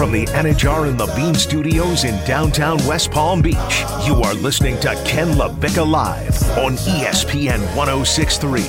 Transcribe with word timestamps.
From 0.00 0.12
the 0.12 0.24
Anajar 0.28 0.88
and 0.88 0.98
Levine 0.98 1.34
Studios 1.34 2.04
in 2.04 2.14
downtown 2.24 2.78
West 2.86 3.10
Palm 3.10 3.42
Beach, 3.42 3.84
you 4.06 4.14
are 4.22 4.32
listening 4.32 4.80
to 4.80 4.94
Ken 5.04 5.28
LaVicka 5.32 5.86
Live 5.86 6.42
on 6.56 6.76
ESPN 6.76 7.60
1063. 7.76 8.62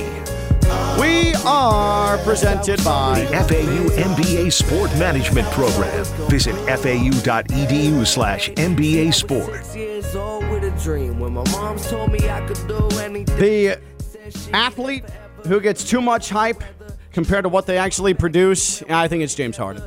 We 1.00 1.32
are 1.46 2.18
presented 2.18 2.84
by 2.84 3.20
The 3.20 3.28
FAU 3.28 3.88
MBA 4.02 4.52
Sport 4.52 4.90
Management 4.98 5.48
Program. 5.52 6.04
Visit 6.28 6.54
fau.edu 6.66 8.06
slash 8.06 8.50
MBA 8.50 9.14
Sport. 9.14 9.74
years 9.74 10.14
old 10.14 10.46
with 10.50 10.64
a 10.64 10.82
dream. 10.82 11.18
When 11.18 11.32
my 11.32 11.50
mom 11.50 11.78
told 11.78 12.12
me 12.12 12.28
I 12.28 12.46
could 12.46 12.68
do 12.68 12.90
anything. 12.98 13.38
the 13.38 13.80
athlete 14.52 15.04
who 15.46 15.60
gets 15.62 15.82
too 15.82 16.02
much 16.02 16.28
hype 16.28 16.62
compared 17.12 17.44
to 17.44 17.48
what 17.48 17.66
they 17.66 17.78
actually 17.78 18.14
produce. 18.14 18.82
I 18.88 19.08
think 19.08 19.22
it's 19.22 19.34
James 19.34 19.56
Harden. 19.56 19.82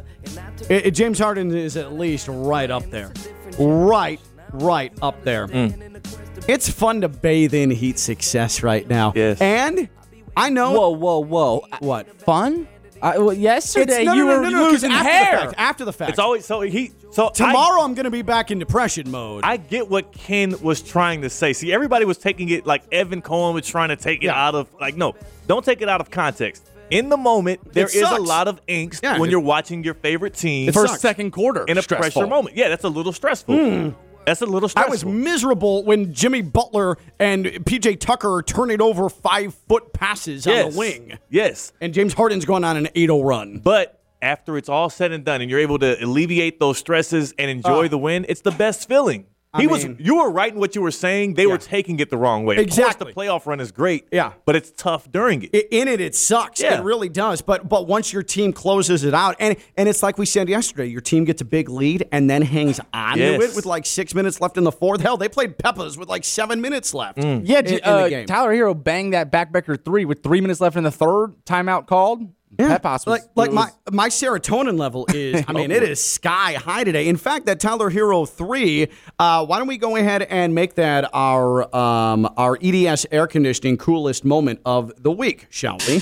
It- 0.69 0.87
it- 0.87 0.91
James 0.91 1.19
Harden 1.19 1.53
is 1.55 1.77
at 1.77 1.93
least 1.93 2.27
right 2.29 2.69
up 2.71 2.89
there. 2.89 3.11
Right, 3.59 4.19
right 4.51 4.91
up 5.01 5.23
there. 5.23 5.47
Mm. 5.47 6.03
It's 6.47 6.69
fun 6.69 7.01
to 7.01 7.09
bathe 7.09 7.53
in 7.53 7.71
Heat 7.71 7.97
success 7.99 8.61
right 8.63 8.87
now. 8.87 9.13
Yes. 9.15 9.41
And 9.41 9.89
I 10.37 10.49
know. 10.49 10.73
Whoa, 10.73 10.89
whoa, 10.89 11.19
whoa. 11.23 11.65
What? 11.79 12.21
Fun? 12.21 12.67
I, 13.01 13.17
well, 13.19 13.33
yesterday 13.33 14.03
no, 14.05 14.13
you 14.13 14.25
no, 14.25 14.31
no, 14.31 14.37
were 14.37 14.43
no, 14.43 14.49
no, 14.49 14.63
'cause 14.63 14.71
losing 14.73 14.91
after 14.91 15.09
hair. 15.09 15.35
The 15.37 15.41
fact, 15.47 15.53
after 15.59 15.85
the 15.85 15.93
fact. 15.93 16.09
It's 16.11 16.19
always 16.19 16.45
so 16.45 16.61
he 16.61 16.91
so 17.11 17.27
I- 17.27 17.31
Tomorrow 17.31 17.81
I'm 17.81 17.93
going 17.93 18.05
to 18.05 18.11
be 18.11 18.21
back 18.21 18.51
in 18.51 18.59
depression 18.59 19.11
mode. 19.11 19.43
I 19.43 19.57
get 19.57 19.89
what 19.89 20.11
Ken 20.13 20.55
was 20.61 20.81
trying 20.81 21.21
to 21.21 21.29
say. 21.29 21.53
See, 21.53 21.71
everybody 21.73 22.05
was 22.05 22.17
taking 22.17 22.49
it 22.49 22.65
like 22.65 22.83
Evan 22.91 23.21
Cohen 23.21 23.53
was 23.53 23.67
trying 23.67 23.89
to 23.89 23.95
take 23.95 24.23
it 24.23 24.27
Yeah. 24.27 24.47
out 24.47 24.55
of 24.55 24.67
like 24.79 24.95
no, 24.95 25.13
don't 25.47 25.63
take 25.63 25.81
it 25.81 25.89
out 25.89 25.99
of 26.01 26.09
context. 26.09 26.67
In 26.91 27.09
the 27.09 27.17
moment, 27.17 27.73
there 27.73 27.85
is 27.87 27.95
a 28.01 28.17
lot 28.17 28.47
of 28.47 28.63
angst 28.67 29.01
Yeah. 29.03 29.17
when 29.19 29.29
you're 29.31 29.39
watching 29.39 29.83
your 29.83 29.95
favorite 29.95 30.35
team 30.35 30.69
It 30.69 30.73
First, 30.73 30.93
sucks. 30.93 31.01
second 31.01 31.31
quarter. 31.31 31.63
in 31.65 31.77
a 31.77 31.81
stressful. 31.81 32.11
pressure 32.21 32.27
moment. 32.29 32.55
Yeah, 32.55 32.69
that's 32.69 32.83
a 32.83 32.89
little 32.89 33.11
stressful. 33.13 33.93
That's 34.25 34.41
a 34.41 34.45
little 34.45 34.67
Hmm. 34.69 34.77
I 34.79 34.83
stressful. 34.87 34.91
was 34.91 35.05
miserable 35.05 35.83
when 35.83 36.13
Jimmy 36.13 36.41
Butler 36.41 36.97
and 37.19 37.45
PJ 37.65 37.95
Tucker 37.99 38.35
are 38.35 38.43
turning 38.43 38.81
over 38.81 39.07
five 39.09 39.55
foot 39.67 39.93
passes 39.93 40.47
on 40.47 40.53
yes. 40.53 40.73
the 40.73 40.79
wing. 40.79 41.17
Yes. 41.29 41.71
And 41.81 41.93
James 41.93 42.13
Harden's 42.13 42.45
going 42.45 42.63
on 42.63 42.75
an 42.77 42.87
8 42.95 43.07
0 43.09 43.21
run. 43.21 43.61
But 43.63 43.99
after 44.21 44.57
it's 44.57 44.69
all 44.69 44.89
said 44.89 45.11
and 45.11 45.23
done 45.23 45.41
and 45.41 45.49
you're 45.51 45.59
able 45.59 45.77
to 45.79 46.03
alleviate 46.03 46.59
those 46.59 46.77
stresses 46.79 47.33
and 47.37 47.51
enjoy 47.51 47.85
Oh. 47.85 47.87
the 47.87 47.97
win, 47.99 48.25
it's 48.27 48.41
the 48.41 48.51
best 48.51 48.87
feeling. 48.87 49.25
I 49.55 49.61
He 49.61 49.67
was 49.67 49.85
you 49.99 50.17
were 50.17 50.29
right 50.29 50.53
in 50.53 50.59
what 50.59 50.75
you 50.75 50.81
were 50.81 50.91
saying. 50.91 51.35
They 51.35 51.43
Yeah. 51.43 51.49
were 51.53 51.57
taking 51.57 51.99
it 51.99 52.09
the 52.09 52.17
wrong 52.17 52.45
way. 52.45 52.57
Exactly. 52.57 53.11
Of 53.11 53.15
course, 53.15 53.27
the 53.27 53.31
playoff 53.31 53.45
run 53.47 53.59
is 53.59 53.71
great. 53.71 54.07
Yeah. 54.11 54.33
But 54.45 54.55
it's 54.55 54.71
tough 54.71 55.09
during 55.11 55.43
it. 55.43 55.49
I- 55.53 55.67
In 55.71 55.87
it, 55.87 56.01
it 56.01 56.15
sucks. 56.15 56.61
Yeah. 56.61 56.79
It 56.79 56.83
really 56.83 57.09
does. 57.09 57.41
But 57.41 57.69
but 57.69 57.87
once 57.87 58.11
your 58.11 58.23
team 58.23 58.51
closes 58.53 59.03
it 59.03 59.13
out, 59.13 59.35
and 59.39 59.55
and 59.77 59.87
it's 59.87 60.03
like 60.03 60.17
we 60.17 60.25
said 60.25 60.49
yesterday, 60.49 60.87
your 60.87 61.01
team 61.01 61.23
gets 61.23 61.41
a 61.41 61.45
big 61.45 61.69
lead 61.69 62.07
and 62.11 62.29
then 62.29 62.41
hangs 62.41 62.79
on 62.93 63.17
Yes. 63.17 63.39
to 63.39 63.45
it 63.49 63.55
with 63.55 63.65
like 63.65 63.85
six 63.85 64.13
minutes 64.13 64.41
left 64.41 64.57
in 64.57 64.63
the 64.65 64.71
fourth. 64.71 65.01
Hell, 65.01 65.17
they 65.17 65.29
played 65.29 65.57
Peppas 65.57 65.97
with 65.97 66.09
like 66.09 66.23
seven 66.25 66.59
minutes 66.61 66.93
left. 66.93 67.17
Mm. 67.17 67.43
Yeah, 67.45 67.59
in, 67.59 67.65
j- 67.65 67.75
in 67.75 67.81
uh, 67.83 68.03
the 68.03 68.09
game. 68.09 68.25
Tyler 68.25 68.53
Herro 68.53 68.73
banged 68.83 69.13
that 69.13 69.31
backbreaker 69.31 69.83
three 69.83 70.03
with 70.05 70.21
three 70.23 70.41
minutes 70.41 70.59
left 70.59 70.75
in 70.75 70.83
the 70.83 70.91
third. 70.91 71.33
Timeout 71.45 71.87
called. 71.87 72.27
Yeah. 72.57 72.77
Pepas 72.77 73.05
was, 73.05 73.07
like 73.07 73.23
like 73.35 73.51
was- 73.51 73.55
my 73.55 73.69
my 73.91 74.09
serotonin 74.09 74.79
level 74.79 75.05
is 75.13 75.43
I 75.47 75.51
mean 75.51 75.71
it 75.71 75.83
is 75.83 76.01
sky 76.01 76.53
high 76.53 76.83
today. 76.85 77.07
In 77.07 77.17
fact, 77.17 77.47
that 77.47 77.59
Tyler 77.59 77.91
Herro 77.91 78.27
three. 78.29 78.87
Uh, 79.19 79.45
why 79.45 79.57
don't 79.57 79.67
we 79.67 79.77
go 79.77 79.95
ahead 79.97 80.21
and 80.23 80.55
make 80.55 80.75
that 80.75 81.09
our 81.13 81.75
um, 81.75 82.27
our 82.37 82.57
EDS 82.61 83.07
air 83.11 83.27
conditioning 83.27 83.77
coolest 83.77 84.23
moment 84.23 84.61
of 84.65 84.91
the 85.01 85.11
week, 85.11 85.47
shall 85.49 85.77
we? 85.87 86.01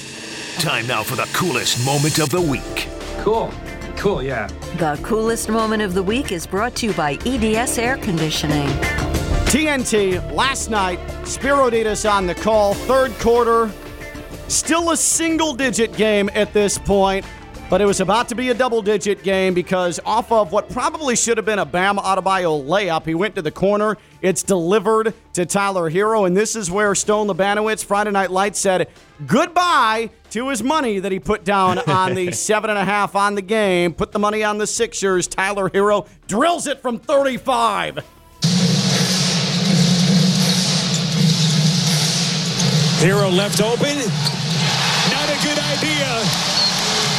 Time 0.59 0.85
now 0.85 1.01
for 1.01 1.15
the 1.15 1.27
coolest 1.33 1.83
moment 1.85 2.19
of 2.19 2.29
the 2.29 2.41
week. 2.41 2.87
Cool. 3.23 3.51
Cool, 3.97 4.21
yeah. 4.23 4.47
The 4.77 4.99
coolest 5.03 5.49
moment 5.49 5.81
of 5.81 5.93
the 5.93 6.03
week 6.03 6.31
is 6.31 6.45
brought 6.45 6.75
to 6.77 6.87
you 6.87 6.93
by 6.93 7.13
EDS 7.25 7.77
Air 7.77 7.97
Conditioning. 7.97 8.67
TNT 9.47 10.31
last 10.33 10.69
night. 10.69 10.99
Spero 11.25 11.69
Dedes 11.69 12.05
on 12.05 12.25
the 12.27 12.35
call. 12.35 12.73
Third 12.73 13.11
quarter, 13.19 13.67
still 14.47 14.91
a 14.91 14.97
single 14.97 15.53
digit 15.53 15.95
game 15.95 16.29
at 16.33 16.53
this 16.53 16.77
point, 16.77 17.25
but 17.69 17.81
it 17.81 17.85
was 17.85 18.01
about 18.01 18.29
to 18.29 18.35
be 18.35 18.49
a 18.49 18.53
double 18.53 18.81
digit 18.81 19.23
game 19.23 19.53
because 19.53 19.99
off 20.05 20.31
of 20.31 20.51
what 20.51 20.69
probably 20.69 21.15
should 21.15 21.37
have 21.37 21.45
been 21.45 21.59
a 21.59 21.65
Bam 21.65 21.97
Adebayo 21.97 22.63
layup, 22.63 23.05
he 23.05 23.15
went 23.15 23.35
to 23.35 23.41
the 23.41 23.51
corner. 23.51 23.97
It's 24.21 24.43
delivered 24.43 25.13
to 25.33 25.45
Tyler 25.45 25.89
Herro, 25.89 26.27
and 26.27 26.37
this 26.37 26.55
is 26.55 26.69
where 26.69 26.93
Stone 26.93 27.27
Labanowitz, 27.27 27.83
Friday 27.83 28.11
Night 28.11 28.31
Lights, 28.31 28.59
said 28.59 28.89
goodbye 29.25 30.09
to 30.31 30.49
his 30.49 30.61
money 30.61 30.99
that 30.99 31.11
he 31.11 31.19
put 31.19 31.43
down 31.43 31.79
on 31.79 32.13
the 32.13 32.31
seven 32.33 32.69
and 32.69 32.77
a 32.77 32.85
half 32.85 33.15
on 33.15 33.35
the 33.35 33.41
game. 33.41 33.93
Put 33.93 34.11
the 34.11 34.19
money 34.19 34.43
on 34.43 34.57
the 34.57 34.67
Sixers. 34.67 35.27
Tyler 35.27 35.69
Herro 35.69 36.07
drills 36.27 36.67
it 36.67 36.81
from 36.81 36.99
35. 36.99 38.03
Herro 43.03 43.29
left 43.35 43.59
open. 43.61 43.97
Not 45.11 45.29
a 45.29 45.37
good 45.43 45.59
idea. 45.59 46.07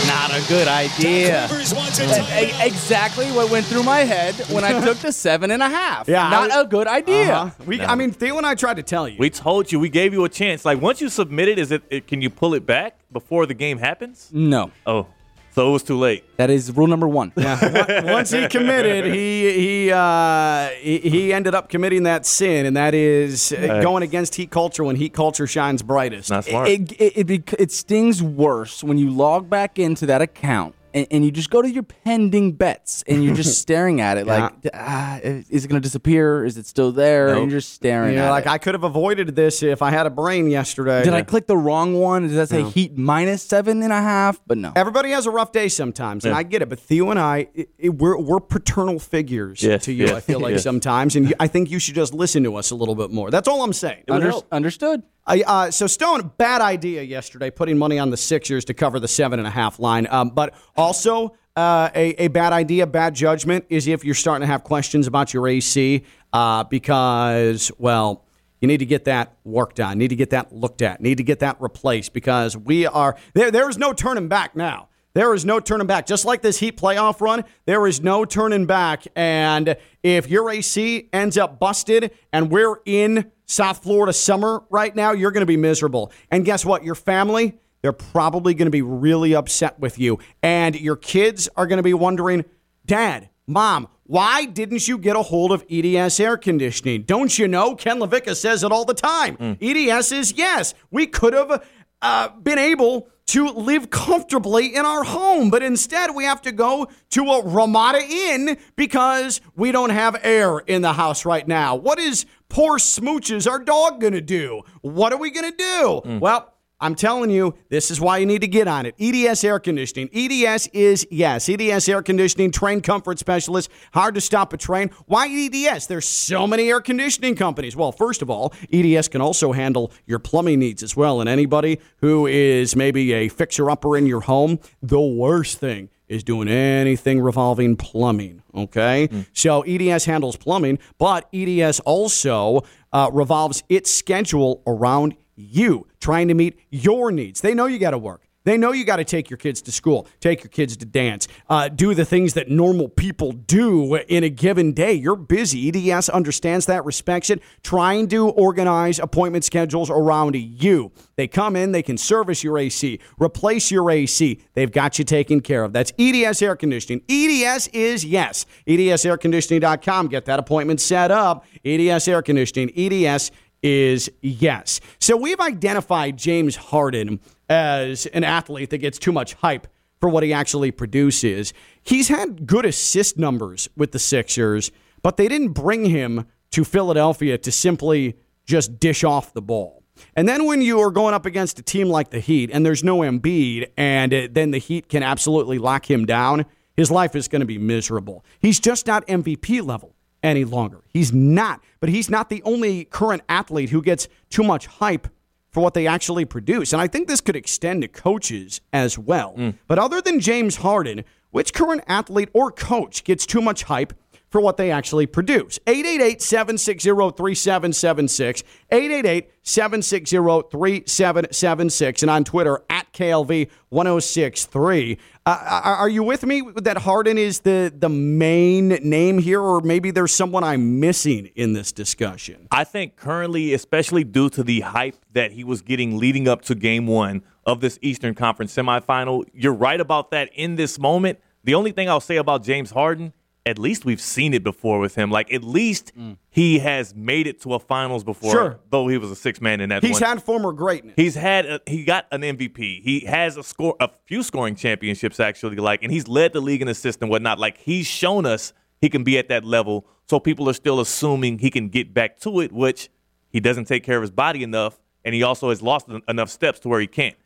not 0.07 0.31
a 0.33 0.49
good 0.49 0.67
idea. 0.69 1.47
Clippers 1.49 1.75
wants 1.75 1.99
a 1.99 2.05
timeout. 2.07 2.67
Exactly 2.67 3.27
what 3.33 3.51
went 3.51 3.67
through 3.67 3.83
my 3.83 4.01
head 4.01 4.35
when 4.51 4.65
I 4.65 4.81
took 4.85 4.99
the 4.99 5.13
seven 5.13 5.51
and 5.51 5.63
a 5.63 5.69
half. 5.69 6.09
Yeah, 6.09 6.29
not 6.31 6.51
I- 6.51 6.61
a 6.63 6.65
good 6.65 6.87
idea. 6.87 7.33
Uh-huh. 7.35 7.65
We, 7.67 7.81
I 7.81 7.95
mean, 7.97 8.13
Theo 8.13 8.39
and 8.39 8.47
I 8.47 8.55
tried 8.55 8.77
to 8.77 8.83
tell 8.83 9.09
you. 9.09 9.17
We 9.19 9.29
told 9.31 9.71
you, 9.73 9.79
we 9.79 9.89
gave 9.91 10.13
you 10.15 10.25
a 10.25 10.29
chance. 10.29 10.65
Like 10.65 10.81
once 10.81 11.01
you 11.03 11.09
submit 11.11 11.49
it, 11.49 11.59
is 11.59 11.71
it, 11.71 11.83
it 11.91 12.07
can 12.07 12.23
you 12.23 12.31
pull 12.31 12.55
it 12.55 12.65
back 12.67 12.97
before 13.13 13.45
the 13.47 13.55
game 13.55 13.79
happens? 13.79 14.31
No, 14.33 14.71
Oh, 14.87 15.07
so 15.55 15.69
it 15.69 15.73
was 15.73 15.83
too 15.83 15.99
late. 15.99 16.25
that 16.37 16.51
is 16.51 16.71
rule 16.73 16.87
number 16.87 17.09
one. 17.09 17.33
Once 17.37 18.31
he 18.31 18.49
committed, 18.49 19.13
he 19.13 19.53
he, 19.53 19.93
uh, 19.93 20.69
he 20.81 20.99
he 20.99 21.33
ended 21.33 21.55
up 21.55 21.69
committing 21.69 22.03
that 22.05 22.27
sin, 22.27 22.67
and 22.67 22.77
that 22.77 22.95
is 22.95 23.53
uh, 23.53 23.81
going 23.83 24.03
against 24.03 24.35
heat 24.35 24.51
culture 24.51 24.85
when 24.85 24.97
heat 24.97 25.13
culture 25.15 25.47
shines 25.47 25.83
brightest. 25.83 26.31
Not 26.31 26.45
smart. 26.45 26.69
It, 26.69 26.93
it, 27.01 27.13
it, 27.19 27.27
bec- 27.27 27.55
it 27.61 27.71
stings 27.73 28.23
worse 28.23 28.83
when 28.83 28.99
you 28.99 29.11
log 29.11 29.49
back 29.49 29.79
into 29.79 30.07
that 30.07 30.21
account 30.23 30.75
and, 30.95 31.07
and 31.11 31.25
you 31.25 31.31
just 31.31 31.51
go 31.51 31.61
to 31.61 31.69
your 31.71 31.83
pending 31.83 32.53
bets 32.53 33.03
and 33.07 33.23
you're 33.23 33.35
just 33.35 33.59
staring 33.65 34.01
at 34.01 34.17
it 34.17 34.27
like, 34.27 34.53
ah, 34.73 35.19
is 35.23 35.65
it 35.65 35.69
going 35.69 35.81
to 35.83 35.85
disappear? 35.85 36.45
Is 36.45 36.57
it 36.57 36.65
still 36.67 36.93
there? 36.93 37.29
And 37.29 37.37
Nope. 37.41 37.51
you're 37.51 37.59
just 37.61 37.75
staring 37.75 38.15
You're 38.15 38.23
at 38.23 38.31
like, 38.31 38.47
it. 38.47 38.51
I 38.51 38.59
could 38.59 38.75
have 38.75 38.85
avoided 38.85 39.35
this 39.37 39.63
if 39.63 39.83
I 39.83 39.91
had 39.91 40.07
a 40.07 40.11
brain 40.11 40.49
yesterday. 40.49 41.03
Did 41.05 41.13
I 41.13 41.23
click 41.23 41.47
the 41.47 41.57
wrong 41.57 41.95
one? 42.01 42.23
Does 42.23 42.37
that 42.37 42.49
say 42.49 42.63
heat 42.63 42.97
minus 42.97 43.43
seven 43.43 43.83
and 43.83 43.93
a 43.93 44.01
half? 44.01 44.41
But 44.47 44.57
no. 44.59 44.73
Everybody 44.77 45.11
has 45.11 45.27
a 45.27 45.31
rough 45.31 45.53
day 45.53 45.69
sometimes, 45.69 46.25
and 46.25 46.33
Yeah. 46.33 46.39
I 46.39 46.43
get 46.45 46.63
it. 46.63 46.69
But 46.69 46.79
Theo 46.79 47.11
and 47.11 47.19
I, 47.19 47.49
it, 47.55 47.69
it- 47.77 47.95
we're 47.99 48.17
we're 48.19 48.41
paternal 48.41 48.99
figures 48.99 49.63
Yes, 49.63 49.85
to 49.85 49.93
you. 49.93 50.07
yes, 50.07 50.15
I 50.15 50.21
feel 50.21 50.39
like 50.41 50.53
yes. 50.53 50.63
sometimes, 50.63 51.17
and 51.17 51.29
you, 51.29 51.35
I 51.41 51.49
think 51.49 51.71
you 51.71 51.79
should 51.79 51.95
just 51.97 52.15
listen 52.15 52.45
to 52.45 52.55
us 52.57 52.71
a 52.71 52.75
little 52.77 52.95
bit 52.95 53.11
more. 53.11 53.31
That's 53.31 53.49
all 53.49 53.63
I'm 53.65 53.73
saying. 53.73 54.05
Under- 54.09 54.33
understood. 54.53 55.03
I, 55.27 55.43
uh, 55.47 55.71
so 55.71 55.87
Stone, 55.87 56.33
bad 56.37 56.61
idea 56.61 57.03
yesterday, 57.03 57.51
putting 57.51 57.79
money 57.79 57.99
on 57.99 58.11
the 58.11 58.17
Sixers 58.17 58.65
to 58.67 58.75
cover 58.75 59.01
the 59.01 59.09
seven 59.09 59.39
and 59.39 59.49
a 59.49 59.51
half 59.51 59.79
line. 59.79 60.07
Um, 60.11 60.31
but 60.31 60.55
also 60.77 61.35
uh, 61.57 61.89
a, 61.95 62.25
a 62.25 62.29
bad 62.29 62.53
idea, 62.53 62.87
bad 62.87 63.15
judgment 63.15 63.65
is 63.71 63.87
if 63.89 64.05
you're 64.05 64.15
starting 64.15 64.43
to 64.43 64.47
have 64.47 64.65
questions 64.65 65.07
about 65.07 65.33
your 65.33 65.49
AC 65.49 66.05
uh, 66.33 66.65
because, 66.65 67.71
well, 67.79 68.25
you 68.61 68.69
need 68.69 68.79
to 68.79 68.87
get 68.87 69.05
that 69.05 69.37
worked 69.45 69.81
on, 69.81 69.99
need 69.99 70.09
to 70.09 70.17
get 70.17 70.31
that 70.31 70.53
looked 70.53 70.83
at, 70.83 71.01
need 71.01 71.19
to 71.19 71.25
get 71.25 71.41
that 71.41 71.61
replaced 71.61 72.13
because 72.13 72.57
we 72.57 72.87
are 72.87 73.17
there. 73.35 73.51
There 73.51 73.69
is 73.69 73.79
no 73.79 73.93
turning 73.93 74.29
back 74.29 74.57
now. 74.57 74.89
There 75.15 75.33
is 75.33 75.45
no 75.45 75.61
turning 75.61 75.87
back. 75.87 76.07
Just 76.07 76.25
like 76.25 76.43
this 76.43 76.59
Heat 76.59 76.77
playoff 76.77 77.21
run, 77.21 77.45
there 77.67 77.87
is 77.87 78.03
no 78.03 78.25
turning 78.25 78.67
back. 78.67 79.07
And 79.15 79.77
if 80.03 80.29
your 80.29 80.51
AC 80.51 81.09
ends 81.13 81.39
up 81.39 81.61
busted 81.61 82.11
and 82.33 82.51
we're 82.51 82.77
in 82.85 83.31
South 83.47 83.83
Florida 83.83 84.13
summer 84.13 84.63
right 84.71 84.95
now, 84.95 85.13
you're 85.13 85.31
going 85.31 85.43
to 85.43 85.47
be 85.47 85.57
miserable. 85.57 86.13
And 86.31 86.45
guess 86.45 86.65
what? 86.65 86.85
Your 86.85 86.95
family, 86.95 87.59
they're 87.83 87.93
probably 87.93 88.55
going 88.55 88.67
to 88.67 88.71
be 88.71 88.83
really 88.83 89.35
upset 89.35 89.79
with 89.79 89.99
you. 89.99 90.19
And 90.43 90.79
your 90.79 90.97
kids 90.97 91.49
are 91.57 91.67
going 91.67 91.79
to 91.79 91.83
be 91.83 91.95
wondering, 91.95 92.45
Dad, 92.87 93.29
Mom, 93.47 93.89
why 94.05 94.45
didn't 94.45 94.87
you 94.89 94.99
get 94.99 95.17
a 95.17 95.23
hold 95.23 95.53
of 95.53 95.65
EDS 95.71 96.21
air 96.21 96.37
conditioning? 96.37 97.03
Don't 97.03 97.39
you 97.39 97.49
know? 97.49 97.75
Ken 97.75 97.99
LaVicka 97.99 98.37
says 98.37 98.63
it 98.63 98.73
all 98.73 98.85
the 98.85 98.95
time. 98.95 99.37
EDS 99.61 100.13
is 100.13 100.33
yes. 100.33 100.75
We 100.91 101.07
could 101.07 101.33
have 101.33 101.65
uh, 102.03 102.29
been 102.29 102.59
able 102.59 103.09
to 103.27 103.49
live 103.49 103.91
comfortably 103.91 104.75
in 104.75 104.85
our 104.85 105.03
home, 105.03 105.51
but 105.51 105.63
instead 105.63 106.15
we 106.15 106.25
have 106.25 106.43
to 106.43 106.53
go 106.53 106.89
to 107.11 107.25
a 107.25 107.45
Ramada 107.45 108.01
Inn 108.03 108.57
because 108.77 109.41
we 109.57 109.73
don't 109.73 109.91
have 109.91 110.17
air 110.23 110.59
in 110.59 110.83
the 110.83 110.93
house 110.93 111.25
right 111.25 111.47
now. 111.47 111.75
What 111.75 111.99
is 111.99 112.27
poor 112.49 112.79
Smooches, 112.79 113.51
our 113.51 113.59
dog, 113.59 114.01
gonna 114.01 114.21
do? 114.21 114.63
What 114.83 115.13
are 115.13 115.19
we 115.19 115.31
gonna 115.31 115.53
do? 115.57 116.03
Mm. 116.05 116.21
Well, 116.21 116.54
I'm 116.85 116.95
telling 116.95 117.31
you, 117.31 117.55
this 117.71 117.91
is 117.91 117.99
why 117.99 118.19
you 118.19 118.27
need 118.27 118.43
to 118.43 118.47
get 118.47 118.69
on 118.69 118.85
it. 118.85 118.95
EDS 119.01 119.43
Air 119.43 119.59
Conditioning. 119.59 120.11
EDS 120.13 120.67
is, 120.75 121.07
yes, 121.11 121.49
EDS 121.49 121.89
Air 121.89 122.03
Conditioning, 122.03 122.51
Trane 122.51 122.85
comfort 122.85 123.19
specialist. 123.19 123.71
Hard 123.95 124.15
to 124.17 124.21
stop 124.21 124.53
a 124.53 124.59
Trane. 124.59 124.93
Why 125.07 125.27
EDS? 125.27 125.87
There's 125.87 126.07
so 126.07 126.47
many 126.47 126.69
air 126.69 126.83
conditioning 126.83 127.37
companies. 127.37 127.75
Well, 127.75 127.91
first 127.91 128.21
of 128.21 128.29
all, 128.29 128.53
EDS 128.71 129.09
can 129.09 129.23
also 129.23 129.53
handle 129.53 129.93
your 130.05 130.19
plumbing 130.19 130.59
needs 130.59 130.83
as 130.83 130.95
well. 130.95 131.23
And 131.23 131.29
anybody 131.29 131.81
who 132.03 132.27
is 132.27 132.77
maybe 132.77 133.15
a 133.15 133.29
fixer 133.29 133.71
upper 133.71 133.97
in 133.97 134.05
your 134.05 134.21
home, 134.21 134.59
the 134.83 135.01
worst 135.01 135.59
thing 135.59 135.89
is 136.07 136.23
doing 136.23 136.49
anything 136.49 137.19
revolving 137.19 137.77
plumbing. 137.77 138.43
Okay, 138.55 139.09
so 139.33 139.63
EDS 139.63 140.05
handles 140.05 140.37
plumbing, 140.37 140.79
but 140.99 141.29
EDS 141.33 141.81
also 141.81 142.61
uh, 142.93 143.09
revolves 143.11 143.65
its 143.71 143.91
schedule 143.91 144.63
around 144.67 145.17
you, 145.37 145.87
trying 146.01 146.29
to 146.29 146.35
meet 146.35 146.59
your 146.71 147.11
needs. 147.11 147.41
They 147.41 147.55
know 147.55 147.67
you 147.67 147.79
got 147.79 147.91
to 147.91 147.99
work. 147.99 148.25
They 148.45 148.59
know 148.59 148.73
you 148.73 148.85
got 148.85 148.97
to 148.97 149.05
take 149.05 149.31
your 149.31 149.39
kids 149.39 149.63
to 149.63 149.73
school, 149.73 150.07
take 150.21 150.45
your 150.45 150.51
kids 150.51 150.77
to 150.77 150.85
dance, 150.85 151.29
uh, 151.49 151.69
do 151.69 151.95
the 151.95 152.05
things 152.05 152.35
that 152.35 152.51
normal 152.51 152.91
people 152.91 153.33
do 153.33 153.95
in 153.97 154.23
a 154.23 154.29
given 154.29 154.73
day. 154.73 154.93
You're 154.93 155.17
busy. 155.17 155.69
EDS 155.69 156.11
understands 156.11 156.67
that, 156.67 156.85
respects 156.85 157.31
it, 157.31 157.41
trying 157.63 158.09
to 158.09 158.29
organize 158.29 158.99
appointment 158.99 159.45
schedules 159.45 159.89
around 159.89 160.37
you. 160.37 160.93
They 161.17 161.27
come 161.27 161.57
in, 161.57 161.73
they 161.73 161.83
can 161.83 161.97
service 161.97 162.45
your 162.45 162.59
AC, 162.59 163.01
replace 163.19 163.71
your 163.71 163.91
AC. 163.91 164.43
They've 164.53 164.71
got 164.73 164.99
you 164.99 165.07
taken 165.07 165.41
care 165.41 165.65
of. 165.65 165.73
That's 165.73 165.93
EDS 165.99 166.43
Air 166.43 166.55
Conditioning. 166.55 167.03
EDS 167.09 167.69
is 167.69 168.05
yes. 168.05 168.45
EDSAirconditioning.com. 168.67 170.09
Get 170.09 170.27
that 170.27 170.39
appointment 170.39 170.83
set 170.83 171.11
up. 171.11 171.47
EDS 171.65 172.09
Air 172.09 172.21
Conditioning. 172.21 172.71
EDS 172.77 173.31
is 173.65 174.11
yes. 174.21 174.79
So 175.01 175.17
we've 175.17 175.41
identified 175.41 176.19
James 176.19 176.55
Harden 176.55 177.19
as 177.49 178.05
an 178.07 178.23
athlete 178.23 178.71
that 178.71 178.79
gets 178.79 178.99
too 178.99 179.11
much 179.11 179.33
hype 179.35 179.67
for 180.01 180.11
what 180.11 180.23
he 180.23 180.35
actually 180.35 180.71
produces. 180.71 181.55
He's 181.83 182.09
had 182.09 182.47
good 182.47 182.67
assist 182.67 183.19
numbers 183.19 183.69
with 183.75 183.93
the 183.93 183.99
Sixers, 183.99 184.71
but 185.03 185.17
they 185.17 185.29
didn't 185.29 185.53
bring 185.53 185.87
him 185.87 186.27
to 186.51 186.63
Philadelphia 186.63 187.39
to 187.39 187.51
simply 187.51 188.19
just 188.45 188.79
dish 188.79 189.03
off 189.03 189.33
the 189.33 189.43
ball. 189.43 189.83
And 190.15 190.29
then 190.29 190.45
when 190.45 190.61
you 190.61 190.81
are 190.81 190.91
going 190.91 191.15
up 191.15 191.25
against 191.25 191.59
a 191.59 191.63
team 191.63 191.89
like 191.89 192.11
the 192.11 192.21
Heat 192.21 192.51
and 192.53 192.67
there's 192.67 192.85
no 192.85 192.99
Embiid, 192.99 193.71
and 193.79 194.13
then 194.33 194.51
the 194.51 194.59
Heat 194.59 194.89
can 194.89 195.03
absolutely 195.03 195.59
lock 195.59 195.91
him 195.91 196.05
down, 196.05 196.45
his 196.77 196.91
life 196.91 197.17
is 197.17 197.29
going 197.29 197.41
to 197.41 197.47
be 197.47 197.59
miserable. 197.59 198.25
He's 198.41 198.61
just 198.61 198.87
not 198.87 199.07
MVP 199.07 199.67
level 199.67 199.94
any 200.25 200.45
longer. 200.45 200.81
He's 200.89 201.13
not. 201.13 201.63
But 201.79 201.91
he's 201.91 202.11
not 202.11 202.31
the 202.31 202.43
only 202.43 202.87
current 202.87 203.23
athlete 203.29 203.71
who 203.71 203.83
gets 203.83 204.09
too 204.31 204.43
much 204.43 204.67
hype 204.67 205.07
for 205.51 205.63
what 205.63 205.75
they 205.75 205.87
actually 205.87 206.25
produce. 206.25 206.73
And 206.73 206.83
I 206.83 206.89
think 206.89 207.07
this 207.07 207.21
could 207.21 207.37
extend 207.37 207.83
to 207.83 207.89
coaches 207.89 208.61
as 208.73 208.99
well. 208.99 209.35
Mm. 209.37 209.55
But 209.69 209.79
other 209.79 210.01
than 210.01 210.19
James 210.19 210.57
Harden, 210.57 211.05
which 211.31 211.55
current 211.55 211.83
athlete 211.87 212.29
or 212.33 212.51
coach 212.51 213.05
gets 213.05 213.25
too 213.25 213.41
much 213.41 213.65
hype 213.65 213.93
for 214.35 214.41
what 214.41 214.57
they 214.57 214.73
actually 214.73 215.07
produce? 215.07 215.61
888 215.65 216.21
760 216.21 216.89
3776. 216.89 218.43
888 218.69 219.31
760 219.45 220.17
3776. 220.51 222.03
And 222.03 222.11
on 222.11 222.25
Twitter, 222.25 222.61
at 222.69 222.93
KLV 222.93 223.49
1063. 223.69 224.99
Uh, 225.25 225.61
are 225.63 225.89
you 225.89 226.03
with 226.03 226.25
me 226.25 226.43
that 226.57 226.79
Harden 226.79 227.17
is 227.17 227.41
the, 227.43 227.73
the 227.73 227.89
main 227.89 228.71
name 228.71 229.21
here, 229.21 229.41
or 229.41 229.61
maybe 229.61 229.93
there's 229.93 230.13
someone 230.13 230.43
I'm 230.43 230.81
missing 230.81 231.31
in 231.37 231.53
this 231.53 231.71
discussion? 231.71 232.49
I 232.51 232.65
think 232.65 232.97
currently, 232.97 233.55
especially 233.55 234.03
due 234.03 234.31
to 234.31 234.43
the 234.43 234.63
hype 234.63 234.97
that 235.13 235.31
he 235.31 235.45
was 235.45 235.63
getting 235.63 235.97
leading 235.97 236.27
up 236.27 236.43
to 236.47 236.57
game 236.57 236.89
one 236.89 237.23
of 237.47 237.61
this 237.61 237.79
Eastern 237.83 238.17
Conference 238.17 238.53
semifinal, 238.53 239.27
you're 239.33 239.55
right 239.55 239.81
about 239.81 240.11
that 240.11 240.31
in 240.35 240.57
this 240.57 240.77
moment. 240.77 241.21
The 241.45 241.55
only 241.55 241.71
thing 241.71 241.89
I'll 241.89 242.01
say 242.01 242.17
about 242.17 242.43
James 242.43 242.73
Harden, 242.73 243.13
at 243.47 243.59
least 243.59 243.85
we've 243.85 244.01
seen 244.01 244.33
it 244.33 244.43
before 244.43 244.79
with 244.79 244.95
him. 244.95 245.11
Like, 245.11 245.33
at 245.33 245.45
least 245.45 245.93
mm. 245.97 246.17
he 246.31 246.61
has 246.61 246.95
made 246.95 247.27
it 247.27 247.41
to 247.43 247.55
a 247.55 247.59
finals 247.59 248.03
before, 248.03 248.33
Sure. 248.33 248.61
though 248.71 248.89
he 248.89 248.97
was 248.97 249.11
a 249.11 249.17
six 249.17 249.41
man 249.41 249.61
in 249.61 249.69
that 249.69 249.83
He's 249.83 250.01
one. 250.01 250.03
had 250.03 250.23
former 250.23 250.53
greatness. 250.53 250.95
He's 250.97 251.15
had 251.15 251.47
a, 251.47 251.61
he 251.67 251.85
got 251.85 252.07
an 252.11 252.23
MVP. 252.23 252.83
He 252.83 253.01
has 253.01 253.37
a 253.37 253.43
score 253.43 253.77
a 253.81 253.91
few 254.07 254.23
scoring 254.23 254.57
championships 254.57 255.21
actually 255.21 255.57
like 255.57 255.83
and 255.83 255.93
he's 255.93 256.09
led 256.09 256.33
the 256.33 256.41
league 256.41 256.63
in 256.63 256.69
assists 256.69 257.03
and 257.03 257.11
whatnot. 257.11 257.39
Like 257.39 257.59
he's 257.59 257.87
shown 257.87 258.25
us 258.25 258.53
he 258.81 258.89
can 258.89 259.05
be 259.05 259.19
at 259.19 259.29
that 259.29 259.45
level. 259.45 259.87
So 260.09 260.21
people 260.21 260.49
are 260.49 260.55
still 260.55 260.81
assuming 260.81 261.39
he 261.39 261.51
can 261.51 261.69
get 261.69 261.93
back 261.95 262.19
to 262.21 262.41
it, 262.41 262.53
which 262.53 262.91
he 263.31 263.41
doesn't 263.41 263.67
take 263.67 263.83
care 263.83 263.97
of 263.97 264.03
his 264.03 264.11
body 264.11 264.43
enough, 264.43 264.79
and 265.05 265.15
he 265.15 265.23
also 265.23 265.49
has 265.49 265.63
lost 265.63 265.89
enough 266.09 266.31
steps 266.31 266.61
to 266.61 266.69
where 266.69 266.81
he 266.81 266.87
can't. 266.87 267.17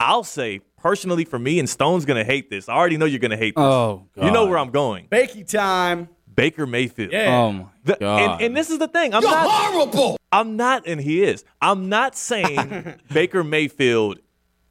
I'll 0.00 0.24
say 0.24 0.60
personally 0.82 1.24
for 1.24 1.38
me, 1.38 1.58
and 1.58 1.68
Stone's 1.68 2.04
gonna 2.04 2.24
hate 2.24 2.50
this. 2.50 2.68
I 2.68 2.74
already 2.74 2.96
know 2.96 3.04
you're 3.06 3.18
gonna 3.20 3.36
hate 3.36 3.54
this. 3.56 3.62
Oh, 3.64 4.06
God. 4.14 4.24
you 4.24 4.30
know 4.30 4.46
where 4.46 4.58
I'm 4.58 4.70
going. 4.70 5.06
Bakey 5.08 5.46
time. 5.48 6.08
Baker 6.34 6.66
Mayfield. 6.66 7.12
Oh 7.12 7.52
my 7.52 7.64
The- 7.84 7.96
god! 8.00 8.32
and, 8.32 8.42
and 8.42 8.56
this 8.56 8.70
is 8.70 8.78
the 8.78 8.88
thing. 8.88 9.12
I'm 9.14 9.22
not 9.22 9.46
horrible. 9.50 10.16
I'm 10.32 10.56
not, 10.56 10.86
and 10.86 11.00
he 11.00 11.22
is. 11.22 11.44
I'm 11.60 11.88
not 11.88 12.16
saying 12.16 12.94
Baker 13.12 13.42
Mayfield 13.44 14.20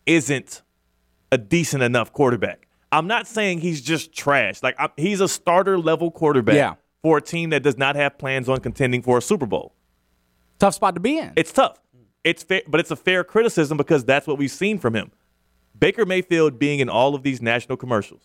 isn't 0.06 0.61
a 1.31 1.38
decent 1.38 1.83
enough 1.83 2.12
quarterback. 2.13 2.67
I'm 2.91 3.05
not 3.07 3.27
saying 3.27 3.59
he's 3.59 3.81
just 3.81 4.13
trash. 4.13 4.63
Like 4.63 4.75
i 4.79 4.89
he's 4.97 5.21
a 5.21 5.27
starter 5.27 5.77
level 5.77 6.09
quarterback 6.09 6.55
Yeah. 6.55 6.75
for 7.03 7.17
a 7.17 7.21
team 7.21 7.51
that 7.51 7.62
does 7.62 7.77
not 7.77 7.95
have 7.95 8.17
plans 8.17 8.50
on 8.50 8.62
contending 8.62 9.03
for 9.03 9.19
a 9.19 9.21
Super 9.21 9.45
Bowl. 9.45 9.75
Tough 10.57 10.73
spot 10.73 10.95
to 10.95 11.00
be 11.01 11.17
in. 11.19 11.33
It's 11.35 11.51
tough. 11.51 11.79
It's 12.23 12.41
fair, 12.41 12.63
but 12.67 12.79
it's 12.79 12.89
a 12.91 12.95
fair 12.95 13.23
criticism 13.23 13.77
because 13.77 14.03
that's 14.05 14.25
what 14.27 14.38
we've 14.39 14.50
seen 14.50 14.79
from 14.79 14.95
him. 14.95 15.12
Baker 15.79 16.05
Mayfield 16.05 16.59
being 16.59 16.79
in 16.79 16.89
all 16.89 17.15
of 17.15 17.23
these 17.23 17.41
national 17.41 17.77
commercials. 17.77 18.21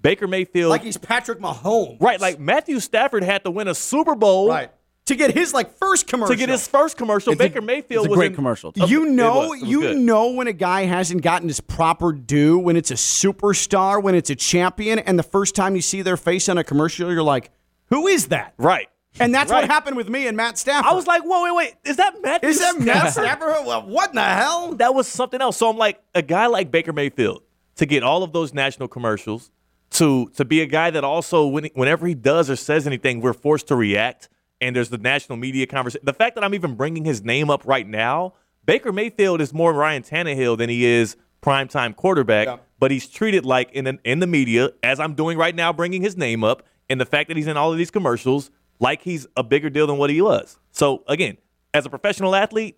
Baker 0.00 0.26
Mayfield, 0.28 0.70
Like 0.70 0.82
he's 0.82 0.96
Patrick 0.96 1.40
Mahomes. 1.40 2.00
right? 2.00 2.20
Like 2.20 2.38
Matthew 2.38 2.78
Stafford 2.80 3.24
had 3.24 3.42
to 3.44 3.50
win 3.50 3.66
a 3.68 3.74
Super 3.74 4.14
Bowl 4.14 4.48
Right. 4.48 4.70
To 5.06 5.16
get 5.16 5.32
his 5.32 5.54
like 5.54 5.74
first 5.78 6.06
commercial. 6.06 6.34
to 6.34 6.38
get 6.38 6.50
his 6.50 6.68
first 6.68 6.98
commercial. 6.98 7.32
It's 7.32 7.40
a- 7.40 7.44
Baker 7.44 7.62
Mayfield 7.62 8.04
it's 8.04 8.08
a 8.08 8.10
was 8.10 8.16
great 8.18 8.30
in- 8.32 8.34
commercial. 8.36 8.74
Oh, 8.78 8.86
You 8.86 9.06
it 9.06 9.10
know, 9.12 9.48
was. 9.48 9.58
It 9.58 9.62
was 9.62 9.70
you 9.70 9.80
good. 9.80 9.96
know 9.96 10.32
when 10.32 10.48
a 10.48 10.52
guy 10.52 10.82
hasn't 10.82 11.22
gotten 11.22 11.48
his 11.48 11.60
proper 11.60 12.12
due, 12.12 12.58
when 12.58 12.76
it's 12.76 12.90
a 12.90 12.94
superstar, 12.94 14.02
when 14.02 14.14
it's 14.14 14.28
a 14.30 14.34
champion, 14.36 14.98
and 14.98 15.18
the 15.18 15.22
first 15.22 15.54
time 15.54 15.74
you 15.74 15.80
see 15.80 16.02
their 16.02 16.18
face 16.18 16.48
on 16.48 16.58
a 16.58 16.64
commercial, 16.64 17.10
you're 17.10 17.22
like, 17.22 17.50
"Who 17.88 18.06
is 18.06 18.28
that?" 18.28 18.52
right? 18.58 18.88
And 19.20 19.34
that's 19.34 19.50
Right. 19.50 19.62
what 19.62 19.70
happened 19.70 19.96
with 19.96 20.08
me 20.08 20.26
and 20.26 20.36
Matt 20.36 20.58
Stafford. 20.58 20.90
I 20.90 20.94
was 20.94 21.06
like, 21.06 21.22
whoa, 21.22 21.42
wait, 21.44 21.54
wait, 21.54 21.74
is 21.84 21.96
that 21.96 22.14
Matt? 22.22 22.44
"Is 22.44 22.58
that 22.60 22.78
Matt 22.80 23.12
Stafford? 23.12 23.64
What 23.86 24.10
in 24.10 24.16
the 24.16 24.22
hell?" 24.22 24.74
That 24.74 24.94
was 24.94 25.06
something 25.08 25.40
else. 25.40 25.56
So 25.56 25.68
I'm 25.68 25.76
like, 25.76 26.00
a 26.14 26.22
guy 26.22 26.46
like 26.46 26.70
Baker 26.70 26.92
Mayfield 26.92 27.42
to 27.76 27.86
get 27.86 28.02
all 28.02 28.22
of 28.22 28.32
those 28.32 28.52
national 28.54 28.88
commercials, 28.88 29.50
to 29.92 30.28
to 30.36 30.44
be 30.44 30.60
a 30.60 30.66
guy 30.66 30.90
that 30.90 31.04
also 31.04 31.46
when, 31.46 31.64
whenever 31.74 32.06
he 32.06 32.14
does 32.14 32.50
or 32.50 32.56
says 32.56 32.86
anything, 32.86 33.20
we're 33.20 33.32
forced 33.32 33.68
to 33.68 33.76
react. 33.76 34.28
And 34.60 34.74
there's 34.74 34.88
the 34.88 34.98
national 34.98 35.38
media 35.38 35.66
conversation. 35.66 36.04
The 36.04 36.12
fact 36.12 36.34
that 36.34 36.42
I'm 36.42 36.52
even 36.54 36.74
bringing 36.74 37.04
his 37.04 37.22
name 37.22 37.48
up 37.48 37.62
right 37.64 37.86
now, 37.86 38.34
Baker 38.66 38.90
Mayfield 38.92 39.40
is 39.40 39.54
more 39.54 39.72
Ryan 39.72 40.02
Tannehill 40.02 40.58
than 40.58 40.68
he 40.68 40.84
is 40.84 41.16
primetime 41.40 41.94
quarterback. 41.94 42.58
But 42.80 42.90
he's 42.90 43.06
treated 43.08 43.44
like 43.46 43.70
in 43.72 43.86
an, 43.86 43.98
in 44.04 44.18
the 44.20 44.26
media, 44.26 44.70
as 44.82 44.98
I'm 45.00 45.14
doing 45.14 45.38
right 45.38 45.54
now, 45.54 45.72
bringing 45.72 46.02
his 46.02 46.16
name 46.16 46.42
up, 46.44 46.62
and 46.90 47.00
the 47.00 47.04
fact 47.06 47.28
that 47.28 47.36
he's 47.36 47.46
in 47.48 47.56
all 47.56 47.70
of 47.72 47.78
these 47.78 47.90
commercials, 47.90 48.50
like 48.80 49.02
he's 49.02 49.26
a 49.36 49.42
bigger 49.42 49.70
deal 49.70 49.86
than 49.86 49.96
what 49.98 50.10
he 50.10 50.20
was. 50.22 50.58
So 50.72 51.04
again, 51.08 51.36
as 51.74 51.86
a 51.86 51.90
professional 51.90 52.34
athlete, 52.34 52.76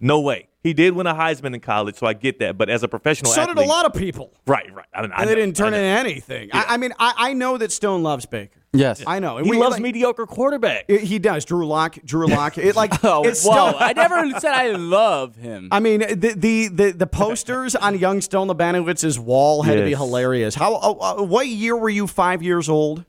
no 0.00 0.20
way. 0.20 0.48
He 0.64 0.74
did 0.74 0.94
win 0.94 1.08
a 1.08 1.14
Heisman 1.14 1.54
in 1.54 1.60
college, 1.60 1.96
so 1.96 2.06
I 2.06 2.12
get 2.12 2.38
that. 2.38 2.56
But 2.56 2.70
as 2.70 2.84
a 2.84 2.88
professional 2.88 3.32
So 3.32 3.40
athlete, 3.40 3.56
did 3.56 3.64
a 3.64 3.68
lot 3.68 3.84
of 3.84 3.94
people, 3.94 4.32
right, 4.46 4.72
right. 4.72 4.86
I, 4.94 5.02
mean, 5.02 5.10
I 5.12 5.22
and 5.22 5.28
they 5.28 5.34
know, 5.34 5.40
didn't 5.40 5.56
turn 5.56 5.74
I 5.74 5.78
into 5.78 5.88
anything. 6.08 6.50
I, 6.52 6.64
I 6.70 6.76
mean, 6.76 6.92
I, 7.00 7.14
I 7.16 7.32
know 7.34 7.58
that 7.58 7.72
Stone 7.72 8.04
loves 8.04 8.26
Baker. 8.26 8.60
yes. 8.72 9.02
I 9.04 9.18
know. 9.18 9.38
And 9.38 9.46
He 9.46 9.50
we- 9.50 9.58
loves 9.58 9.72
like- 9.74 9.82
mediocre 9.82 10.24
quarterback. 10.24 10.84
It- 10.86 11.00
he 11.02 11.18
does. 11.18 11.44
Drew 11.44 11.66
Lock. 11.66 11.98
Drew 12.04 12.28
Lock. 12.28 12.58
It 12.58 12.76
like 12.76 12.92
Oh, 13.04 13.24
it's 13.24 13.44
whoa! 13.44 13.70
still. 13.70 13.76
I 13.80 13.92
never 13.92 14.30
said 14.38 14.52
I 14.54 14.70
love 14.70 15.34
him. 15.34 15.68
I 15.72 15.80
mean, 15.80 15.98
the 16.00 16.34
the 16.36 16.68
the, 16.68 16.90
the 16.92 17.06
posters 17.08 17.74
on 17.74 17.98
young 17.98 18.20
Stone 18.20 18.46
Lebanowitz's 18.48 19.18
wall 19.18 19.62
had 19.64 19.78
to 19.78 19.84
be 19.84 19.94
hilarious. 19.96 20.54
How? 20.54 20.76
Uh, 20.76 20.92
uh, 20.92 21.22
what 21.24 21.48
year 21.48 21.76
were 21.76 21.90
you 21.90 22.06
five 22.06 22.40
years 22.40 22.68
old? 22.68 23.04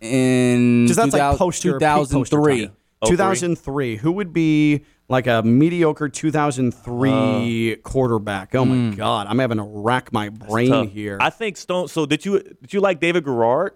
In 0.00 0.84
Because 0.84 0.96
that's 0.96 1.12
2000 1.12 1.28
like 1.28 1.38
poster 1.38 1.78
peak 1.78 1.88
poster 1.88 2.36
2003. 2.36 2.66
time. 2.66 2.76
2003. 3.06 3.96
Who 3.96 4.12
would 4.12 4.32
be 4.32 4.84
like 5.08 5.26
a 5.26 5.42
mediocre 5.42 6.08
2003 6.08 7.72
uh. 7.72 7.76
quarterback? 7.82 8.54
Oh 8.54 8.64
my 8.64 8.74
hmm. 8.74 8.90
God, 8.92 9.26
I'm 9.28 9.38
having 9.38 9.58
to 9.58 9.64
rack 9.64 10.12
my 10.12 10.28
brain 10.28 10.88
here. 10.88 11.18
I 11.20 11.30
think 11.30 11.56
Stone. 11.56 11.88
So 11.88 12.06
did 12.06 12.24
you 12.24 12.40
did 12.40 12.72
you 12.72 12.80
like 12.80 13.00
David 13.00 13.24
Garrard? 13.24 13.72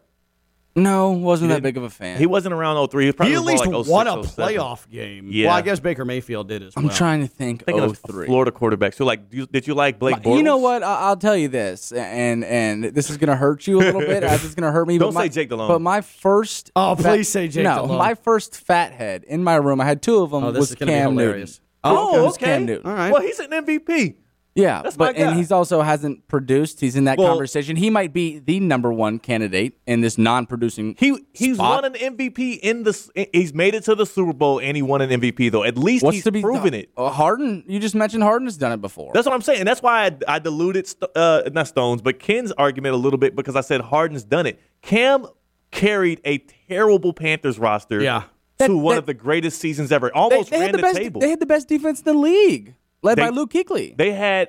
No, 0.74 1.10
wasn't 1.10 1.50
that 1.50 1.62
big 1.62 1.76
of 1.76 1.82
a 1.82 1.90
fan. 1.90 2.16
He 2.18 2.24
wasn't 2.24 2.54
around 2.54 2.88
03. 2.88 3.04
He, 3.04 3.08
was 3.08 3.14
probably 3.14 3.32
he 3.32 3.36
at 3.36 3.44
least 3.44 3.64
more 3.66 3.74
like 3.74 3.84
06, 3.84 3.90
won 3.90 4.06
a 4.08 4.24
07. 4.24 4.24
playoff 4.56 4.88
game. 4.90 5.28
Yeah. 5.30 5.48
Well, 5.48 5.56
I 5.56 5.60
guess 5.60 5.80
Baker 5.80 6.04
Mayfield 6.06 6.48
did 6.48 6.62
as 6.62 6.74
well. 6.74 6.86
I'm 6.86 6.90
trying 6.90 7.20
to 7.20 7.26
think. 7.26 7.64
Thinking 7.66 7.84
Oh 7.84 7.90
of 7.90 7.98
three. 7.98 8.26
Florida 8.26 8.50
quarterback. 8.52 8.94
So 8.94 9.04
like, 9.04 9.28
do 9.28 9.36
you, 9.36 9.46
did 9.46 9.66
you 9.66 9.74
like 9.74 9.98
Blake? 9.98 10.16
Bortles? 10.16 10.38
You 10.38 10.42
know 10.42 10.56
what? 10.56 10.82
I- 10.82 11.00
I'll 11.00 11.16
tell 11.16 11.36
you 11.36 11.48
this, 11.48 11.92
and 11.92 12.42
and 12.44 12.84
this 12.84 13.10
is 13.10 13.18
gonna 13.18 13.36
hurt 13.36 13.66
you 13.66 13.78
a 13.78 13.82
little 13.82 14.00
bit. 14.00 14.22
as 14.24 14.44
it's 14.44 14.54
gonna 14.54 14.72
hurt 14.72 14.88
me. 14.88 14.96
Don't 14.98 15.10
but 15.12 15.14
my, 15.20 15.24
say 15.24 15.28
Jake 15.28 15.48
Delhomme. 15.50 15.68
But 15.68 15.80
my 15.82 16.00
first. 16.00 16.70
Oh, 16.74 16.94
fat- 16.96 17.02
please 17.16 17.28
say 17.28 17.48
Jake 17.48 17.64
No, 17.64 17.74
Delhomme. 17.74 17.98
my 17.98 18.14
first 18.14 18.56
fat 18.56 18.92
head 18.92 19.24
in 19.24 19.44
my 19.44 19.56
room. 19.56 19.80
I 19.80 19.84
had 19.84 20.00
two 20.00 20.22
of 20.22 20.30
them. 20.30 20.42
Oh, 20.42 20.52
this 20.52 20.60
was 20.60 20.70
is 20.70 20.76
gonna 20.76 20.92
be 20.92 20.96
Cam 20.96 21.10
hilarious. 21.10 21.50
Newton. 21.50 21.62
Oh, 21.84 22.18
It 22.18 22.24
was 22.24 22.34
okay. 22.36 22.46
Cam 22.46 22.64
Newton. 22.66 22.90
All 22.90 22.96
right. 22.96 23.12
Well, 23.12 23.20
he's 23.22 23.40
an 23.40 23.50
MVP. 23.50 24.14
Yeah, 24.54 24.82
That's 24.82 24.98
but 24.98 25.16
and 25.16 25.34
he's 25.36 25.50
also 25.50 25.80
hasn't 25.80 26.28
produced. 26.28 26.80
He's 26.80 26.94
in 26.94 27.04
that 27.04 27.16
Well- 27.16 27.28
conversation. 27.28 27.74
He 27.76 27.88
might 27.88 28.12
be 28.12 28.38
the 28.38 28.60
number 28.60 28.92
one 28.92 29.18
candidate 29.18 29.78
in 29.86 30.02
this 30.02 30.18
non-producing. 30.18 30.96
He 30.98 31.16
he's 31.32 31.54
spot. 31.56 31.82
won 31.82 31.94
an 31.94 31.98
MVP 32.16 32.58
in 32.62 32.82
the. 32.82 33.28
He's 33.32 33.54
made 33.54 33.74
it 33.74 33.84
to 33.84 33.94
the 33.94 34.04
Super 34.04 34.34
Bowl 34.34 34.58
and 34.60 34.76
he 34.76 34.82
won 34.82 35.00
an 35.00 35.08
MVP 35.08 35.50
though. 35.50 35.64
At 35.64 35.78
least 35.78 36.04
What's 36.04 36.16
he's 36.16 36.24
to 36.24 36.32
be 36.32 36.42
proven 36.42 36.72
done? 36.72 36.80
it. 36.80 36.90
Uh, 36.98 37.08
Harden, 37.08 37.64
you 37.66 37.78
just 37.78 37.94
mentioned 37.94 38.22
Harden 38.22 38.46
has 38.46 38.58
done 38.58 38.72
it 38.72 38.82
before. 38.82 39.10
That's 39.14 39.24
what 39.26 39.34
I'm 39.34 39.40
saying. 39.40 39.64
That's 39.64 39.80
why 39.80 40.04
I, 40.06 40.34
I 40.34 40.38
diluted 40.38 40.86
St- 40.86 41.10
uh, 41.16 41.42
not 41.52 41.68
Stones, 41.68 42.02
but 42.02 42.18
Ken's 42.18 42.52
argument 42.52 42.94
a 42.94 42.98
little 42.98 43.18
bit 43.18 43.34
because 43.34 43.56
I 43.56 43.62
said 43.62 43.80
Harden's 43.80 44.24
done 44.24 44.46
it. 44.46 44.60
Cam 44.82 45.26
carried 45.70 46.20
a 46.26 46.38
terrible 46.68 47.14
Panthers 47.14 47.58
roster 47.58 48.02
Yeah. 48.02 48.24
to 48.58 48.66
That- 48.68 48.74
one 48.74 48.96
that- 48.96 48.98
of 48.98 49.06
the 49.06 49.14
greatest 49.14 49.60
seasons 49.60 49.90
ever. 49.90 50.08
they, 50.08 50.12
Almost 50.20 50.50
they 50.50 50.58
ran 50.58 50.66
had 50.66 50.74
the, 50.74 50.76
the, 50.78 50.82
best. 50.82 50.96
table. 50.98 51.20
They 51.22 51.30
had 51.30 51.40
the 51.40 51.46
best 51.46 51.68
defense 51.68 52.00
in 52.00 52.04
the 52.04 52.12
league, 52.14 52.74
led 53.02 53.18
They- 53.18 53.22
by 53.22 53.28
Luke 53.30 53.52
Kuechly. 53.52 53.96
They 53.96 54.12
had 54.12 54.48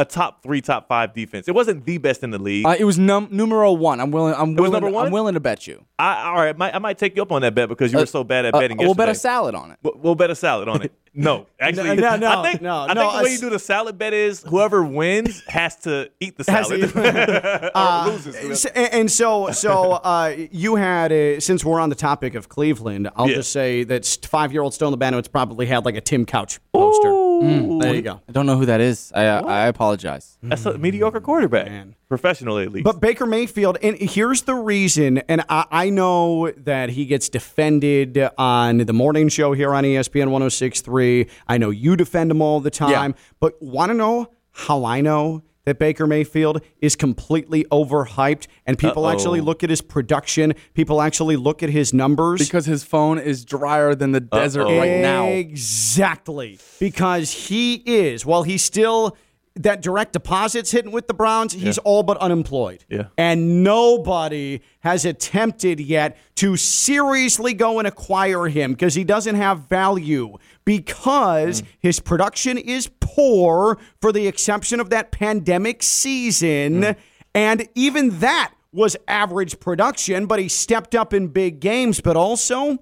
a 0.00 0.04
top 0.04 0.44
three, 0.44 0.60
top 0.60 0.86
five 0.86 1.12
defense. 1.12 1.48
It 1.48 1.54
wasn't 1.56 1.84
the 1.84 1.98
best 1.98 2.22
in 2.22 2.30
the 2.30 2.38
league. 2.38 2.64
Uh, 2.64 2.76
it 2.78 2.84
was 2.84 3.00
num- 3.00 3.26
numero 3.32 3.72
one. 3.72 3.98
I'm 4.00 4.12
willing. 4.12 4.32
I'm 4.34 4.54
willing. 4.54 4.70
number 4.70 4.90
one? 4.90 5.06
I'm 5.06 5.12
willing 5.12 5.34
to 5.34 5.40
bet 5.40 5.66
you. 5.66 5.84
I, 5.98 6.22
all 6.28 6.34
right, 6.36 6.50
I 6.50 6.52
might, 6.52 6.74
I 6.76 6.78
might 6.78 6.98
take 6.98 7.16
you 7.16 7.22
up 7.22 7.32
on 7.32 7.42
that 7.42 7.52
bet 7.56 7.68
because 7.68 7.92
you 7.92 7.98
were 7.98 8.06
so 8.06 8.22
bad 8.22 8.44
at 8.44 8.54
Uh, 8.54 8.60
betting. 8.60 8.76
we'll 8.76 8.94
bet 8.94 9.08
a 9.08 9.14
salad 9.16 9.56
on 9.56 9.72
it. 9.72 9.78
We'll, 9.82 9.94
we'll 9.96 10.14
bet 10.14 10.30
a 10.30 10.36
salad 10.36 10.68
on 10.68 10.82
it. 10.82 10.92
No, 11.14 11.46
actually, 11.58 11.96
no, 11.96 12.14
no, 12.16 12.42
I 12.42 12.48
think, 12.50 12.62
no, 12.62 12.76
I 12.82 12.92
no, 12.92 13.00
think 13.00 13.12
the 13.18 13.24
way 13.24 13.32
you 13.32 13.38
do 13.40 13.50
the 13.50 13.58
salad 13.58 13.98
bet 13.98 14.12
is 14.12 14.42
whoever 14.42 14.84
wins 14.84 15.42
has 15.48 15.74
to 15.78 16.12
eat 16.20 16.36
the 16.36 16.44
salad 16.44 16.78
eat- 16.78 16.94
or 17.74 18.12
loses. 18.12 18.66
And 18.66 18.92
and 18.94 19.10
so, 19.10 19.50
so 19.50 19.92
uh, 19.94 20.36
you 20.52 20.76
had, 20.76 21.10
uh, 21.10 21.40
since 21.40 21.64
we're 21.64 21.80
on 21.80 21.88
the 21.88 21.96
topic 21.96 22.36
of 22.36 22.48
Cleveland, 22.48 23.08
I'll 23.16 23.28
Yeah. 23.28 23.36
just 23.36 23.50
say 23.50 23.82
that 23.84 24.06
five 24.30 24.52
year 24.52 24.62
old 24.62 24.74
Stone 24.74 24.94
Lebanowitz 24.94 25.32
probably 25.32 25.66
had 25.66 25.84
like 25.84 25.96
a 25.96 26.00
Tim 26.00 26.24
Couch 26.24 26.60
poster. 26.72 27.08
There 27.40 27.94
you 27.94 28.02
go. 28.02 28.20
I 28.28 28.32
don't 28.32 28.46
know 28.46 28.56
who 28.56 28.66
that 28.66 28.80
is. 28.80 29.12
I 29.14 29.26
uh, 29.26 29.42
I 29.46 29.66
apologize. 29.66 30.38
That's 30.42 30.64
a 30.66 30.76
mediocre 30.78 31.20
quarterback, 31.20 31.66
Man. 31.66 31.94
professionally 32.08 32.64
at 32.64 32.72
least. 32.72 32.84
But 32.84 33.00
Baker 33.00 33.26
Mayfield, 33.26 33.78
and 33.82 33.96
here's 33.96 34.42
the 34.42 34.54
reason, 34.54 35.18
and 35.28 35.42
I, 35.48 35.64
I 35.70 35.90
know 35.90 36.50
that 36.52 36.90
he 36.90 37.06
gets 37.06 37.28
defended 37.28 38.18
on 38.36 38.78
the 38.78 38.92
morning 38.92 39.28
show 39.28 39.52
here 39.52 39.74
on 39.74 39.84
ESPN 39.84 40.30
1063. 40.30 41.26
I 41.46 41.58
know 41.58 41.70
you 41.70 41.96
defend 41.96 42.30
him 42.30 42.42
all 42.42 42.60
the 42.60 42.70
time, 42.70 43.12
Yeah. 43.16 43.22
but 43.40 43.60
want 43.62 43.90
to 43.90 43.94
know 43.94 44.30
how 44.52 44.84
I 44.84 45.00
know 45.00 45.42
that 45.68 45.78
Baker 45.78 46.06
Mayfield 46.06 46.62
is 46.80 46.96
completely 46.96 47.64
overhyped 47.64 48.46
and 48.64 48.78
people 48.78 49.04
Uh-oh. 49.04 49.12
actually 49.12 49.42
look 49.42 49.62
at 49.62 49.68
his 49.68 49.82
production, 49.82 50.54
people 50.72 51.02
actually 51.02 51.36
look 51.36 51.62
at 51.62 51.68
his 51.68 51.92
numbers? 51.92 52.40
Because 52.40 52.64
his 52.64 52.84
phone 52.84 53.18
is 53.18 53.44
drier 53.44 53.94
than 53.94 54.12
the 54.12 54.20
desert 54.20 54.64
right 54.64 55.02
now. 55.02 55.26
Exactly. 55.26 56.58
Because 56.80 57.30
he 57.48 57.74
is, 57.84 58.24
while 58.24 58.44
he's 58.44 58.64
still 58.64 59.14
that 59.58 59.82
direct 59.82 60.12
deposits 60.12 60.70
hitting 60.70 60.92
with 60.92 61.06
the 61.06 61.14
Browns, 61.14 61.52
he's 61.52 61.78
all 61.78 62.02
but 62.02 62.16
unemployed. 62.18 62.84
Yeah. 62.88 63.04
And 63.16 63.62
nobody 63.62 64.60
has 64.80 65.04
attempted 65.04 65.80
yet 65.80 66.16
to 66.36 66.56
seriously 66.56 67.54
go 67.54 67.78
and 67.78 67.88
acquire 67.88 68.46
him 68.46 68.72
because 68.72 68.94
he 68.94 69.04
doesn't 69.04 69.34
have 69.34 69.68
value 69.68 70.36
because 70.64 71.62
mm. 71.62 71.66
his 71.80 72.00
production 72.00 72.58
is 72.58 72.90
poor 73.00 73.78
for 74.00 74.12
the 74.12 74.26
exception 74.26 74.80
of 74.80 74.90
that 74.90 75.10
pandemic 75.10 75.82
season. 75.82 76.82
Mm. 76.82 76.96
And 77.34 77.68
even 77.74 78.20
that 78.20 78.52
was 78.72 78.96
average 79.06 79.60
production, 79.60 80.26
but 80.26 80.38
he 80.38 80.48
stepped 80.48 80.94
up 80.94 81.12
in 81.12 81.28
big 81.28 81.60
games, 81.60 82.00
but 82.00 82.16
also 82.16 82.78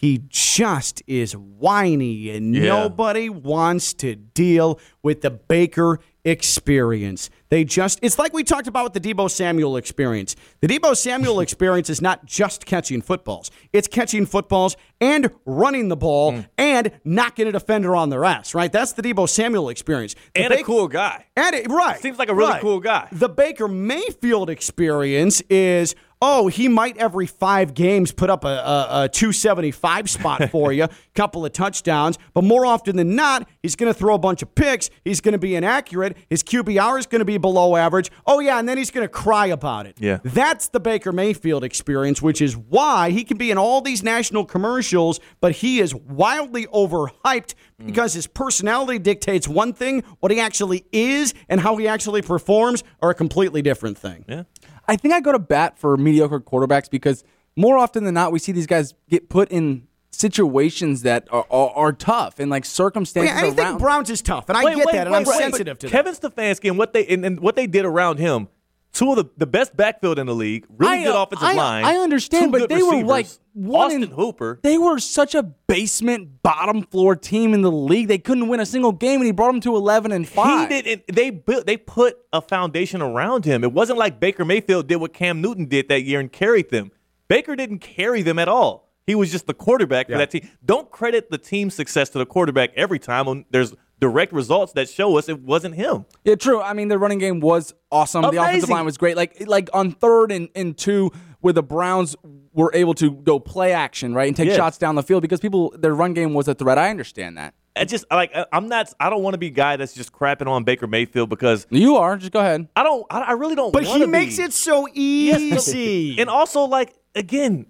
he 0.00 0.22
just 0.30 1.02
is 1.06 1.36
whiny 1.36 2.30
and 2.30 2.54
Yeah. 2.54 2.62
nobody 2.68 3.28
wants 3.28 3.92
to 3.94 4.14
deal 4.16 4.80
with 5.02 5.20
the 5.20 5.30
Baker 5.30 5.98
experience. 6.24 7.28
They 7.50 7.64
just 7.64 7.98
it's 8.02 8.18
like 8.18 8.32
we 8.32 8.42
talked 8.44 8.66
about 8.66 8.84
with 8.84 9.02
the 9.02 9.14
Deebo 9.14 9.30
Samuel 9.30 9.76
experience. 9.76 10.36
The 10.60 10.68
Deebo 10.68 10.96
Samuel 10.96 11.40
experience 11.46 11.90
is 11.90 12.00
not 12.00 12.24
just 12.24 12.64
catching 12.64 13.02
footballs. 13.02 13.50
It's 13.74 13.88
catching 13.88 14.24
footballs 14.24 14.76
and 15.02 15.30
running 15.44 15.88
the 15.88 15.96
ball 15.96 16.32
Mm. 16.32 16.46
and 16.58 16.90
knocking 17.04 17.46
a 17.46 17.52
defender 17.52 17.94
on 17.94 18.08
their 18.10 18.24
ass, 18.24 18.54
right? 18.54 18.72
That's 18.72 18.92
the 18.92 19.02
Deebo 19.02 19.28
Samuel 19.28 19.68
experience. 19.68 20.14
The 20.34 20.44
and 20.44 20.52
a 20.54 20.62
cool 20.62 20.88
guy. 20.88 21.26
and 21.36 21.54
it, 21.54 21.68
right. 21.70 22.00
Seems 22.00 22.18
like 22.18 22.28
a 22.30 22.34
really 22.34 22.52
right. 22.52 22.60
cool 22.62 22.80
guy. 22.80 23.06
The 23.12 23.28
Baker 23.28 23.68
Mayfield 23.68 24.48
experience 24.50 25.40
is 25.50 25.94
oh, 26.22 26.48
he 26.48 26.68
might 26.68 26.96
every 26.98 27.26
five 27.26 27.74
games 27.74 28.12
put 28.12 28.30
up 28.30 28.44
a, 28.44 28.48
a, 28.48 29.04
a 29.04 29.08
275 29.08 30.10
spot 30.10 30.50
for 30.50 30.72
you, 30.72 30.84
a 30.84 30.90
couple 31.14 31.44
of 31.44 31.52
touchdowns, 31.52 32.18
but 32.34 32.44
more 32.44 32.66
often 32.66 32.96
than 32.96 33.14
not, 33.14 33.48
he's 33.62 33.76
going 33.76 33.92
to 33.92 33.98
throw 33.98 34.14
a 34.14 34.18
bunch 34.18 34.42
of 34.42 34.54
picks. 34.54 34.90
He's 35.04 35.20
going 35.20 35.32
to 35.32 35.38
be 35.38 35.54
inaccurate. 35.54 36.16
His 36.28 36.42
QBR 36.42 36.98
is 36.98 37.06
going 37.06 37.20
to 37.20 37.24
be 37.24 37.38
below 37.38 37.76
average. 37.76 38.10
Oh, 38.26 38.40
yeah, 38.40 38.58
and 38.58 38.68
then 38.68 38.76
he's 38.78 38.90
going 38.90 39.04
to 39.04 39.08
cry 39.08 39.46
about 39.46 39.86
it. 39.86 39.96
Yeah. 39.98 40.18
That's 40.22 40.68
the 40.68 40.80
Baker 40.80 41.12
Mayfield 41.12 41.64
experience, 41.64 42.20
which 42.20 42.42
is 42.42 42.56
why 42.56 43.10
he 43.10 43.24
can 43.24 43.38
be 43.38 43.50
in 43.50 43.58
all 43.58 43.80
these 43.80 44.02
national 44.02 44.44
commercials, 44.44 45.20
but 45.40 45.52
he 45.52 45.80
is 45.80 45.94
wildly 45.94 46.66
overhyped 46.66 47.54
mm. 47.80 47.86
because 47.86 48.12
his 48.12 48.26
personality 48.26 48.98
dictates 48.98 49.48
one 49.48 49.72
thing. 49.72 50.02
What 50.20 50.32
he 50.32 50.40
actually 50.40 50.84
is 50.92 51.34
and 51.48 51.60
how 51.60 51.76
he 51.76 51.88
actually 51.88 52.22
performs 52.22 52.84
are 53.00 53.10
a 53.10 53.14
completely 53.14 53.62
different 53.62 53.96
thing. 53.96 54.24
Yeah. 54.28 54.44
I 54.90 54.96
think 54.96 55.14
I 55.14 55.20
go 55.20 55.30
to 55.30 55.38
bat 55.38 55.78
for 55.78 55.96
mediocre 55.96 56.40
quarterbacks 56.40 56.90
because 56.90 57.22
more 57.54 57.78
often 57.78 58.02
than 58.02 58.14
not, 58.14 58.32
we 58.32 58.40
see 58.40 58.50
these 58.50 58.66
guys 58.66 58.94
get 59.08 59.28
put 59.28 59.48
in 59.52 59.86
situations 60.10 61.02
that 61.02 61.28
are, 61.30 61.46
are, 61.48 61.70
are 61.70 61.92
tough 61.92 62.40
and 62.40 62.50
like 62.50 62.64
circumstances 62.64 63.32
Yeah, 63.32 63.40
anything 63.40 63.64
around. 63.64 63.78
Browns 63.78 64.10
is 64.10 64.20
tough, 64.20 64.48
and 64.48 64.58
I 64.58 64.74
get 64.74 64.90
that, 64.90 65.06
and 65.06 65.14
I'm 65.14 65.24
sensitive 65.24 65.78
to 65.78 65.86
that. 65.86 65.92
Kevin 65.92 66.14
Stefanski 66.14 66.68
and 66.68 66.76
what 66.76 66.92
they 66.92 67.06
and, 67.06 67.24
and 67.24 67.38
what 67.38 67.54
they 67.54 67.68
did 67.68 67.84
around 67.84 68.18
him. 68.18 68.48
Two 68.92 69.10
of 69.12 69.16
the, 69.16 69.30
the 69.36 69.46
best 69.46 69.76
backfield 69.76 70.18
in 70.18 70.26
the 70.26 70.34
league, 70.34 70.66
really 70.68 70.98
I, 70.98 71.04
good 71.04 71.14
uh, 71.14 71.22
offensive 71.22 71.46
I, 71.46 71.54
line. 71.54 71.84
I 71.84 71.94
understand, 71.96 72.50
but 72.50 72.68
they 72.68 72.82
were 72.82 73.04
like 73.04 73.28
one 73.52 73.86
Austin 73.86 74.02
in- 74.02 74.10
Hooper. 74.10 74.58
They 74.62 74.78
were 74.78 74.98
such 74.98 75.36
a 75.36 75.44
basement 75.44 76.42
bottom 76.42 76.82
floor 76.82 77.14
team 77.14 77.54
in 77.54 77.62
the 77.62 77.70
league. 77.70 78.08
They 78.08 78.18
couldn't 78.18 78.48
win 78.48 78.58
a 78.58 78.66
single 78.66 78.90
game, 78.90 79.20
and 79.20 79.26
he 79.26 79.32
brought 79.32 79.52
them 79.52 79.60
to 79.60 79.76
eleven 79.76 80.10
and 80.10 80.28
five. 80.28 80.68
He 80.68 80.82
did. 80.82 81.02
They 81.06 81.30
built. 81.30 81.66
They 81.66 81.76
put 81.76 82.18
a 82.32 82.40
foundation 82.40 83.00
around 83.00 83.44
him. 83.44 83.62
It 83.62 83.72
wasn't 83.72 83.98
like 83.98 84.18
Baker 84.18 84.44
Mayfield 84.44 84.88
did 84.88 84.96
what 84.96 85.14
Cam 85.14 85.40
Newton 85.40 85.66
did 85.66 85.88
that 85.88 86.02
year 86.02 86.18
and 86.18 86.30
carried 86.30 86.70
them. 86.70 86.90
Baker 87.28 87.54
didn't 87.54 87.78
carry 87.78 88.22
them 88.22 88.40
at 88.40 88.48
all. 88.48 88.90
He 89.06 89.14
was 89.14 89.30
just 89.30 89.46
the 89.46 89.54
quarterback 89.54 90.08
for 90.08 90.18
that 90.18 90.30
team. 90.30 90.48
Don't 90.64 90.90
credit 90.90 91.30
the 91.30 91.38
team's 91.38 91.74
success 91.74 92.10
to 92.10 92.18
the 92.18 92.26
quarterback 92.26 92.70
every 92.74 92.98
time. 92.98 93.44
There's 93.50 93.72
direct 94.00 94.32
results 94.32 94.72
that 94.72 94.88
show 94.88 95.16
us 95.18 95.28
it 95.28 95.40
wasn't 95.42 95.74
him. 95.74 96.06
Yeah, 96.24 96.34
true. 96.34 96.60
I 96.60 96.72
mean, 96.72 96.88
the 96.88 96.98
running 96.98 97.18
game 97.18 97.40
was 97.40 97.74
awesome. 97.92 98.22
The 98.22 98.28
offensive 98.42 98.70
line 98.70 98.84
was 98.84 98.96
great. 98.96 99.16
Like, 99.16 99.46
like 99.46 99.68
on 99.72 99.92
third 99.92 100.32
and, 100.32 100.48
and 100.54 100.76
two, 100.76 101.10
where 101.40 101.52
the 101.52 101.62
Browns 101.62 102.16
were 102.52 102.70
able 102.74 102.94
to 102.94 103.12
go 103.12 103.38
play 103.38 103.72
action, 103.72 104.14
right, 104.14 104.26
and 104.26 104.36
take 104.36 104.48
Yes. 104.48 104.56
shots 104.56 104.78
down 104.78 104.94
the 104.96 105.02
field 105.02 105.22
because 105.22 105.38
people 105.40 105.72
their 105.78 105.94
run 105.94 106.14
game 106.14 106.34
was 106.34 106.48
a 106.48 106.54
threat. 106.54 106.78
I 106.78 106.90
understand 106.90 107.36
that. 107.38 107.54
I 107.76 107.84
just 107.84 108.04
like 108.10 108.34
I- 108.34 108.46
I'm 108.52 108.68
not. 108.68 108.92
I 108.98 109.08
don't 109.10 109.22
want 109.22 109.34
to 109.34 109.38
be 109.38 109.46
a 109.46 109.50
guy 109.50 109.76
that's 109.76 109.92
just 109.94 110.12
crapping 110.12 110.48
on 110.48 110.64
Baker 110.64 110.86
Mayfield 110.88 111.28
because 111.30 111.66
You 111.70 111.96
are. 111.96 112.16
Just 112.16 112.32
go 112.32 112.40
ahead. 112.40 112.68
I 112.74 112.82
don't. 112.82 113.06
I, 113.10 113.20
I 113.20 113.32
really 113.32 113.54
don't. 113.54 113.72
But 113.72 113.84
he 113.84 114.04
makes 114.06 114.38
be. 114.38 114.42
it 114.42 114.52
so 114.52 114.88
easy. 114.92 116.18
And 116.20 116.28
also, 116.28 116.62
like 116.64 116.94
again, 117.14 117.66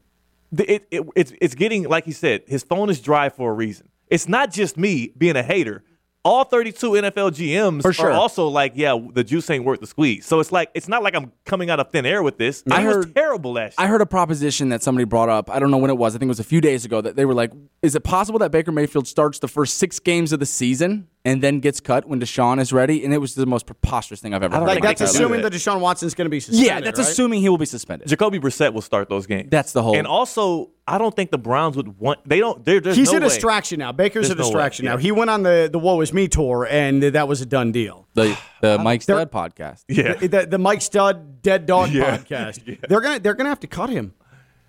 it, 0.57 0.87
it 0.91 1.07
it's 1.17 1.33
it's 1.41 1.55
getting 1.55 1.85
like 1.85 2.05
he 2.05 2.13
said, 2.13 2.43
his 2.47 2.63
phone 2.63 2.91
is 2.91 3.01
dry 3.01 3.29
for 3.29 3.51
a 3.51 3.55
reason. 3.55 3.89
It's 4.09 4.29
not 4.29 4.51
just 4.51 4.77
me 4.77 5.13
being 5.17 5.37
a 5.37 5.43
hater. 5.43 5.85
All 6.23 6.45
32 6.45 6.91
NFL 6.91 7.31
GMs 7.31 7.81
For 7.81 7.95
sure. 7.95 8.09
are 8.11 8.13
also 8.13 8.47
like, 8.49 8.73
yeah, 8.75 8.99
the 9.15 9.25
juice 9.25 9.49
ain't 9.49 9.65
worth 9.65 9.81
the 9.81 9.87
squeeze. 9.87 10.27
So 10.27 10.39
it's 10.41 10.53
like 10.53 10.71
it's 10.75 10.87
not 10.87 11.03
like 11.03 11.15
I'm 11.15 11.33
coming 11.47 11.71
out 11.71 11.81
of 11.81 11.91
thin 11.91 12.05
air 12.05 12.23
with 12.23 12.37
this. 12.37 12.63
I 12.71 12.85
was 12.85 12.97
heard- 12.97 13.15
terrible 13.15 13.53
last 13.55 13.81
I 13.81 13.87
heard 13.87 14.03
a 14.03 14.07
proposition 14.07 14.69
that 14.69 14.83
somebody 14.83 15.05
brought 15.07 15.31
up. 15.31 15.49
I 15.49 15.59
don't 15.59 15.71
know 15.71 15.79
when 15.79 15.89
it 15.91 15.97
was. 15.97 16.15
I 16.15 16.19
think 16.19 16.29
it 16.29 16.33
was 16.33 16.41
a 16.41 16.45
few 16.45 16.61
days 16.61 16.85
ago 16.85 17.01
that 17.01 17.17
they 17.17 17.25
were 17.25 17.33
like, 17.33 17.53
"Is 17.81 17.95
it 17.95 18.05
possible 18.05 18.39
that 18.41 18.51
Baker 18.51 18.71
Mayfield 18.71 19.07
starts 19.09 19.39
the 19.39 19.49
first 19.49 19.79
six 19.79 19.99
games 19.99 20.33
of 20.35 20.41
the 20.41 20.47
season 20.47 21.09
and 21.25 21.43
then 21.43 21.61
gets 21.61 21.81
cut 21.81 22.07
when 22.09 22.21
Deshaun 22.21 22.61
is 22.61 22.73
ready?" 22.73 23.05
And 23.05 23.13
it 23.13 23.19
was 23.19 23.35
the 23.35 23.47
most 23.47 23.67
preposterous 23.67 24.21
thing 24.21 24.35
I've 24.35 24.43
ever 24.43 24.57
heard. 24.57 24.67
like 24.67 24.79
in 24.79 24.83
my 24.85 24.89
that's 24.91 25.01
assuming 25.03 25.43
that. 25.43 25.53
that 25.53 25.59
Deshaun 25.59 25.81
Watson's 25.81 26.15
going 26.15 26.27
to 26.27 26.31
be 26.31 26.41
suspended. 26.41 26.67
Yeah, 26.67 26.81
that's 26.81 26.99
right? 26.99 27.09
assuming 27.09 27.41
he 27.41 27.49
will 27.49 27.59
be 27.59 27.67
suspended. 27.67 28.09
Jacoby 28.09 28.39
Brissett 28.39 28.73
will 28.73 28.81
start 28.83 29.09
those 29.09 29.27
games. 29.27 29.49
That's 29.51 29.73
the 29.73 29.83
whole- 29.83 29.97
And 29.97 30.07
also, 30.07 30.71
I 30.87 30.99
don't 30.99 31.15
think 31.15 31.31
the 31.31 31.39
Browns 31.39 31.77
would 31.77 31.99
want. 31.99 32.21
They 32.29 32.39
don't. 32.39 32.65
There, 32.65 32.81
there's 32.81 32.97
He's 32.97 33.13
no 33.13 33.19
a 33.19 33.21
way. 33.21 33.29
distraction 33.29 33.79
now. 33.79 33.93
Baker's 33.93 34.29
There's 34.29 34.31
a 34.39 34.43
no 34.43 34.45
way, 34.49 34.51
distraction 34.51 34.85
now. 34.87 34.95
yeah. 34.97 35.01
He 35.01 35.13
went 35.13 35.31
on 35.31 35.43
the 35.43 35.69
the 35.71 35.79
Woe 35.79 36.01
Is 36.01 36.13
Me 36.13 36.27
tour, 36.29 36.67
and 36.71 37.03
that 37.03 37.29
was 37.29 37.41
a 37.41 37.47
done 37.47 37.71
deal. 37.73 38.09
the 38.15 38.37
the 38.61 38.79
Mike 38.83 39.03
Stud 39.03 39.31
podcast. 39.31 39.85
Yeah. 39.89 40.15
The, 40.15 40.27
the, 40.29 40.47
the 40.47 40.59
Mike 40.59 40.83
Stud 40.83 41.43
Dead 41.43 41.67
Dog 41.67 41.91
Yeah. 41.93 42.17
podcast. 42.19 42.79
They're 42.89 43.01
gonna 43.01 43.19
they're 43.21 43.35
gonna 43.35 43.49
have 43.51 43.61
to 43.61 43.67
cut 43.67 43.91
him. 43.91 44.15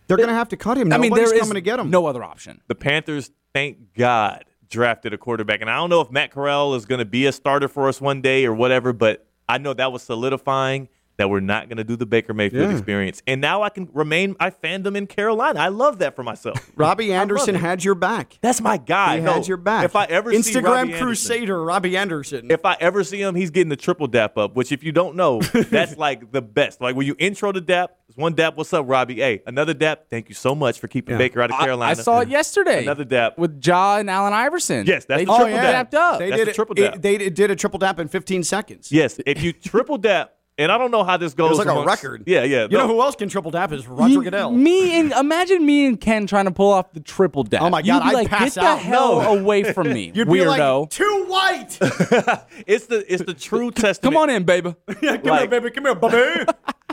They're 0.08 0.18
gonna 0.18 0.34
have 0.34 0.50
to 0.50 0.58
cut 0.58 0.78
him. 0.78 0.92
I 0.92 0.98
mean, 0.98 1.10
Nobody's 1.10 1.30
there 1.30 1.36
is 1.36 1.42
coming 1.42 1.56
to 1.56 1.62
get 1.62 1.80
him. 1.80 1.90
no 1.90 2.06
other 2.06 2.24
option. 2.24 2.60
the 2.68 2.76
Panthers, 2.76 3.32
thank 3.54 3.94
God, 3.96 4.44
drafted 4.72 5.14
a 5.14 5.18
quarterback. 5.18 5.62
And 5.62 5.70
I 5.70 5.76
don't 5.76 5.92
know 5.92 6.02
if 6.02 6.10
Matt 6.10 6.32
Corral 6.32 6.74
is 6.74 6.86
going 6.86 7.00
to 7.00 7.06
be 7.06 7.28
a 7.28 7.32
starter 7.32 7.68
for 7.68 7.88
us 7.88 8.02
one 8.02 8.22
day 8.22 8.46
or 8.46 8.54
whatever, 8.54 8.94
but 8.94 9.28
I 9.48 9.60
know 9.60 9.74
that 9.74 9.92
was 9.92 10.02
solidifying. 10.02 10.90
That 11.18 11.30
we're 11.30 11.40
not 11.40 11.68
going 11.70 11.78
to 11.78 11.84
do 11.84 11.96
the 11.96 12.06
Baker 12.06 12.34
Mayfield 12.34 12.70
Yeah. 12.70 12.76
experience. 12.76 13.22
And 13.28 13.42
now 13.42 13.62
I 13.62 13.70
can 13.70 13.90
remain 13.94 14.36
I 14.40 14.50
fandom 14.50 14.96
in 14.96 15.06
Carolina. 15.08 15.60
I 15.60 15.68
love 15.68 16.00
that 16.00 16.16
for 16.16 16.24
myself. 16.24 16.72
Robbie 16.76 17.14
Anderson 17.14 17.54
had 17.56 17.84
your 17.84 17.96
back. 17.96 18.40
That's 18.42 18.62
my 18.62 18.78
guy. 18.78 19.18
He 19.18 19.24
No, 19.24 19.34
had 19.34 19.48
your 19.48 19.58
back. 19.58 19.86
If 19.86 19.96
I 19.96 20.06
ever 20.06 20.32
see 20.34 20.38
Instagram 20.52 20.64
Robbie 20.64 20.80
Anderson- 20.94 21.06
crusader 21.06 21.64
Robbie 21.64 21.98
Anderson. 21.98 22.50
if 22.50 22.66
I 22.66 22.76
ever 22.80 23.04
see 23.04 23.22
him, 23.22 23.36
he's 23.36 23.52
getting 23.52 23.70
the 23.70 23.76
triple 23.76 24.08
dap 24.08 24.38
up, 24.38 24.56
which 24.56 24.72
if 24.72 24.84
you 24.84 24.92
don't 24.92 25.16
know, 25.16 25.42
that's 25.70 25.98
like 25.98 26.32
the 26.32 26.42
best. 26.42 26.82
Like 26.82 26.96
when 26.96 27.06
you 27.06 27.16
intro 27.20 27.52
the 27.52 27.62
dap, 27.62 27.92
it's 28.08 28.18
one 28.18 28.34
dap, 28.34 28.58
what's 28.58 28.74
up, 28.74 28.86
Robbie? 28.90 29.16
Hey, 29.16 29.42
another 29.46 29.74
dap, 29.74 30.06
thank 30.10 30.28
you 30.28 30.36
so 30.36 30.54
much 30.56 30.80
for 30.80 30.88
keeping 30.88 31.14
Yeah. 31.14 31.18
Baker 31.20 31.42
out 31.42 31.52
of 31.52 31.60
Carolina. 31.60 31.92
I 31.92 31.94
saw 32.02 32.20
it 32.22 32.30
yesterday. 32.30 32.84
Another 32.84 33.06
dap. 33.06 33.38
with 33.38 33.64
Ja 33.66 33.98
and 33.98 34.10
Allen 34.10 34.34
Iverson. 34.34 34.86
Yes, 34.86 35.06
that's 35.06 35.20
they 35.20 35.26
the 35.26 35.32
triple 35.32 35.46
triple 35.46 35.62
dap. 35.62 35.92
dapped 35.92 35.94
up. 35.94 36.20
they 36.20 36.30
That's 36.30 36.40
did 36.40 36.48
the 36.48 36.52
it, 36.52 36.56
triple 36.56 36.76
it- 36.80 36.92
dap. 36.94 37.02
they 37.02 37.30
did 37.30 37.52
a 37.52 37.56
triple 37.56 37.80
dap 37.80 38.00
in 38.00 38.08
15 38.08 38.44
seconds. 38.44 38.92
Yes, 38.92 39.20
if 39.26 39.42
you 39.44 39.54
triple 39.54 39.98
dap, 39.98 40.34
and 40.62 40.72
I 40.72 40.78
don't 40.78 40.92
know 40.92 41.04
how 41.04 41.18
this 41.18 41.34
goes. 41.34 41.48
It 41.48 41.58
was 41.58 41.66
like 41.66 41.76
a 41.76 41.84
record. 41.86 42.24
Yeah, 42.26 42.44
yeah. 42.44 42.64
You 42.64 42.70
no. 42.70 42.80
know 42.80 42.88
who 42.88 43.02
else 43.02 43.16
can 43.16 43.28
triple 43.30 43.52
dap 43.52 43.72
is 43.72 43.88
Roger 43.88 44.14
You- 44.14 44.24
Goodell. 44.24 44.52
Me 44.52 45.00
and 45.00 45.12
imagine 45.12 45.66
me 45.66 45.86
and 45.88 46.00
Ken 46.00 46.28
trying 46.28 46.46
to 46.46 46.52
pull 46.52 46.72
off 46.72 46.94
the 46.94 47.00
triple 47.00 47.44
dap. 47.44 47.62
Oh 47.62 47.70
my 47.70 47.82
God, 47.82 48.02
I'd 48.04 48.14
like, 48.14 48.30
pass 48.30 48.56
get 48.56 48.64
out. 48.64 48.76
the 48.78 48.84
hell 48.84 49.22
No. 49.22 49.40
away 49.40 49.64
from 49.74 49.92
me, 49.92 50.12
You'd 50.16 50.28
be 50.28 50.40
weirdo. 50.40 50.82
like, 50.82 50.90
too 50.90 51.26
white. 51.28 51.78
It's 52.68 52.86
the 52.86 53.04
it's 53.12 53.24
the 53.24 53.34
true 53.34 53.72
test. 53.72 54.02
Come 54.02 54.16
on 54.16 54.30
in, 54.30 54.44
baby. 54.44 54.76
yeah, 55.02 55.18
come 55.18 55.26
Like- 55.32 55.40
here, 55.52 55.60
baby. 55.62 55.72
Come 55.72 55.86
here, 55.86 55.96
baby. 55.96 56.46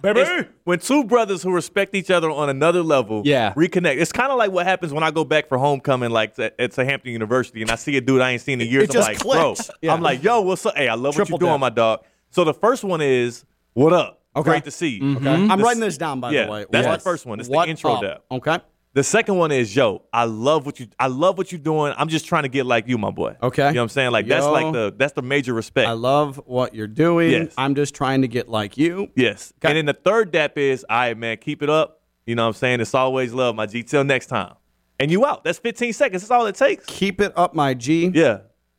baby. 0.03 0.21
It's 0.21 0.49
when 0.65 0.79
two 0.79 1.05
brothers 1.05 1.43
who 1.43 1.53
respect 1.53 1.95
each 1.95 2.11
other 2.11 2.31
on 2.31 2.49
another 2.49 2.83
level 2.83 3.23
Yeah. 3.25 3.53
reconnect. 3.55 3.99
It's 4.01 4.13
kind 4.13 4.31
of 4.31 4.39
like 4.39 4.51
what 4.53 4.67
happens 4.67 4.93
when 4.93 5.03
I 5.03 5.11
go 5.11 5.25
back 5.25 5.49
for 5.49 5.59
homecoming, 5.59 6.11
like 6.11 6.39
at, 6.39 6.55
at 6.59 6.75
Hampton 6.77 7.13
University, 7.13 7.63
and 7.63 7.71
I 7.71 7.75
see 7.75 7.97
a 7.97 8.01
dude 8.01 8.21
I 8.21 8.31
ain't 8.31 8.43
seen 8.43 8.61
in 8.61 8.69
years. 8.69 8.85
It 8.85 8.91
I'm 8.91 8.95
just 8.95 9.09
like, 9.09 9.19
clicks. 9.19 9.67
bro, 9.67 9.75
Yeah. 9.83 9.93
I'm 9.95 10.01
like, 10.03 10.23
yo, 10.23 10.41
what's 10.43 10.65
up? 10.67 10.77
Hey, 10.77 10.89
I 10.89 10.95
love 10.95 11.15
Triple 11.15 11.35
what 11.35 11.41
you're 11.43 11.51
doing, 11.51 11.61
my 11.61 11.71
dog. 11.71 12.05
So 12.31 12.45
the 12.45 12.55
first 12.55 12.85
one 12.85 13.01
is, 13.01 13.45
what 13.79 13.93
up? 13.93 14.23
Okay. 14.37 14.51
Great 14.51 14.65
to 14.65 14.71
see 14.71 14.89
you. 14.89 15.03
Mm-hmm. 15.03 15.27
Okay. 15.27 15.43
I'm 15.53 15.59
The 15.59 15.65
writing 15.65 15.81
this 15.81 15.99
down, 15.99 16.21
by 16.21 16.31
yeah, 16.33 16.47
the 16.47 16.53
way. 16.53 16.67
that's 16.71 16.87
What- 16.87 16.95
the 16.99 17.03
first 17.03 17.27
one. 17.27 17.41
It's 17.41 17.49
what 17.49 17.65
the 17.65 17.71
intro 17.71 17.95
up? 17.95 18.03
dap. 18.03 18.25
Okay. 18.31 18.59
The 18.95 19.05
second 19.05 19.37
one 19.37 19.53
is, 19.53 19.77
yo, 19.77 20.03
I 20.13 20.25
love 20.25 20.67
what 20.67 20.81
you 20.81 20.89
I 20.99 21.07
love 21.09 21.39
what 21.39 21.53
you're 21.53 21.61
doing. 21.61 21.95
I'm 21.97 22.09
just 22.09 22.27
trying 22.27 22.43
to 22.45 22.49
get 22.49 22.67
like 22.67 22.89
you, 22.89 22.99
my 22.99 23.11
boy. 23.11 23.37
Okay. 23.43 23.69
You 23.69 23.75
know 23.75 23.81
what 23.81 23.83
I'm 23.85 23.89
saying? 23.91 24.11
Like 24.13 24.27
that's 24.27 24.47
like 24.47 24.73
the 24.73 24.93
that's 24.97 25.13
the 25.13 25.23
major 25.23 25.55
respect. 25.55 25.89
I 25.89 25.93
love 25.93 26.41
what 26.47 26.75
you're 26.75 26.87
doing. 26.89 27.31
Yes. 27.31 27.55
I'm 27.57 27.75
just 27.75 27.95
trying 27.95 28.23
to 28.23 28.29
get 28.29 28.49
like 28.49 28.77
you. 28.77 29.09
Yes. 29.15 29.53
Okay. 29.59 29.69
And 29.69 29.77
then 29.77 29.87
the 29.87 29.93
third 29.93 30.33
dap 30.33 30.57
is, 30.59 30.85
all 30.89 30.97
right, 30.97 31.17
man, 31.17 31.37
keep 31.37 31.63
it 31.63 31.71
up. 31.71 32.01
You 32.27 32.35
know 32.35 32.43
what 32.45 32.49
I'm 32.49 32.55
saying? 32.55 32.81
It's 32.81 32.95
always 32.95 33.33
love, 33.33 33.55
my 33.55 33.67
G. 33.67 33.83
Till 33.83 34.05
next 34.05 34.27
time. 34.27 34.55
And 34.99 35.11
you 35.13 35.25
out. 35.25 35.45
That's 35.45 35.59
15 35.61 35.93
seconds. 35.93 36.23
That's 36.23 36.31
all 36.33 36.47
it 36.47 36.57
takes. 36.57 36.85
Keep 36.87 37.21
it 37.21 37.33
up, 37.37 37.55
my 37.55 37.75
G. 37.75 38.11
Yeah. 38.13 38.39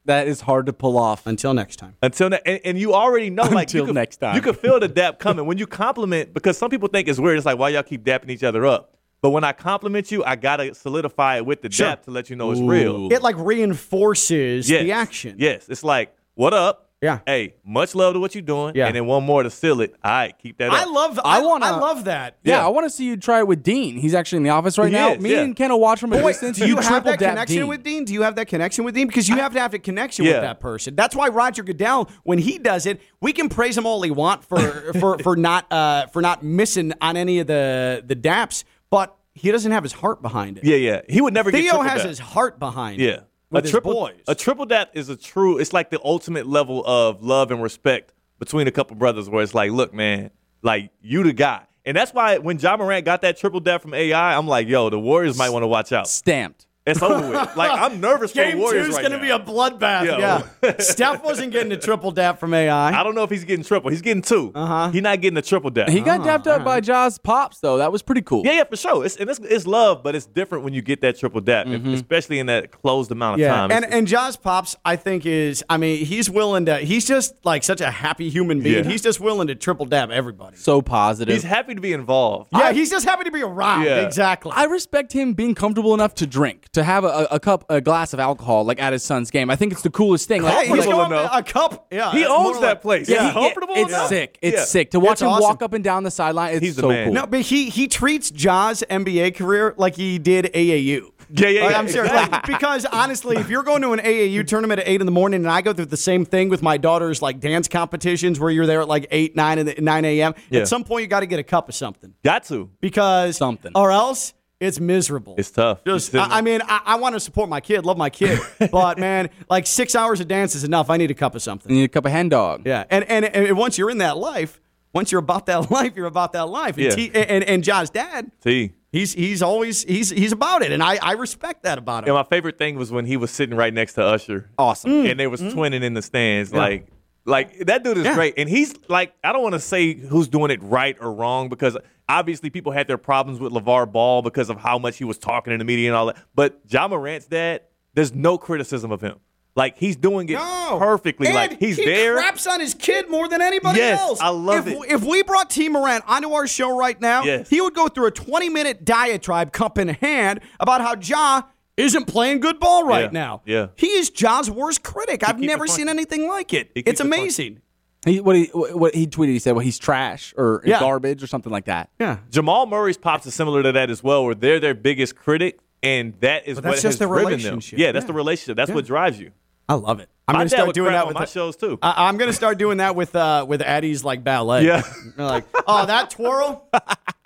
That 0.10 0.28
is 0.28 0.42
hard 0.42 0.66
to 0.66 0.74
pull 0.74 0.98
off. 0.98 1.26
Until 1.28 1.54
next 1.54 1.76
time. 1.78 1.96
Until 2.02 2.30
ne- 2.30 2.42
and, 2.46 2.60
and 2.66 2.78
you 2.80 2.94
already 2.96 3.30
know, 3.30 3.44
like 3.44 3.68
Until 3.70 3.86
could, 3.86 3.96
next 3.96 4.18
time. 4.18 4.36
you 4.36 4.42
can 4.42 4.56
feel 4.56 4.80
the 4.80 4.88
dap 4.88 5.20
coming 5.20 5.46
when 5.46 5.58
you 5.60 5.68
compliment 5.68 6.34
because 6.34 6.58
some 6.58 6.70
people 6.72 6.90
think 6.90 7.08
it's 7.08 7.20
weird. 7.20 7.38
It's 7.38 7.46
like 7.46 7.60
why 7.60 7.70
y'all 7.70 7.84
keep 7.84 8.04
dapping 8.04 8.30
each 8.32 8.44
other 8.44 8.66
up. 8.66 8.96
But 9.22 9.30
when 9.30 9.44
I 9.44 9.52
compliment 9.52 10.12
you, 10.12 10.24
I 10.24 10.36
gotta 10.36 10.74
solidify 10.74 11.38
it 11.38 11.46
with 11.46 11.62
the 11.62 11.70
Sure. 11.70 11.88
dap 11.90 12.04
to 12.06 12.12
let 12.12 12.30
you 12.30 12.36
know 12.36 12.50
it's 12.52 12.60
real. 12.62 13.12
It 13.12 13.22
like 13.22 13.36
reinforces 13.38 14.70
Yes. 14.70 14.84
the 14.84 14.92
action. 14.94 15.36
Yes, 15.40 15.68
it's 15.70 15.84
like 15.84 16.16
what 16.36 16.54
up? 16.54 16.89
Yeah. 17.02 17.20
Hey, 17.26 17.56
much 17.66 17.96
love 17.96 18.14
to 18.16 18.20
what 18.20 18.36
you're 18.36 18.42
doing. 18.42 18.76
Yeah. 18.76 18.88
And 18.88 18.96
then 18.96 19.06
one 19.06 19.24
more 19.24 19.42
to 19.42 19.50
seal 19.50 19.80
it. 19.80 19.96
All 20.04 20.12
right, 20.12 20.36
keep 20.38 20.58
that 20.58 20.70
up. 20.70 20.74
I 20.74 20.84
love. 20.84 21.18
I, 21.24 21.38
I 21.40 21.42
wanna- 21.42 21.66
I 21.68 21.70
love 21.78 22.04
that. 22.06 22.38
yeah, 22.44 22.56
Yeah. 22.58 22.66
I 22.66 22.68
want 22.70 22.86
to 22.86 22.90
see 22.90 23.06
you 23.06 23.16
try 23.16 23.40
it 23.40 23.48
with 23.48 23.64
Dean. 23.64 23.96
He's 23.96 24.14
actually 24.14 24.38
in 24.38 24.44
the 24.44 24.50
office 24.50 24.78
right 24.78 24.88
He 24.88 24.92
now. 24.92 25.12
is, 25.14 25.20
Me 25.22 25.32
yeah. 25.32 25.40
and 25.42 25.56
Ken 25.56 25.72
will 25.72 25.80
watch 25.80 26.02
from 26.02 26.12
a 26.12 26.18
But 26.18 26.26
wait, 26.26 26.32
distance. 26.34 26.58
do 26.58 26.68
you 26.68 26.76
have 26.76 26.86
triple 26.86 27.12
that 27.12 27.20
dap 27.20 27.30
connection 27.32 27.58
Dean. 27.60 27.68
with 27.68 27.84
Dean? 27.84 28.04
Do 28.04 28.14
you 28.14 28.24
have 28.24 28.36
that 28.36 28.48
connection 28.50 28.84
with 28.84 28.96
Dean? 28.96 29.08
Because 29.08 29.30
you 29.30 29.38
have 29.38 29.54
to 29.54 29.60
have 29.62 29.74
a 29.74 29.80
connection 29.80 30.26
with 30.26 30.34
that 30.42 30.60
person. 30.60 30.96
That's 30.96 31.16
why 31.16 31.30
Roger 31.30 31.64
Goodell, 31.64 32.10
when 32.24 32.38
he 32.38 32.58
does 32.58 32.86
it, 32.86 33.00
we 33.22 33.32
can 33.32 33.48
praise 33.48 33.78
him 33.78 33.86
all 33.86 34.02
he 34.02 34.12
want 34.12 34.44
for 34.44 34.60
for 35.00 35.18
for 35.20 35.36
not 35.38 35.72
uh, 35.72 36.08
for 36.08 36.22
not 36.22 36.44
missing 36.44 36.92
on 37.02 37.16
any 37.16 37.40
of 37.40 37.48
the 37.48 38.04
the 38.06 38.16
daps, 38.16 38.66
but 38.90 39.16
he 39.36 39.52
doesn't 39.54 39.72
have 39.72 39.84
his 39.84 39.94
heart 39.94 40.22
behind 40.22 40.58
it. 40.58 40.66
yeah, 40.66 40.76
yeah. 40.76 41.02
He 41.08 41.22
would 41.22 41.34
never 41.34 41.50
get 41.50 41.60
Theo 41.62 41.72
triple 41.76 41.88
has 41.88 42.04
his 42.04 42.20
heart 42.20 42.60
behind 42.60 43.00
it. 43.00 43.06
Yeah. 43.06 43.12
it. 43.12 43.24
With 43.52 43.64
a 43.64 43.66
his 43.66 43.72
triple, 43.72 43.94
boys. 43.94 44.22
A 44.28 44.36
triple 44.36 44.66
dap 44.66 44.92
is 44.94 45.10
a 45.10 45.16
true, 45.16 45.58
it's 45.58 45.74
like 45.74 45.90
the 45.90 46.00
ultimate 46.04 46.48
level 46.48 46.86
of 46.86 47.24
love 47.24 47.52
and 47.52 47.62
respect 47.62 48.14
between 48.38 48.68
a 48.68 48.72
couple 48.72 48.96
brothers 48.96 49.30
where 49.30 49.44
it's 49.44 49.54
like, 49.56 49.72
look, 49.72 49.94
man, 49.94 50.32
like 50.62 50.92
you 51.02 51.24
the 51.24 51.34
guy. 51.34 51.64
And 51.86 51.98
that's 51.98 52.14
why 52.14 52.38
when 52.38 52.60
Ja 52.60 52.78
Morant 52.78 53.06
got 53.06 53.22
that 53.22 53.38
triple 53.38 53.60
dap 53.60 53.82
from 53.82 53.94
AI, 53.94 54.38
I'm 54.38 54.48
like, 54.48 54.68
yo, 54.68 54.90
the 54.90 55.00
Warriors 55.00 55.38
might 55.38 55.50
want 55.50 55.64
to 55.64 55.68
watch 55.68 55.92
out. 55.92 56.08
Stamped. 56.08 56.68
It's 56.90 57.02
over 57.02 57.30
with. 57.30 57.56
Like, 57.56 57.72
I'm 57.72 58.00
nervous 58.00 58.32
for 58.32 58.36
Game 58.44 58.56
the 58.58 58.62
Warriors 58.62 58.86
two's 58.88 58.96
right 58.96 59.02
going 59.08 59.20
to 59.20 59.28
now. 59.28 59.38
be 59.38 59.44
a 59.44 59.54
bloodbath. 59.54 60.06
Yo. 60.06 60.18
Yeah. 60.18 60.76
Steph 60.80 61.24
wasn't 61.24 61.52
getting 61.52 61.72
a 61.72 61.78
triple 61.78 62.12
dap 62.12 62.40
from 62.40 62.54
AI. 62.54 63.00
I 63.00 63.04
don't 63.04 63.16
know 63.16 63.24
if 63.24 63.30
he's 63.30 63.44
getting 63.44 63.64
triple. 63.66 63.90
He's 63.90 64.02
getting 64.02 64.22
2 64.22 64.52
Uh-huh. 64.56 64.90
He's 64.92 65.02
not 65.02 65.22
getting 65.22 65.38
a 65.38 65.42
triple 65.42 65.70
dap. 65.70 65.90
He 65.90 66.02
got 66.02 66.24
dapped 66.24 66.48
up 66.48 66.64
by 66.64 66.80
Ja's 66.82 67.18
pops 67.18 67.60
though. 67.60 67.78
That 67.78 67.92
was 67.92 68.02
pretty 68.02 68.22
cool. 68.22 68.44
yeah, 68.46 68.54
yeah, 68.54 68.64
for 68.64 68.76
sure. 68.76 69.06
It's, 69.06 69.16
and 69.18 69.30
it's, 69.30 69.40
it's 69.40 69.66
love, 69.68 70.04
but 70.04 70.16
it's 70.16 70.26
different 70.26 70.64
when 70.64 70.74
you 70.74 70.82
get 70.82 71.02
that 71.02 71.18
triple 71.20 71.42
dap, 71.42 71.68
if- 71.68 71.86
especially 71.86 72.40
in 72.40 72.46
that 72.48 72.72
closed 72.72 73.12
amount 73.12 73.36
of 73.36 73.40
Yeah, 73.40 73.50
time. 73.56 73.72
and 73.72 73.84
It's- 73.86 73.98
and 74.00 74.08
Josh 74.08 74.36
Pops, 74.42 74.76
I 74.86 74.96
think 74.96 75.26
is, 75.26 75.64
I 75.70 75.78
mean, 75.78 76.06
he's 76.06 76.30
willing 76.30 76.66
to. 76.68 76.78
He's 76.78 77.06
just 77.08 77.34
like 77.46 77.64
such 77.64 77.82
a 77.82 77.92
happy 77.92 78.30
human 78.30 78.62
being. 78.62 78.84
Yeah. 78.86 78.90
He's 78.92 79.02
just 79.02 79.20
willing 79.20 79.48
to 79.48 79.56
triple 79.56 79.86
dab 79.86 80.12
everybody. 80.12 80.58
So 80.58 80.82
positive. 80.82 81.34
he's 81.34 81.44
happy 81.44 81.76
to 81.76 81.82
be 81.82 81.94
involved. 81.94 82.50
Yeah, 82.54 82.72
he's 82.72 82.90
just 82.90 83.06
happy 83.06 83.24
to 83.26 83.32
be 83.32 83.42
around. 83.42 83.84
Yeah. 83.84 84.02
Exactly. 84.06 84.52
I 84.56 84.66
respect 84.66 85.14
him 85.14 85.34
being 85.34 85.56
comfortable 85.56 85.94
enough 85.94 86.16
to 86.16 86.28
drink, 86.28 86.70
to 86.74 86.79
have 86.84 87.04
a, 87.04 87.28
a 87.32 87.40
cup, 87.40 87.66
a 87.70 87.82
glass 87.82 88.14
of 88.14 88.20
alcohol, 88.20 88.64
like 88.66 88.82
at 88.82 88.94
his 88.94 89.04
son's 89.04 89.32
game. 89.32 89.50
I 89.50 89.56
think 89.56 89.72
it's 89.72 89.82
the 89.82 89.90
coolest 89.90 90.28
thing. 90.28 90.42
Like, 90.42 90.54
Hey, 90.54 90.60
he's 90.62 90.70
like- 90.72 90.80
Comfortable 90.90 91.08
going 91.10 91.12
enough. 91.26 91.32
a 91.40 91.44
cup. 91.44 91.88
Yeah, 91.92 92.12
He 92.12 92.22
it's 92.22 92.30
owns 92.30 92.44
more 92.54 92.62
that 92.62 92.68
like- 92.70 92.82
place. 92.82 93.10
Yeah, 93.10 93.26
He's 93.26 93.34
comfortable 93.34 93.74
it's 93.78 93.90
enough? 93.90 94.08
sick. 94.08 94.38
It's 94.42 94.58
Yeah. 94.58 94.66
sick 94.66 94.92
to 94.92 95.00
watch 95.00 95.14
It's 95.14 95.22
him 95.22 95.28
awesome. 95.30 95.44
walk 95.44 95.62
up 95.64 95.74
and 95.74 95.84
down 95.84 96.04
the 96.04 96.12
sideline. 96.12 96.54
It's 96.56 96.64
He's 96.66 96.76
the 96.76 96.82
so 96.84 96.90
man. 96.90 97.06
cool. 97.06 97.14
No, 97.14 97.26
but 97.26 97.42
he 97.42 97.70
he 97.70 97.88
treats 97.88 98.30
Ja's 98.32 98.84
NBA 98.90 99.32
career 99.36 99.74
like 99.78 99.96
he 99.96 100.18
did 100.20 100.46
AAU. 100.54 101.12
Yeah, 101.32 101.48
yeah, 101.48 101.62
Like, 101.62 101.72
yeah, 101.74 101.78
I'm 101.80 101.88
serious. 101.88 102.12
Like, 102.12 102.48
because 102.48 102.86
honestly, 102.88 103.38
if 103.38 103.50
you're 103.52 103.62
going 103.62 103.84
to 103.84 103.92
an 103.94 104.00
AAU 104.00 104.44
tournament 104.48 104.80
at 104.80 104.88
eight 104.88 105.00
in 105.00 105.06
the 105.06 105.12
morning, 105.12 105.42
and 105.44 105.52
I 105.52 105.62
go 105.62 105.74
through 105.74 105.86
the 105.86 105.96
same 105.98 106.26
thing 106.26 106.50
with 106.50 106.64
my 106.64 106.78
daughter's 106.78 107.22
like 107.22 107.40
dance 107.40 107.68
competitions, 107.68 108.40
where 108.40 108.50
you're 108.50 108.66
there 108.66 108.82
at 108.82 108.88
like 108.88 109.06
eight, 109.12 109.36
nine, 109.36 109.60
in 109.60 109.68
the, 109.68 109.76
nine 109.80 110.06
a.m. 110.06 110.34
Yeah. 110.50 110.62
At 110.62 110.68
some 110.68 110.84
point, 110.84 111.04
you 111.04 111.08
got 111.08 111.20
to 111.20 111.28
get 111.28 111.38
a 111.38 111.44
cup 111.44 111.70
of 111.70 111.76
something 111.76 112.16
Got 112.24 112.46
to. 112.46 112.72
because 112.82 113.38
Something. 113.38 113.74
or 113.76 113.92
else 113.92 114.34
it's 114.60 114.80
miserable. 114.80 115.36
It's 115.38 115.52
tough. 115.52 115.84
Just, 115.86 116.14
I, 116.14 116.40
I 116.40 116.42
mean, 116.42 116.62
I, 116.64 116.82
I 116.86 116.96
want 116.98 117.16
to 117.16 117.20
support 117.20 117.50
my 117.50 117.62
kid, 117.62 117.86
love 117.86 117.98
my 117.98 118.10
kid, 118.10 118.40
but 118.72 118.98
man, 118.98 119.30
like 119.50 119.66
six 119.66 119.96
hours 119.96 120.20
of 120.20 120.28
dance 120.28 120.56
is 120.56 120.64
enough. 120.64 120.90
I 120.90 120.98
need 120.98 121.12
a 121.12 121.16
cup 121.16 121.36
of 121.36 121.42
something. 121.42 121.72
You 121.72 121.80
need 121.80 121.86
a 121.86 121.90
cup 121.90 122.06
of 122.06 122.12
hen 122.12 122.30
dog. 122.30 122.64
Yeah, 122.66 122.84
and, 122.90 123.04
and 123.06 123.26
and 123.26 123.58
once 123.58 123.78
you're 123.78 123.90
in 123.90 124.00
that 124.00 124.18
life, 124.18 124.60
once 124.94 125.12
you're 125.12 125.20
about 125.20 125.46
that 125.46 125.72
life, 125.72 125.94
you're 125.96 126.08
about 126.08 126.34
that 126.34 126.50
life. 126.50 126.76
And 126.78 126.86
Yeah. 126.86 126.92
T, 126.92 127.12
and, 127.14 127.44
and 127.44 127.64
Ja's 127.64 127.90
dad, 127.90 128.32
See. 128.44 128.74
he's 128.92 129.14
he's 129.14 129.42
always 129.42 129.84
he's 129.84 130.10
he's 130.10 130.34
about 130.34 130.62
it, 130.62 130.72
and 130.72 130.84
I 130.84 130.98
I 131.02 131.14
respect 131.14 131.64
that 131.64 131.78
about 131.78 132.04
him. 132.04 132.10
And 132.10 132.16
my 132.16 132.24
favorite 132.24 132.58
thing 132.58 132.76
was 132.76 132.92
when 132.92 133.06
he 133.06 133.16
was 133.18 133.32
sitting 133.32 133.56
right 133.56 133.74
next 133.74 133.94
to 133.94 134.04
Usher. 134.04 134.50
Awesome. 134.58 135.06
And 135.06 135.20
they 135.20 135.28
was 135.28 135.42
mm-hmm. 135.42 135.58
twinning 135.58 135.84
in 135.84 135.94
the 135.94 136.02
stands. 136.02 136.54
Like, 136.54 136.88
like 137.30 137.58
that 137.68 137.84
dude 137.84 137.98
is 137.98 138.06
Yeah. 138.06 138.16
great. 138.16 138.34
And 138.38 138.50
he's 138.50 138.74
like, 138.88 139.14
I 139.24 139.32
don't 139.32 139.44
want 139.44 139.54
to 139.54 139.60
say 139.60 139.94
who's 139.94 140.28
doing 140.28 140.52
it 140.52 140.62
right 140.62 140.98
or 141.00 141.14
wrong 141.14 141.48
because 141.50 141.78
obviously 142.08 142.50
people 142.50 142.72
had 142.72 142.88
their 142.88 142.98
problems 142.98 143.40
with 143.40 143.54
LaVar 143.54 143.92
Ball 143.92 144.22
because 144.22 144.50
of 144.50 144.58
how 144.60 144.78
much 144.80 144.98
he 144.98 145.04
was 145.06 145.18
talking 145.18 145.54
in 145.54 145.60
the 145.60 145.66
media 145.66 145.90
and 145.90 145.96
all 145.96 146.08
that. 146.08 146.18
But 146.36 146.60
Ja 146.68 146.88
Morant's 146.88 147.28
dad, 147.28 147.62
there's 147.94 148.14
no 148.14 148.38
criticism 148.38 148.92
of 148.92 149.02
him. 149.02 149.18
Like 149.56 149.78
he's 149.78 149.96
doing 149.96 150.30
it 150.30 150.34
No. 150.34 150.78
perfectly. 150.80 151.28
And 151.28 151.36
like 151.36 151.60
he's 151.60 151.76
there. 151.78 151.86
he 151.86 151.92
there. 151.92 152.14
craps 152.16 152.48
on 152.48 152.60
his 152.60 152.74
kid 152.74 153.10
more 153.10 153.28
than 153.28 153.42
anybody 153.42 153.80
Yes, 153.80 154.00
else. 154.00 154.22
I 154.22 154.30
love 154.30 154.68
if, 154.68 154.74
it. 154.76 154.92
If 154.92 155.04
we 155.04 155.22
brought 155.24 155.50
T. 155.50 155.68
Morant 155.70 156.04
onto 156.08 156.32
our 156.32 156.48
show 156.48 156.78
right 156.78 157.00
now, 157.02 157.24
Yes. 157.24 157.50
he 157.50 157.60
would 157.60 157.74
go 157.74 157.88
through 157.90 158.06
a 158.08 158.12
20 158.12 158.48
minute 158.50 158.86
diatribe, 158.86 159.52
cup 159.52 159.78
in 159.78 159.90
hand, 159.90 160.40
about 160.60 160.82
how 160.82 160.96
Ja 161.02 161.42
isn't 161.80 162.06
playing 162.06 162.40
good 162.40 162.60
ball 162.60 162.86
right 162.86 163.06
Yeah, 163.06 163.10
now. 163.12 163.42
yeah. 163.46 163.68
He 163.76 163.88
is 163.88 164.10
Ja's 164.10 164.50
worst 164.52 164.84
critic. 164.84 165.28
I've 165.28 165.40
never 165.40 165.68
seen 165.68 165.90
anything 165.90 166.28
like 166.28 166.54
it. 166.54 166.72
He 166.76 166.82
It's 166.82 167.00
amazing. 167.02 167.62
He, 168.06 168.22
what 168.22 168.36
he 168.38 168.46
what 168.54 168.96
he 168.96 169.08
tweeted, 169.08 169.28
he 169.30 169.40
said, 169.40 169.52
"Well, 169.56 169.60
he's 169.66 169.78
trash 169.78 170.34
or 170.38 170.62
Yeah. 170.66 170.80
garbage 170.80 171.22
or 171.22 171.28
something 171.28 171.52
like 171.52 171.66
that." 171.66 171.90
Yeah. 172.00 172.20
Jamal 172.30 172.66
Murray's 172.66 172.98
pops 172.98 173.26
is 173.26 173.34
similar 173.34 173.62
to 173.64 173.74
that 173.74 173.90
as 173.90 174.02
well, 174.02 174.24
where 174.24 174.36
they're 174.36 174.60
their 174.62 174.74
biggest 174.74 175.18
critic, 175.18 175.60
and 175.84 176.14
that 176.22 176.48
is 176.48 176.56
But 176.56 176.64
what 176.64 176.72
that's 176.72 176.84
has 176.84 176.98
the 176.98 177.08
driven 177.08 177.26
relationship. 177.26 177.72
them. 177.78 177.80
Yeah, 177.86 177.92
that's 177.92 178.04
Yeah. 178.04 178.08
the 178.08 178.14
relationship. 178.14 178.56
That's 178.56 178.72
what 178.72 178.86
drives 178.86 179.20
you. 179.20 179.32
I 179.68 179.74
love 179.74 180.00
it. 180.00 180.08
I'm 180.30 180.34
My 180.34 180.40
gonna 180.40 180.50
start 180.50 180.74
doing 180.74 180.94
that 180.94 181.08
with 181.08 181.16
my 181.16 181.26
the- 181.26 181.32
shows 181.32 181.56
too. 181.58 181.78
I, 181.82 182.08
I'm 182.08 182.16
gonna 182.18 182.32
start 182.34 182.58
doing 182.58 182.78
that 182.78 182.96
with 182.96 183.16
uh 183.16 183.46
with 183.48 183.62
Addie's 183.62 184.04
like 184.06 184.24
ballet. 184.24 184.66
Yeah. 184.66 184.82
They're 185.18 185.26
like, 185.26 185.44
oh, 185.68 185.86
that 185.86 186.10
twirl. 186.10 186.68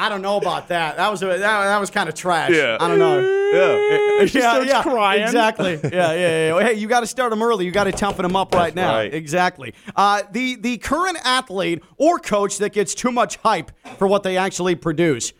I 0.00 0.08
don't 0.08 0.22
know 0.22 0.38
about 0.38 0.68
that. 0.68 0.96
That 0.96 1.10
was 1.10 1.22
a, 1.22 1.26
that, 1.26 1.38
that 1.38 1.78
was 1.78 1.90
kind 1.90 2.08
of 2.08 2.14
trash. 2.14 2.52
Yeah. 2.52 2.78
I 2.80 2.88
don't 2.88 2.98
know. 2.98 3.20
yeah. 3.20 4.24
yeah, 4.32 4.62
yeah, 4.62 4.82
Exactly. 5.26 5.78
Yeah, 5.92 6.12
yeah, 6.12 6.56
yeah. 6.56 6.62
Hey, 6.62 6.74
you 6.74 6.88
got 6.88 7.00
to 7.00 7.06
start 7.06 7.30
them 7.30 7.42
early. 7.42 7.66
You 7.66 7.70
got 7.70 7.84
to 7.84 7.92
toughen 7.92 8.22
them 8.22 8.34
up 8.34 8.54
right 8.54 8.74
now. 8.74 8.94
right. 8.94 9.12
Exactly. 9.12 9.74
Uh, 9.94 10.22
the 10.30 10.54
the 10.56 10.78
current 10.78 11.18
athlete 11.24 11.82
or 11.98 12.18
coach 12.18 12.58
that 12.58 12.72
gets 12.72 12.94
too 12.94 13.12
much 13.12 13.36
hype 13.36 13.72
for 13.98 14.06
what 14.06 14.22
they 14.22 14.36
actually 14.38 14.74
produce. 14.74 15.32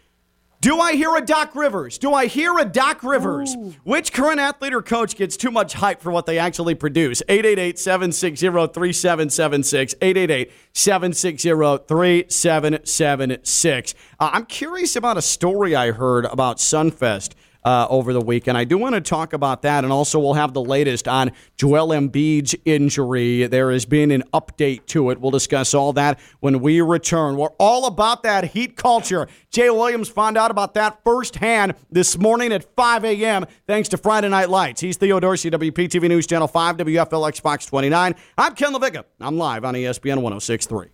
Do 0.60 0.78
I 0.78 0.92
hear 0.92 1.16
a 1.16 1.22
Doc 1.22 1.56
Rivers? 1.56 1.96
Do 1.96 2.12
I 2.12 2.26
hear 2.26 2.58
a 2.58 2.66
Doc 2.66 3.02
Rivers? 3.02 3.56
Which 3.82 4.12
current 4.12 4.40
athlete 4.40 4.74
or 4.74 4.82
coach 4.82 5.16
gets 5.16 5.38
too 5.38 5.50
much 5.50 5.72
hype 5.72 6.02
for 6.02 6.12
what 6.12 6.26
they 6.26 6.38
actually 6.38 6.74
produce? 6.74 7.22
888 7.30 7.78
760 7.78 8.46
3776. 8.46 9.94
888 10.02 10.52
760 10.74 11.48
3776. 11.88 13.94
Uh, 14.18 14.30
I'm 14.34 14.44
curious 14.44 14.96
about 14.96 15.16
a 15.16 15.22
story 15.22 15.74
I 15.74 15.92
heard 15.92 16.26
about 16.26 16.58
Sunfest 16.58 17.32
uh, 17.64 17.86
over 17.90 18.12
the 18.12 18.20
weekend. 18.20 18.56
I 18.56 18.64
do 18.64 18.78
want 18.78 18.94
to 18.94 19.00
talk 19.00 19.32
about 19.32 19.62
that, 19.62 19.84
and 19.84 19.92
also 19.92 20.18
we'll 20.18 20.34
have 20.34 20.52
the 20.54 20.62
latest 20.62 21.08
on 21.08 21.32
Joel 21.56 21.88
Embiid's 21.88 22.54
injury. 22.64 23.46
There 23.46 23.70
has 23.70 23.84
been 23.86 24.10
an 24.10 24.22
update 24.32 24.86
to 24.86 25.10
it. 25.10 25.20
We'll 25.20 25.30
discuss 25.30 25.74
all 25.74 25.92
that 25.94 26.18
when 26.40 26.60
we 26.60 26.80
return. 26.80 27.36
We're 27.36 27.48
all 27.58 27.86
about 27.86 28.22
that 28.22 28.44
heat 28.44 28.76
culture. 28.76 29.28
Jay 29.50 29.70
Williams 29.70 30.08
found 30.08 30.38
out 30.38 30.50
about 30.50 30.74
that 30.74 31.00
firsthand 31.04 31.74
this 31.90 32.16
morning 32.16 32.52
at 32.52 32.64
5 32.76 33.04
a.m. 33.04 33.46
thanks 33.66 33.88
to 33.90 33.96
Friday 33.96 34.28
Night 34.28 34.48
Lights. 34.48 34.80
He's 34.80 34.96
Theo 34.96 35.20
Dorsey, 35.20 35.50
WPTV 35.50 36.08
News 36.08 36.26
Channel 36.26 36.48
5, 36.48 36.78
WFLX 36.78 37.40
Fox 37.40 37.66
29. 37.66 38.14
I'm 38.38 38.54
Ken 38.54 38.72
LaVicka. 38.72 39.04
I'm 39.20 39.36
live 39.36 39.64
on 39.64 39.74
ESPN 39.74 40.22
1063. 40.22 40.88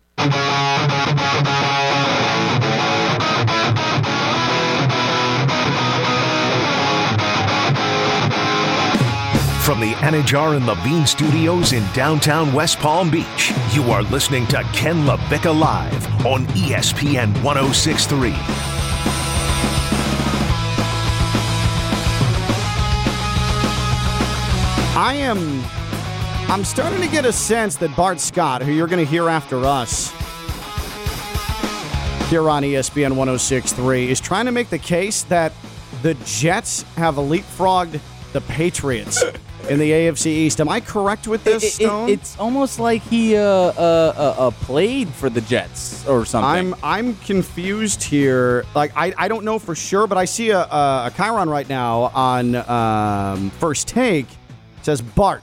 From 9.66 9.80
the 9.80 9.94
Anajar 9.94 10.54
and 10.54 10.64
Levine 10.64 11.04
Studios 11.06 11.72
in 11.72 11.84
downtown 11.92 12.52
West 12.52 12.78
Palm 12.78 13.10
Beach, 13.10 13.52
you 13.72 13.82
are 13.90 14.02
listening 14.02 14.46
to 14.46 14.62
Ken 14.72 15.04
LaVicka 15.04 15.58
Live 15.58 16.06
on 16.24 16.46
ESPN 16.54 17.34
1063. 17.42 18.30
I 24.94 25.14
am. 25.14 25.64
I'm 26.48 26.64
starting 26.64 27.00
to 27.00 27.08
get 27.08 27.24
a 27.24 27.32
sense 27.32 27.74
that 27.78 27.96
Bart 27.96 28.20
Scott, 28.20 28.62
who 28.62 28.70
you're 28.70 28.86
going 28.86 29.04
to 29.04 29.10
hear 29.10 29.28
after 29.28 29.64
us 29.64 30.12
here 32.30 32.48
on 32.48 32.62
ESPN 32.62 33.16
1063, 33.16 34.10
is 34.10 34.20
trying 34.20 34.46
to 34.46 34.52
make 34.52 34.70
the 34.70 34.78
case 34.78 35.24
that 35.24 35.52
the 36.02 36.14
Jets 36.24 36.82
have 36.94 37.16
leapfrogged 37.16 37.98
the 38.32 38.40
Patriots 38.42 39.24
in 39.68 39.78
the 39.78 39.90
AFC 39.90 40.26
East. 40.26 40.60
Am 40.60 40.68
I 40.68 40.80
correct 40.80 41.26
with 41.28 41.42
this, 41.44 41.62
It- 41.62 41.66
it- 41.66 41.72
Stone? 41.86 42.08
it's 42.08 42.38
almost 42.38 42.78
like 42.78 43.02
he 43.02 43.36
uh, 43.36 43.40
uh, 43.42 43.72
uh, 43.76 44.34
uh, 44.46 44.50
played 44.62 45.08
for 45.08 45.28
the 45.28 45.40
Jets 45.42 46.06
or 46.06 46.24
something. 46.24 46.72
I'm 46.72 46.74
I'm 46.82 47.14
confused 47.16 48.02
here. 48.02 48.64
Like 48.74 48.92
I, 48.96 49.12
I 49.16 49.28
don't 49.28 49.44
know 49.44 49.58
for 49.58 49.74
sure, 49.74 50.06
but 50.06 50.18
I 50.18 50.24
see 50.24 50.50
a 50.50 50.60
a, 50.60 51.06
a 51.06 51.12
Chiron 51.16 51.48
right 51.48 51.68
now 51.68 52.10
on 52.14 52.54
um, 52.54 53.50
first 53.58 53.88
take 53.88 54.26
It 54.26 54.84
says 54.84 55.00
Bart, 55.02 55.42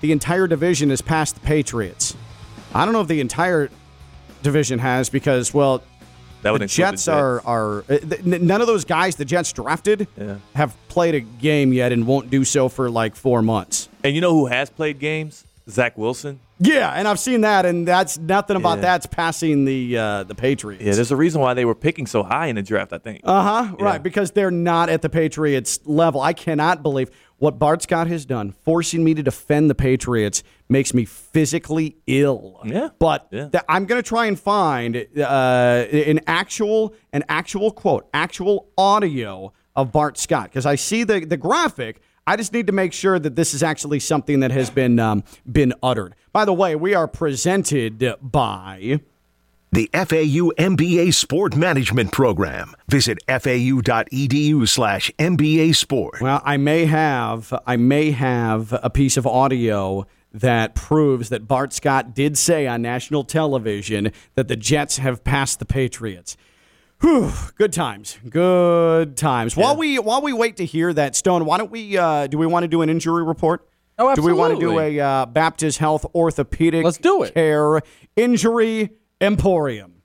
the 0.00 0.12
entire 0.12 0.46
division 0.46 0.90
is 0.90 1.00
past 1.02 1.34
the 1.34 1.40
Patriots. 1.40 2.16
I 2.74 2.84
don't 2.84 2.92
know 2.94 3.00
if 3.02 3.08
the 3.08 3.20
entire 3.20 3.70
division 4.42 4.78
has 4.78 5.08
because 5.08 5.54
well, 5.54 5.82
That 6.42 6.50
would 6.52 6.60
the 6.60 6.64
include 6.64 6.86
the 6.88 6.90
Jets, 6.92 7.08
are 7.08 7.40
are 7.46 7.78
uh, 7.88 7.98
th- 7.98 8.24
none 8.24 8.60
of 8.60 8.66
those 8.66 8.84
guys 8.84 9.16
the 9.16 9.24
Jets 9.24 9.52
drafted 9.52 10.06
Yeah. 10.18 10.36
have 10.54 10.76
played 10.94 11.14
a 11.16 11.20
game 11.20 11.72
yet 11.72 11.90
and 11.92 12.06
won't 12.06 12.30
do 12.30 12.44
so 12.44 12.68
for 12.68 12.88
like 12.88 13.16
four 13.16 13.42
months. 13.42 13.88
And 14.04 14.14
you 14.14 14.20
know 14.20 14.32
who 14.32 14.46
has 14.46 14.70
played 14.70 14.98
games? 15.00 15.44
Zach 15.68 15.98
Wilson. 15.98 16.38
Yeah, 16.60 16.90
and 16.92 17.08
I've 17.08 17.18
seen 17.18 17.40
that, 17.40 17.66
and 17.66 17.88
that's 17.88 18.16
nothing 18.16 18.56
about 18.56 18.76
Yeah. 18.78 18.82
that's 18.82 19.06
passing 19.06 19.64
the 19.64 19.98
uh, 19.98 20.22
the 20.22 20.34
Patriots. 20.34 20.84
Yeah, 20.84 20.92
there's 20.94 21.10
a 21.10 21.16
reason 21.16 21.40
why 21.40 21.52
they 21.54 21.64
were 21.64 21.74
picking 21.74 22.06
so 22.06 22.22
high 22.22 22.46
in 22.46 22.54
the 22.56 22.62
draft. 22.62 22.92
I 22.92 22.98
think. 22.98 23.22
Uh 23.24 23.42
huh. 23.42 23.76
Yeah. 23.78 23.84
Right, 23.84 24.02
because 24.02 24.30
they're 24.30 24.50
not 24.52 24.88
at 24.88 25.02
the 25.02 25.08
Patriots 25.08 25.80
level. 25.84 26.20
I 26.20 26.32
cannot 26.32 26.82
believe 26.82 27.10
what 27.38 27.58
Bart 27.58 27.82
Scott 27.82 28.06
has 28.06 28.24
done, 28.24 28.52
forcing 28.52 29.02
me 29.02 29.14
to 29.14 29.22
defend 29.22 29.68
the 29.68 29.74
Patriots, 29.74 30.44
makes 30.68 30.94
me 30.94 31.04
physically 31.04 31.96
ill. 32.06 32.60
Yeah. 32.64 32.90
But 32.98 33.26
Yeah. 33.32 33.48
th- 33.48 33.64
I'm 33.68 33.86
going 33.86 34.00
to 34.02 34.08
try 34.08 34.26
and 34.26 34.38
find 34.38 34.96
uh, 35.18 35.20
an 35.20 36.20
actual, 36.28 36.94
an 37.12 37.24
actual 37.28 37.72
quote, 37.72 38.06
actual 38.14 38.68
audio 38.78 39.52
of 39.76 39.92
Bart 39.92 40.18
Scott 40.18 40.44
because 40.44 40.66
I 40.66 40.74
see 40.76 41.04
the 41.04 41.20
the 41.20 41.36
graphic. 41.36 42.00
I 42.26 42.36
just 42.36 42.52
need 42.52 42.66
to 42.68 42.72
make 42.72 42.92
sure 42.92 43.18
that 43.18 43.36
this 43.36 43.52
is 43.52 43.62
actually 43.62 44.00
something 44.00 44.40
that 44.40 44.50
has 44.50 44.70
been 44.70 44.98
um, 44.98 45.24
been 45.50 45.74
uttered. 45.82 46.14
By 46.32 46.44
the 46.44 46.54
way, 46.54 46.74
we 46.74 46.94
are 46.94 47.08
presented 47.08 48.16
by. 48.22 49.00
The 49.72 49.90
FAU 49.92 50.52
MBA 50.56 51.12
Sport 51.12 51.56
Management 51.56 52.12
Program. 52.12 52.76
Visit 52.88 53.18
fau.edu 53.26 54.68
slash 54.68 55.10
MBA 55.18 55.74
Sport. 55.74 56.20
Well, 56.20 56.40
I 56.44 56.56
may 56.58 56.84
have 56.84 57.52
I 57.66 57.76
may 57.76 58.12
have 58.12 58.72
a 58.84 58.88
piece 58.88 59.16
of 59.16 59.26
audio 59.26 60.06
that 60.32 60.74
proves 60.74 61.28
that 61.28 61.48
Bart 61.48 61.72
Scott 61.72 62.14
did 62.14 62.38
say 62.38 62.66
on 62.66 62.82
national 62.82 63.24
television 63.24 64.12
that 64.34 64.48
the 64.48 64.56
Jets 64.56 64.98
have 64.98 65.24
passed 65.24 65.58
the 65.58 65.64
Patriots. 65.64 66.36
Whew, 67.04 67.30
good 67.56 67.74
times, 67.74 68.18
good 68.26 69.14
times. 69.18 69.54
While 69.54 69.76
we 69.76 69.98
while 69.98 70.22
we 70.22 70.32
wait 70.32 70.56
to 70.56 70.64
hear 70.64 70.90
that, 70.94 71.14
Stone, 71.14 71.44
why 71.44 71.58
don't 71.58 71.70
we? 71.70 71.98
Uh, 71.98 72.26
do 72.28 72.38
we 72.38 72.46
want 72.46 72.62
to 72.64 72.68
do 72.68 72.80
an 72.80 72.88
injury 72.88 73.22
report? 73.22 73.68
Oh, 73.98 74.08
absolutely. 74.08 74.30
Do 74.30 74.34
we 74.34 74.40
want 74.40 74.54
to 74.54 74.60
do 74.60 74.78
a 74.78 75.00
uh, 75.00 75.26
Baptist 75.26 75.76
Health 75.76 76.06
Orthopedic 76.14 76.82
Let's 76.82 76.96
do 76.96 77.22
it. 77.24 77.34
Care 77.34 77.82
Injury 78.16 78.88
Emporium? 79.20 80.00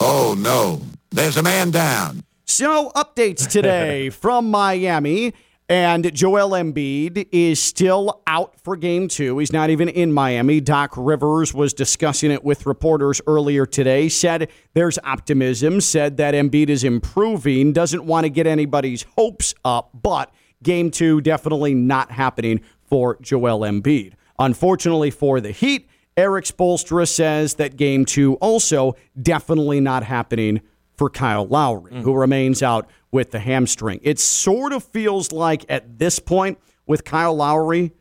Oh 0.00 0.34
no, 0.36 0.82
there's 1.12 1.36
a 1.36 1.42
man 1.44 1.70
down. 1.70 2.24
So, 2.46 2.90
updates 2.96 3.48
today 3.48 4.10
from 4.10 4.50
Miami. 4.50 5.34
And 5.68 6.14
Joel 6.14 6.50
Embiid 6.50 7.28
is 7.32 7.58
still 7.58 8.20
out 8.26 8.60
for 8.60 8.76
game 8.76 9.08
two. 9.08 9.38
He's 9.38 9.52
not 9.52 9.70
even 9.70 9.88
in 9.88 10.12
Miami. 10.12 10.60
Doc 10.60 10.92
Rivers 10.94 11.54
was 11.54 11.72
discussing 11.72 12.30
it 12.30 12.44
with 12.44 12.66
reporters 12.66 13.22
earlier 13.26 13.64
today, 13.64 14.10
said 14.10 14.50
there's 14.74 14.98
optimism, 15.04 15.80
said 15.80 16.18
that 16.18 16.34
Embiid 16.34 16.68
is 16.68 16.84
improving, 16.84 17.72
doesn't 17.72 18.04
want 18.04 18.24
to 18.24 18.28
get 18.28 18.46
anybody's 18.46 19.06
hopes 19.16 19.54
up, 19.64 19.88
but 19.94 20.30
game 20.62 20.90
two 20.90 21.22
definitely 21.22 21.72
not 21.72 22.10
happening 22.10 22.60
for 22.84 23.16
Joel 23.22 23.60
Embiid. 23.60 24.12
Unfortunately 24.38 25.10
for 25.10 25.40
the 25.40 25.50
Heat, 25.50 25.88
Erik 26.14 26.44
Spoelstra 26.44 27.08
says 27.08 27.54
that 27.54 27.76
game 27.76 28.04
two 28.04 28.34
also 28.34 28.96
definitely 29.20 29.80
not 29.80 30.02
happening 30.02 30.60
for 30.96 31.10
Kyle 31.10 31.46
Lowry, 31.46 32.02
who 32.02 32.12
mm. 32.12 32.20
remains 32.20 32.62
out 32.62 32.88
with 33.14 33.30
the 33.30 33.38
hamstring. 33.38 34.00
It 34.02 34.18
sort 34.18 34.72
of 34.72 34.82
feels 34.82 35.30
like 35.30 35.64
at 35.68 36.00
this 36.00 36.18
point 36.18 36.58
with 36.84 37.04
Kyle 37.04 37.32
Lowry, 37.32 37.92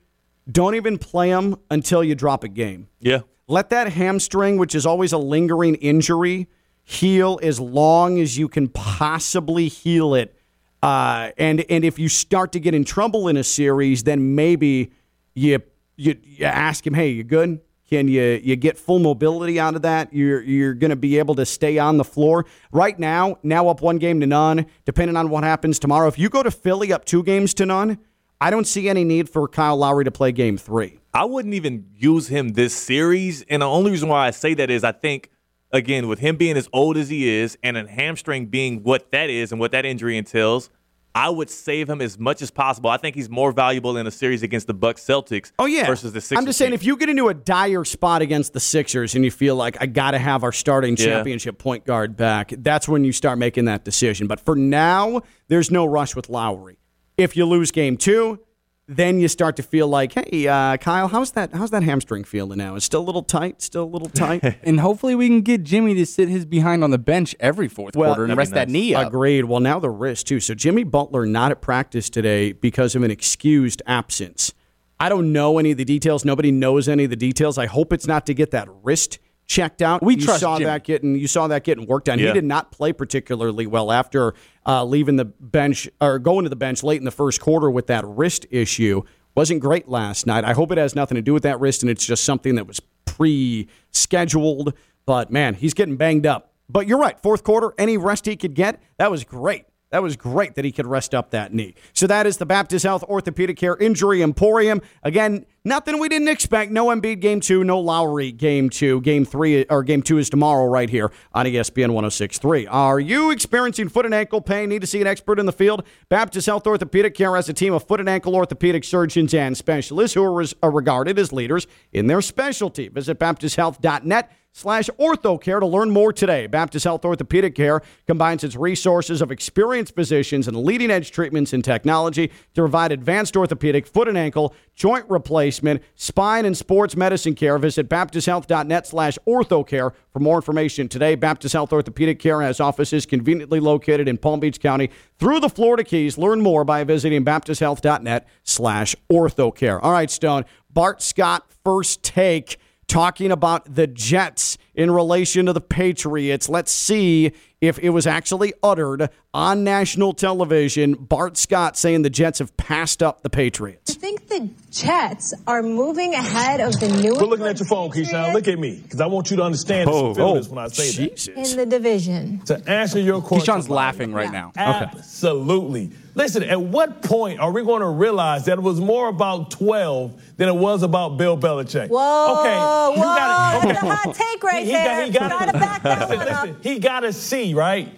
don't 0.52 0.73
even 0.73 0.97
play 0.97 1.30
him 1.30 1.56
until 1.69 2.04
you 2.04 2.15
drop 2.15 2.43
a 2.43 2.47
game. 2.47 2.88
Yeah. 2.99 3.19
Let 3.47 3.69
that 3.69 3.93
hamstring, 3.93 4.58
which 4.58 4.73
is 4.73 4.88
always 4.88 5.13
a 5.13 5.19
lingering 5.19 5.76
injury, 5.76 6.47
heal 6.84 7.39
as 7.43 7.60
long 7.60 8.19
as 8.19 8.39
you 8.39 8.47
can 8.47 8.69
possibly 8.69 9.67
heal 9.67 10.15
it. 10.15 10.36
Uh, 10.82 11.30
and 11.38 11.63
and 11.69 11.86
if 11.86 11.99
you 11.99 12.10
start 12.10 12.52
to 12.54 12.60
get 12.60 12.73
in 12.73 12.84
trouble 12.84 13.28
in 13.28 13.38
a 13.38 13.43
series, 13.43 14.02
then 14.06 14.34
maybe 14.34 14.91
you 15.36 15.60
you, 15.95 16.17
you 16.23 16.45
ask 16.45 16.88
him, 16.88 16.95
"Hey, 16.95 17.12
you 17.12 17.23
good? 17.23 17.62
Can 17.93 18.08
you 18.08 18.41
you 18.43 18.56
get 18.56 18.75
full 18.75 18.97
mobility 18.97 19.60
out 19.60 19.75
of 19.75 19.84
that? 19.84 20.12
You're 20.12 20.41
you're 20.41 20.73
going 20.73 20.89
to 20.89 20.95
be 20.95 21.19
able 21.19 21.36
to 21.36 21.45
stay 21.45 21.77
on 21.77 21.97
the 21.97 22.03
floor 22.03 22.47
right 22.71 22.97
now. 22.97 23.38
Now 23.43 23.67
up 23.67 23.82
one 23.82 23.99
game 23.99 24.19
to 24.21 24.25
none. 24.25 24.65
Depending 24.84 25.15
on 25.15 25.29
what 25.29 25.43
happens 25.43 25.77
tomorrow, 25.77 26.08
if 26.08 26.17
you 26.17 26.27
go 26.27 26.41
to 26.41 26.49
Philly 26.49 26.91
up 26.91 27.06
two 27.06 27.21
games 27.21 27.53
to 27.53 27.67
none, 27.67 27.99
I 28.41 28.49
don't 28.49 28.65
see 28.65 28.89
any 28.89 29.03
need 29.03 29.29
for 29.29 29.47
Kyle 29.47 29.77
Lowry 29.77 30.06
to 30.06 30.10
play 30.10 30.32
game 30.32 30.58
three. 30.58 30.97
I 31.13 31.25
wouldn't 31.25 31.53
even 31.53 31.86
use 31.95 32.29
him 32.29 32.53
this 32.53 32.73
series. 32.73 33.43
And 33.43 33.62
the 33.62 33.67
only 33.67 33.91
reason 33.91 34.10
why 34.10 34.25
I 34.25 34.32
say 34.32 34.56
that 34.56 34.71
is 34.71 34.84
I 34.84 34.91
think, 34.91 35.29
again, 35.71 36.08
with 36.08 36.17
him 36.17 36.36
being 36.36 36.58
as 36.58 36.67
old 36.73 36.97
as 36.97 37.10
he 37.10 37.29
is 37.29 37.60
and 37.62 37.77
a 37.77 37.88
hamstring 37.88 38.47
being 38.47 38.82
what 38.82 39.12
that 39.12 39.29
is 39.29 39.51
and 39.51 39.62
what 39.62 39.71
that 39.73 39.86
injury 39.86 40.17
entails, 40.17 40.71
I 41.15 41.30
would 41.30 41.49
save 41.49 41.89
him 41.89 42.02
as 42.02 42.17
much 42.17 42.41
as 42.41 42.49
possible. 42.49 42.89
I 42.89 42.97
think 42.97 43.15
he's 43.15 43.30
more 43.30 43.52
valuable 43.52 43.97
in 43.97 44.08
a 44.08 44.12
series 44.12 44.41
against 44.41 44.65
the 44.65 44.73
Bucks 44.73 45.04
Celtics 45.06 45.52
Oh 45.60 45.65
yeah. 45.67 45.86
versus 45.86 46.12
the 46.12 46.19
Sixers. 46.21 46.38
I'm 46.39 46.45
just 46.47 46.58
saying, 46.58 46.71
team. 46.71 46.76
if 46.76 46.84
you 46.84 46.97
get 46.97 47.08
into 47.10 47.28
a 47.28 47.34
dire 47.36 47.86
spot 47.86 48.21
against 48.23 48.54
the 48.54 48.60
Sixers 48.60 49.13
and 49.13 49.23
you 49.23 49.30
feel 49.30 49.56
like 49.56 49.78
I 49.80 49.86
got 49.86 50.12
to 50.12 50.17
have 50.17 50.43
our 50.43 50.52
starting 50.52 50.97
Yeah. 50.97 51.06
championship 51.06 51.60
point 51.60 51.86
guard 51.86 52.17
back, 52.17 52.52
that's 52.58 52.88
when 52.88 53.04
you 53.04 53.12
start 53.12 53.38
making 53.38 53.65
that 53.65 53.86
decision. 53.86 54.26
But 54.26 54.39
for 54.39 54.56
now, 54.56 55.21
there's 55.49 55.69
no 55.69 55.86
rush 55.86 56.15
with 56.15 56.30
Lowry. 56.30 56.78
If 57.15 57.38
you 57.38 57.45
lose 57.45 57.69
game 57.69 57.95
two, 57.95 58.39
then 58.88 59.19
you 59.19 59.28
start 59.30 59.56
to 59.56 59.63
feel 59.63 59.88
like, 59.88 60.13
hey, 60.13 60.48
uh, 60.48 60.76
Kyle, 60.78 61.08
how's 61.08 61.32
that? 61.32 61.54
How's 61.54 61.72
that 61.72 61.84
hamstring 61.84 62.24
feeling 62.26 62.58
now? 62.58 62.76
It's 62.76 62.84
still 62.86 63.02
a 63.02 63.04
little 63.06 63.24
tight. 63.24 63.62
Still 63.62 63.84
a 63.84 63.86
little 63.86 64.10
tight. 64.13 64.43
and 64.63 64.80
hopefully 64.80 65.15
we 65.15 65.28
can 65.28 65.41
get 65.41 65.63
Jimmy 65.63 65.93
to 65.96 66.06
sit 66.06 66.28
his 66.28 66.46
behind 66.46 66.84
on 66.84 66.91
the 66.91 66.98
bench 66.98 67.36
every 67.39 67.67
fourth 67.69 67.96
Well, 67.96 68.10
quarter 68.10 68.24
and 68.24 68.32
that'd 68.32 68.38
be 68.38 68.39
rest 68.39 68.54
that 68.54 68.69
knee 68.69 68.93
up. 68.93 69.08
Agreed. 69.08 69.46
Well, 69.46 69.62
now 69.62 69.80
the 69.80 69.89
wrist 69.89 70.28
too. 70.28 70.39
So 70.39 70.54
Jimmy 70.54 70.84
Butler 70.84 71.26
not 71.26 71.52
at 71.52 71.62
practice 71.62 72.10
today 72.10 72.52
because 72.52 72.96
of 72.96 73.04
an 73.04 73.12
excused 73.12 73.82
absence. 73.86 74.54
I 75.00 75.10
don't 75.10 75.32
know 75.34 75.58
any 75.60 75.72
of 75.72 75.78
the 75.78 75.86
details. 75.86 76.24
Nobody 76.26 76.52
knows 76.52 76.88
any 76.88 77.06
of 77.06 77.10
the 77.10 77.15
details. 77.15 77.58
I 77.58 77.65
hope 77.65 77.93
it's 77.93 78.08
not 78.08 78.26
to 78.28 78.34
get 78.34 78.52
that 78.52 78.67
wrist 78.84 79.19
checked 79.46 79.82
out. 79.82 80.02
We 80.02 80.15
you 80.15 80.22
trust 80.22 80.39
saw 80.41 80.58
Jimmy. 80.58 80.65
that 80.65 80.84
getting 80.84 81.15
you 81.15 81.28
saw 81.28 81.48
that 81.48 81.63
getting 81.63 81.86
worked 81.86 82.08
on. 82.10 82.19
He 82.19 82.32
did 82.32 82.46
not 82.46 82.72
play 82.72 82.93
particularly 82.93 83.67
well 83.67 83.91
after 83.91 84.34
uh, 84.65 84.84
leaving 84.84 85.15
the 85.15 85.26
bench 85.26 85.89
or 86.02 86.19
going 86.19 86.43
to 86.43 86.49
the 86.49 86.56
bench 86.56 86.84
late 86.84 86.99
in 86.99 87.06
the 87.06 87.12
first 87.12 87.41
quarter 87.41 87.69
with 87.69 87.88
that 87.88 88.06
wrist 88.06 88.45
issue. 88.49 89.04
Wasn't 89.36 89.62
great 89.62 89.88
last 89.88 90.28
night. 90.28 90.43
I 90.45 90.54
hope 90.54 90.71
it 90.71 90.78
has 90.78 90.95
nothing 90.95 91.15
to 91.15 91.21
do 91.21 91.34
with 91.34 91.43
that 91.43 91.60
wrist 91.60 91.82
and 91.84 91.89
it's 91.89 92.06
just 92.06 92.23
something 92.23 92.56
that 92.56 92.67
was 92.67 92.80
pre-scheduled. 93.06 94.73
But 95.06 95.32
man, 95.32 95.56
he's 95.56 95.73
getting 95.73 95.97
banged 95.97 96.26
up. 96.26 96.54
But 96.69 96.88
you're 96.88 96.99
right. 96.99 97.19
Fourth 97.19 97.43
quarter, 97.43 97.73
any 97.78 97.97
rest 97.97 98.26
he 98.26 98.36
could 98.36 98.54
get, 98.54 98.82
that 98.97 99.12
was 99.12 99.23
great. 99.23 99.65
That 99.91 100.02
was 100.02 100.15
great 100.15 100.56
that 100.56 100.65
he 100.65 100.71
could 100.71 100.88
rest 100.88 101.13
up 101.13 101.30
that 101.32 101.54
knee. 101.54 101.76
So 101.93 102.08
that 102.08 102.26
is 102.26 102.38
the 102.38 102.47
Baptist 102.47 102.84
Health 102.84 103.04
Orthopedic 103.04 103.58
Care 103.58 103.78
Injury 103.78 104.23
Emporium. 104.23 104.82
Again, 105.04 105.45
nothing 105.65 105.99
we 105.99 106.10
didn't 106.10 106.28
expect. 106.28 106.71
No 106.71 106.88
Embiid 106.88 107.19
game 107.19 107.39
two, 107.39 107.63
no 107.63 107.80
Lowry 107.80 108.32
game 108.32 108.69
two. 108.69 109.02
Game 109.02 109.26
three 109.26 109.65
or 109.65 109.84
game 109.84 110.02
two 110.02 110.17
is 110.17 110.30
tomorrow 110.30 110.65
right 110.65 110.89
here 110.89 111.12
on 111.34 111.45
ESPN 111.45 111.91
1063. 111.91 112.67
Are 112.67 112.99
you 112.99 113.32
experiencing 113.32 113.89
foot 113.89 114.06
and 114.06 114.13
ankle 114.13 114.41
pain? 114.41 114.69
Need 114.69 114.82
to 114.82 114.88
see 114.88 115.02
an 115.02 115.08
expert 115.08 115.39
in 115.39 115.45
the 115.45 115.52
field? 115.52 115.84
Baptist 116.10 116.45
Health 116.45 116.67
Orthopedic 116.67 117.15
Care 117.15 117.36
has 117.36 117.49
a 117.49 117.54
team 117.54 117.73
of 117.73 117.88
foot 117.88 117.99
and 117.99 118.10
ankle 118.10 118.36
orthopedic 118.36 118.84
surgeons 118.84 119.34
and 119.34 119.56
specialists 119.58 120.15
who 120.15 120.23
are, 120.23 120.45
are 120.62 120.71
regarded 120.71 121.17
as 121.17 121.32
leaders 121.32 121.67
in 121.91 122.08
their 122.08 122.21
specialty. 122.21 122.88
Visit 122.88 123.19
BaptistHealth.net 123.19 124.32
slash 124.54 124.89
orthocare 124.99 125.60
to 125.60 125.65
learn 125.65 125.89
more 125.89 126.13
today. 126.13 126.47
Baptist 126.47 126.86
Health 126.86 127.04
Orthopedic 127.04 127.56
Care 127.56 127.82
combines 128.08 128.43
its 128.43 128.56
resources 128.56 129.21
of 129.21 129.32
experienced 129.32 129.95
physicians 129.95 130.47
and 130.47 130.56
leading 130.56 130.91
edge 130.91 131.12
treatments 131.12 131.54
and 131.54 131.63
technology 131.63 132.28
to 132.28 132.62
provide 132.62 132.91
advanced 132.91 133.36
orthopedic, 133.36 133.88
foot 133.88 134.08
and 134.08 134.17
ankle, 134.17 134.54
joint 134.76 135.06
replacement, 135.10 135.53
spine, 135.96 136.46
and 136.46 136.58
sports 136.58 136.96
medicine 136.96 137.36
care. 137.36 137.58
Visit 137.58 137.89
BaptistHealth.net 137.89 138.88
slash 138.88 139.18
orthocare 139.28 139.94
for 140.12 140.20
more 140.20 140.36
information 140.36 140.88
today. 140.88 141.16
Baptist 141.16 141.54
Health 141.54 141.74
Orthopedic 141.74 142.20
Care 142.20 142.42
has 142.42 142.60
offices 142.60 143.06
conveniently 143.06 143.60
located 143.60 144.08
in 144.08 144.18
Palm 144.18 144.39
Beach 144.39 144.60
County 144.60 144.89
through 145.18 145.39
the 145.39 145.50
Florida 145.50 145.84
Keys. 145.84 146.18
Learn 146.18 146.42
more 146.42 146.63
by 146.63 146.84
visiting 146.84 147.26
BaptistHealth.net 147.26 148.28
slash 148.44 148.96
orthocare. 149.12 149.80
All 149.82 149.92
right, 149.92 150.12
Stone. 150.12 150.46
Bart 150.70 151.02
Scott, 151.02 151.46
first 151.63 152.04
take 152.04 152.58
talking 152.88 153.32
about 153.32 153.76
the 153.76 153.88
Jets 153.88 154.58
in 154.76 154.92
relation 154.92 155.46
to 155.46 155.54
the 155.54 155.62
Patriots. 155.62 156.50
Let's 156.50 156.72
see 156.72 157.32
if 157.62 157.80
it 157.80 157.92
was 157.92 158.06
actually 158.06 158.54
uttered 158.62 159.10
on 159.34 159.64
national 159.64 160.14
television. 160.14 160.96
Bart 160.96 161.38
Scott 161.38 161.78
saying 161.78 162.02
the 162.02 162.10
Jets 162.10 162.40
have 162.40 162.56
passed 162.58 163.02
up 163.02 163.22
the 163.22 163.30
Patriots. 163.30 163.92
I 163.92 163.94
think 164.00 164.28
the 164.28 164.50
Jets 164.70 165.34
are 165.48 165.64
moving 165.64 166.14
ahead 166.14 166.60
of 166.60 166.78
the 166.80 166.90
New 166.90 167.16
Quit 167.16 167.30
looking 167.30 167.46
at 167.46 167.60
your 167.60 167.68
phone, 167.68 167.90
Keyshawn. 167.90 168.34
Look 168.34 168.48
at 168.48 168.60
me, 168.60 168.82
because 168.82 169.00
I 169.00 169.06
want 169.06 169.32
you 169.32 169.38
to 169.38 169.44
understand 169.44 169.88
this 169.88 169.96
oh, 169.96 170.08
and 170.08 170.16
feel 170.16 170.26
oh, 170.26 170.36
this 170.36 170.50
when 170.50 170.64
I 170.64 170.68
say 170.68 171.08
that. 171.08 171.28
In 171.28 171.58
the 171.58 171.66
division. 171.66 172.40
To 172.46 172.70
answer 172.70 173.00
your 173.00 173.22
question, 173.22 173.56
Keyshawn's 173.56 173.70
laughing 173.70 174.12
right 174.14 174.32
now. 174.32 174.52
Absolutely. 174.56 175.92
Listen, 176.16 176.44
at 176.44 176.62
what 176.62 177.02
point 177.02 177.40
are 177.40 177.52
we 177.52 177.64
going 177.64 177.82
to 177.82 177.88
realize 177.88 178.46
that 178.46 178.60
it 178.60 178.62
was 178.62 178.80
more 178.80 179.08
about 179.08 179.50
12 179.50 180.38
than 180.38 180.48
it 180.48 180.56
was 180.56 180.84
about 180.84 181.18
Bill 181.18 181.36
Belichick? 181.36 181.90
Whoa, 181.90 182.40
okay, 182.40 182.56
whoa, 182.56 182.94
you 182.96 183.02
gotta, 183.02 183.68
that's 183.68 183.84
a 183.84 183.96
hot 183.96 184.14
take 184.14 184.44
right 184.44 184.62
he, 184.65 184.71
there. 184.71 185.06
He 185.06 185.12
got, 185.12 185.30
Try 185.30 185.45
to 185.45 185.54
back 185.54 185.84
that 185.84 186.10
listen, 186.10 186.26
listen, 186.26 186.58
he 186.62 186.80
got 186.80 187.02
to 187.02 187.13
see, 187.13 187.54
right? 187.54 187.93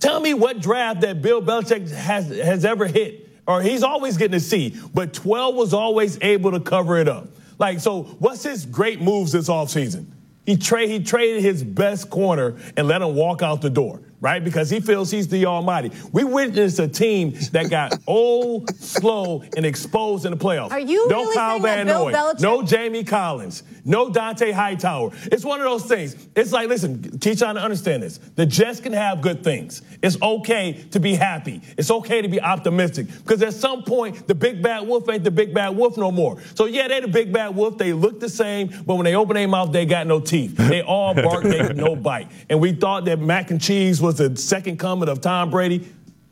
Tell 0.00 0.20
me 0.20 0.34
what 0.34 0.60
draft 0.60 1.00
that 1.02 1.22
Bill 1.22 1.42
Belichick 1.42 1.90
has, 1.90 2.28
has 2.28 2.64
ever 2.64 2.86
hit. 2.86 3.28
Or 3.46 3.62
he's 3.62 3.82
always 3.82 4.16
getting 4.16 4.34
a 4.34 4.40
C, 4.40 4.76
but 4.92 5.14
12 5.14 5.54
was 5.54 5.72
always 5.72 6.18
able 6.20 6.50
to 6.50 6.60
cover 6.60 6.98
it 6.98 7.08
up. 7.08 7.28
Like, 7.58 7.80
so 7.80 8.02
what's 8.02 8.42
his 8.42 8.66
great 8.66 9.00
moves 9.00 9.32
this 9.32 9.48
offseason? 9.48 10.06
He, 10.44 10.56
trade, 10.56 10.90
he 10.90 11.02
traded 11.02 11.42
his 11.42 11.62
best 11.62 12.10
corner 12.10 12.56
and 12.76 12.86
let 12.88 13.02
him 13.02 13.14
walk 13.14 13.42
out 13.42 13.62
the 13.62 13.70
door, 13.70 14.00
right? 14.20 14.42
Because 14.42 14.70
he 14.70 14.80
feels 14.80 15.10
he's 15.10 15.28
the 15.28 15.46
almighty. 15.46 15.90
We 16.12 16.24
witnessed 16.24 16.78
a 16.78 16.88
team 16.88 17.34
that 17.52 17.70
got 17.70 17.98
old, 18.06 18.74
slow, 18.76 19.42
and 19.56 19.66
exposed 19.66 20.24
in 20.24 20.32
the 20.32 20.36
playoffs. 20.36 20.70
Are 20.70 20.80
you 20.80 21.08
no 21.08 21.22
really 21.22 21.34
Kyle 21.34 21.58
Van 21.58 21.86
Noy, 21.86 22.12
Belichick- 22.12 22.40
no 22.40 22.62
Jamie 22.62 23.04
Collins, 23.04 23.62
no 23.84 24.10
Dont'a 24.10 24.52
Hightower. 24.52 25.10
It's 25.24 25.44
one 25.44 25.60
of 25.60 25.64
those 25.64 25.84
things. 25.84 26.28
It's 26.34 26.52
like, 26.52 26.68
listen, 26.68 27.18
teach 27.18 27.42
on 27.42 27.54
to 27.56 27.60
understand 27.60 28.02
this. 28.02 28.18
The 28.34 28.46
Jets 28.46 28.80
can 28.80 28.92
have 28.92 29.20
good 29.20 29.42
things. 29.44 29.82
It's 30.02 30.20
okay 30.20 30.72
to 30.90 31.00
be 31.00 31.14
happy. 31.14 31.62
It's 31.76 31.90
okay 31.90 32.22
to 32.22 32.28
be 32.28 32.40
optimistic. 32.40 33.06
Because 33.08 33.42
at 33.42 33.54
some 33.54 33.82
point, 33.82 34.26
the 34.26 34.34
big 34.34 34.62
bad 34.62 34.86
wolf 34.86 35.08
ain't 35.08 35.24
the 35.24 35.30
big 35.30 35.52
bad 35.54 35.70
wolf 35.70 35.96
no 35.96 36.10
more. 36.10 36.40
So 36.54 36.66
yeah, 36.66 36.88
they 36.88 37.00
the 37.00 37.08
big 37.08 37.32
bad 37.32 37.54
wolf. 37.54 37.78
They 37.78 37.92
look 37.92 38.20
the 38.20 38.28
same, 38.28 38.72
but 38.86 38.96
when 38.96 39.04
they 39.04 39.14
open 39.14 39.34
their 39.34 39.48
mouth, 39.48 39.72
they 39.72 39.86
got 39.86 40.06
no 40.06 40.20
teeth. 40.20 40.56
They 40.56 40.82
all 40.82 41.14
bark, 41.22 41.42
they 41.42 41.58
got 41.58 41.76
no 41.76 41.96
bite. 41.96 42.30
And 42.48 42.60
we 42.60 42.72
thought 42.72 43.04
that 43.06 43.18
mac 43.18 43.50
and 43.50 43.60
cheese 43.60 44.00
was 44.00 44.05
the 44.14 44.36
second 44.36 44.78
coming 44.78 45.08
of 45.08 45.20
Tom 45.20 45.50
Brady 45.50 45.88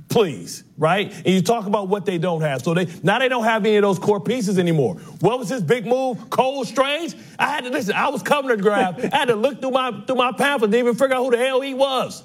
please, 0.09 0.65
right? 0.79 1.13
And 1.13 1.27
you 1.27 1.43
talk 1.43 1.67
about 1.67 1.89
what 1.89 2.07
they 2.07 2.19
don't 2.19 2.41
have. 2.41 2.63
So 2.63 2.75
they 2.75 2.87
now 3.03 3.19
they 3.19 3.29
don't 3.29 3.45
have 3.45 3.65
any 3.65 3.77
of 3.77 3.83
those 3.83 3.99
core 3.99 4.21
pieces 4.21 4.59
anymore. 4.59 4.95
What 5.21 5.39
was 5.39 5.49
his 5.49 5.63
big 5.63 5.87
move? 5.87 6.31
Cole 6.31 6.65
Strange. 6.65 7.15
I 7.39 7.47
had 7.49 7.65
to 7.65 7.71
listen. 7.71 7.95
I 7.95 8.09
was 8.09 8.23
covering 8.23 8.57
the 8.57 8.63
draft. 8.63 9.01
I 9.13 9.17
had 9.17 9.29
to 9.29 9.37
look 9.37 9.61
through 9.61 9.73
my 9.73 10.03
through 10.07 10.17
my 10.17 10.33
pamphlet 10.33 10.71
to 10.71 10.79
even 10.79 10.95
figure 10.95 11.17
out 11.17 11.25
who 11.25 11.31
the 11.31 11.39
hell 11.39 11.61
he 11.61 11.75
was. 11.75 12.23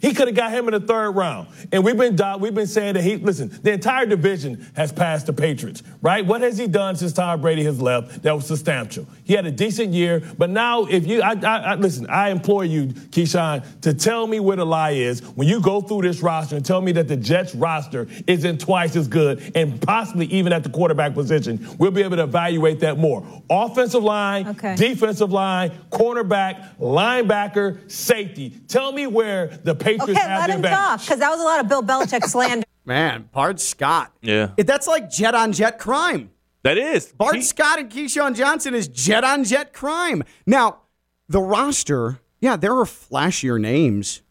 He 0.00 0.14
could 0.14 0.28
have 0.28 0.36
got 0.36 0.52
him 0.52 0.68
in 0.68 0.74
the 0.74 0.86
third 0.86 1.10
round. 1.12 1.48
And 1.72 1.84
we've 1.84 1.96
been 1.96 2.16
we've 2.40 2.54
been 2.54 2.66
saying 2.66 2.94
that 2.94 3.02
he 3.02 3.16
listen, 3.16 3.50
the 3.62 3.72
entire 3.72 4.06
division 4.06 4.64
has 4.74 4.92
passed 4.92 5.26
the 5.26 5.32
Patriots, 5.32 5.82
right? 6.02 6.24
What 6.24 6.40
has 6.42 6.56
he 6.56 6.66
done 6.68 6.96
since 6.96 7.12
Tom 7.12 7.40
Brady 7.40 7.64
has 7.64 7.80
left? 7.80 8.22
That 8.22 8.34
was 8.34 8.46
substantial. 8.46 9.06
He 9.24 9.34
had 9.34 9.44
a 9.46 9.50
decent 9.50 9.92
year, 9.92 10.22
but 10.38 10.50
now 10.50 10.84
if 10.84 11.06
you 11.06 11.20
I, 11.22 11.32
I, 11.32 11.56
I 11.58 11.74
listen, 11.74 12.06
I 12.08 12.30
implore 12.30 12.64
you, 12.64 12.86
Keyshawn, 12.88 13.80
to 13.80 13.92
tell 13.92 14.26
me 14.26 14.38
where 14.40 14.56
the 14.56 14.66
lie 14.66 14.92
is 14.92 15.20
when 15.20 15.48
you 15.48 15.60
go 15.60 15.80
through 15.80 16.02
this 16.02 16.20
roster 16.20 16.56
and 16.56 16.64
tell 16.64 16.80
me 16.80 16.92
that 16.92 17.08
the 17.08 17.16
Jets 17.16 17.54
roster 17.54 18.06
isn't 18.26 18.60
twice 18.60 18.94
as 18.94 19.08
good 19.08 19.52
and 19.54 19.80
possibly 19.82 20.26
even 20.26 20.52
at 20.52 20.62
the 20.62 20.70
quarterback 20.70 21.14
position. 21.14 21.66
We'll 21.78 21.90
be 21.90 22.02
able 22.02 22.16
to 22.16 22.22
evaluate 22.24 22.80
that 22.80 22.98
more. 22.98 23.26
Offensive 23.50 24.02
line, 24.04 24.46
Okay. 24.48 24.76
defensive 24.76 25.32
line, 25.32 25.72
cornerback, 25.90 26.76
linebacker, 26.78 27.90
safety. 27.90 28.50
Tell 28.68 28.92
me 28.92 29.06
where 29.06 29.48
the 29.64 29.74
Patriots 29.88 30.20
Okay, 30.20 30.28
have 30.28 30.40
let 30.40 30.50
him 30.50 30.56
advantage. 30.56 30.78
talk, 30.78 31.00
because 31.00 31.18
that 31.20 31.30
was 31.30 31.40
a 31.40 31.44
lot 31.44 31.60
of 31.60 31.68
Bill 31.68 31.82
Belichick 31.82 32.24
slander. 32.28 32.66
Man, 32.84 33.28
Bart 33.32 33.60
Scott. 33.60 34.12
Yeah. 34.22 34.50
That's 34.56 34.86
like 34.86 35.10
jet 35.10 35.34
on 35.34 35.52
jet 35.52 35.78
crime. 35.78 36.30
That 36.62 36.76
is. 36.78 37.06
Bart 37.12 37.36
He- 37.36 37.42
Scott 37.42 37.78
and 37.78 37.90
Keyshawn 37.90 38.34
Johnson 38.34 38.74
is 38.74 38.88
jet 38.88 39.24
on 39.24 39.44
jet 39.44 39.72
crime. 39.72 40.22
Now, 40.46 40.80
the 41.28 41.40
roster, 41.40 42.20
yeah, 42.40 42.56
there 42.56 42.72
are 42.74 42.84
flashier 42.84 43.60
names 43.60 44.22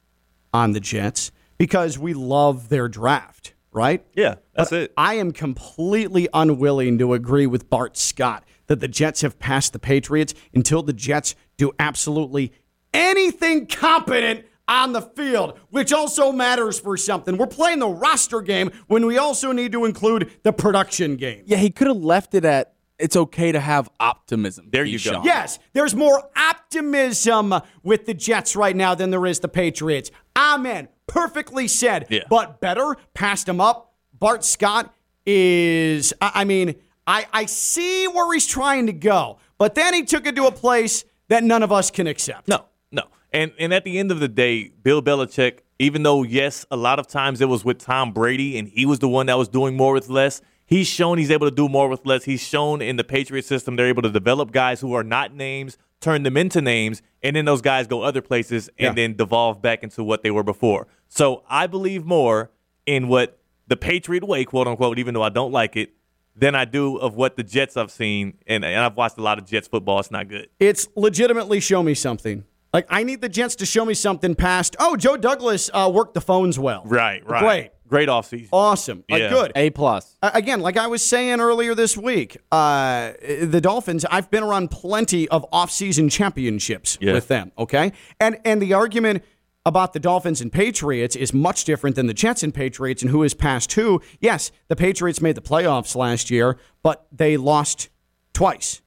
on 0.54 0.72
the 0.74 0.80
Jets 0.80 1.32
because 1.58 1.98
we 2.00 2.13
love 2.13 2.70
their 2.70 2.88
draft, 2.88 3.54
right? 3.72 4.06
Yeah, 4.15 4.36
that's 4.56 4.72
But 4.72 4.82
it. 4.82 4.93
I 4.98 5.15
am 5.15 5.32
completely 5.32 6.28
unwilling 6.34 6.98
to 7.00 7.13
agree 7.13 7.46
with 7.48 7.70
Bart 7.70 7.96
Scott 7.98 8.43
that 8.67 8.80
the 8.80 8.88
Jets 8.88 9.22
have 9.22 9.39
passed 9.39 9.72
the 9.74 9.80
Patriots 9.80 10.34
until 10.54 10.82
the 10.84 10.93
Jets 10.93 11.36
do 11.58 11.72
absolutely 11.80 12.52
anything 12.93 13.65
competent 13.67 14.46
on 14.67 14.93
the 14.93 15.01
field, 15.01 15.60
which 15.69 15.93
also 15.93 16.32
matters 16.32 16.80
for 16.80 16.97
something. 16.97 17.38
We're 17.38 17.47
playing 17.47 17.80
the 17.80 17.88
roster 17.88 18.41
game 18.41 18.71
when 18.88 19.06
we 19.06 19.17
also 19.17 19.51
need 19.51 19.71
to 19.71 19.86
include 19.86 20.32
the 20.43 20.53
production 20.53 21.15
game. 21.15 21.43
Yeah, 21.45 21.58
he 21.58 21.69
could 21.69 21.88
have 21.88 21.97
left 21.97 22.34
it 22.36 22.45
at 22.45 22.73
it's 22.99 23.15
okay 23.15 23.51
to 23.51 23.60
have 23.60 23.89
optimism. 23.99 24.69
There 24.71 24.84
you 24.84 24.97
go. 24.99 25.19
Keyshawn. 25.19 25.25
Yes, 25.25 25.60
there's 25.73 25.95
more 25.95 26.30
optimism 26.36 27.53
with 27.84 28.06
the 28.06 28.13
Jets 28.13 28.56
right 28.56 28.75
now 28.75 28.95
than 28.95 29.12
there 29.12 29.25
is 29.25 29.39
the 29.39 29.47
Patriots. 29.47 30.10
Amen. 30.36 30.88
Perfectly 31.06 31.67
said. 31.67 32.08
Yeah. 32.10 32.23
But 32.30 32.60
better, 32.60 32.97
passed 33.13 33.47
him 33.47 33.62
up. 33.62 33.93
Bart 34.13 34.43
Scott 34.43 34.93
is, 35.25 36.13
I 36.21 36.32
I 36.36 36.43
mean, 36.45 36.75
I, 37.06 37.27
I 37.32 37.45
see 37.45 38.08
where 38.08 38.34
he's 38.34 38.47
trying 38.47 38.88
to 38.88 38.93
go, 38.93 39.38
but 39.58 39.75
then 39.75 39.93
he 39.93 40.03
took 40.03 40.25
it 40.25 40.36
to 40.36 40.47
a 40.47 40.51
place 40.51 41.06
that 41.30 41.43
none 41.43 41.63
of 41.63 41.71
us 41.71 41.91
can 41.91 42.08
accept. 42.08 42.47
No, 42.47 42.65
no. 42.91 43.03
And 43.34 43.52
and 43.60 43.74
at 43.74 43.84
the 43.84 44.00
end 44.00 44.12
of 44.12 44.20
the 44.20 44.28
day, 44.28 44.72
Bill 44.84 45.02
Belichick, 45.02 45.60
even 45.80 46.04
though 46.04 46.24
yes, 46.24 46.66
a 46.72 46.78
lot 46.78 47.00
of 47.00 47.08
times 47.08 47.42
it 47.42 47.50
was 47.50 47.66
with 47.66 47.80
Tom 47.80 48.13
Brady 48.13 48.58
and 48.58 48.68
he 48.68 48.86
was 48.86 49.00
the 49.00 49.10
one 49.10 49.26
that 49.28 49.38
was 49.38 49.48
doing 49.50 49.76
more 49.76 49.94
with 49.94 50.10
less, 50.10 50.42
he's 50.66 50.88
shown 50.88 51.18
he's 51.18 51.32
able 51.32 51.48
to 51.50 51.56
do 51.56 51.68
more 51.70 51.88
with 51.90 52.06
less. 52.06 52.24
He's 52.24 52.42
shown 52.42 52.82
in 52.82 52.96
the 52.96 53.04
Patriot 53.04 53.46
system 53.46 53.76
they're 53.76 53.88
able 53.88 54.02
to 54.04 54.10
develop 54.12 54.52
guys 54.52 54.80
who 54.82 54.94
are 54.94 55.04
not 55.04 55.34
names, 55.34 55.78
turn 56.00 56.24
them 56.24 56.38
into 56.38 56.62
names, 56.62 57.02
and 57.22 57.36
then 57.36 57.46
those 57.46 57.62
guys 57.62 57.86
go 57.88 58.02
other 58.02 58.22
places 58.22 58.70
and 58.78 58.86
Yeah. 58.88 58.94
then 58.94 59.16
devolve 59.16 59.62
back 59.62 59.84
into 59.84 60.04
what 60.04 60.24
they 60.24 60.32
were 60.32 60.44
before. 60.44 60.88
So 61.10 61.44
I 61.50 61.68
believe 61.68 62.06
more 62.06 62.50
in 62.86 63.08
what 63.10 63.40
the 63.68 63.76
Patriot 63.78 64.24
way, 64.24 64.46
quote 64.46 64.68
unquote, 64.68 64.98
even 65.00 65.13
though 65.13 65.24
I 65.24 65.30
don't 65.30 65.52
like 65.52 65.76
it, 65.76 65.92
than 66.36 66.56
I 66.56 66.63
do 66.66 66.96
of 66.98 67.16
what 67.16 67.36
the 67.36 67.44
Jets 67.44 67.76
I've 67.76 67.92
seen. 67.92 68.38
And, 68.48 68.63
and 68.63 68.80
I've 68.80 68.96
watched 68.96 69.18
a 69.18 69.22
lot 69.24 69.38
of 69.40 69.46
Jets 69.46 69.68
football. 69.68 70.00
It's 70.00 70.12
not 70.12 70.28
good. 70.30 70.48
It's 70.60 70.88
legitimately 70.96 71.60
show 71.60 71.82
me 71.84 71.94
something. 71.94 72.44
Like, 72.73 72.86
I 72.89 73.03
need 73.03 73.21
the 73.21 73.30
Jets 73.30 73.56
to 73.58 73.65
show 73.65 73.86
me 73.86 73.93
something 73.93 74.36
past, 74.36 74.75
oh, 74.80 74.95
Joe 74.97 75.17
Douglas 75.17 75.69
uh, 75.73 75.89
worked 75.93 76.13
the 76.13 76.21
phones 76.21 76.60
well. 76.60 76.84
Right, 76.86 77.25
right. 77.27 77.41
Great. 77.41 77.71
Great 77.88 78.10
offseason. 78.10 78.49
Awesome. 78.51 79.03
Like, 79.10 79.21
Yeah. 79.21 79.30
good. 79.30 79.51
A 79.56 79.69
plus. 79.69 80.17
Uh, 80.21 80.32
again, 80.34 80.60
like 80.60 80.75
I 80.75 80.88
was 80.88 81.01
saying 81.01 81.39
earlier 81.39 81.73
this 81.73 81.95
week, 81.95 82.36
uh, 82.51 83.13
the 83.41 83.62
Dolphins. 83.62 84.03
I've 84.12 84.30
been 84.30 84.43
around 84.43 84.71
plenty 84.71 85.30
of 85.30 85.45
off-season 85.53 86.10
championships 86.10 86.97
Yeah. 86.99 87.13
with 87.13 87.30
them. 87.30 87.53
Okay, 87.58 87.93
and 88.19 88.38
and 88.43 88.62
the 88.62 88.73
argument 88.73 89.23
about 89.65 89.93
the 89.93 89.99
Dolphins 90.01 90.41
and 90.41 90.51
Patriots 90.51 91.15
is 91.15 91.34
much 91.34 91.63
different 91.63 91.95
than 91.95 92.08
the 92.08 92.13
Jets 92.13 92.43
and 92.43 92.53
Patriots 92.53 93.01
and 93.01 93.10
who 93.12 93.23
is 93.23 93.34
past 93.34 93.71
who. 93.73 94.01
Yes, 94.19 94.51
the 94.67 94.75
Patriots 94.75 95.21
made 95.21 95.36
the 95.36 95.41
playoffs 95.41 95.95
last 95.95 96.30
year, 96.30 96.58
but 96.84 97.06
they 97.12 97.38
lost 97.38 97.88
twice 98.34 98.82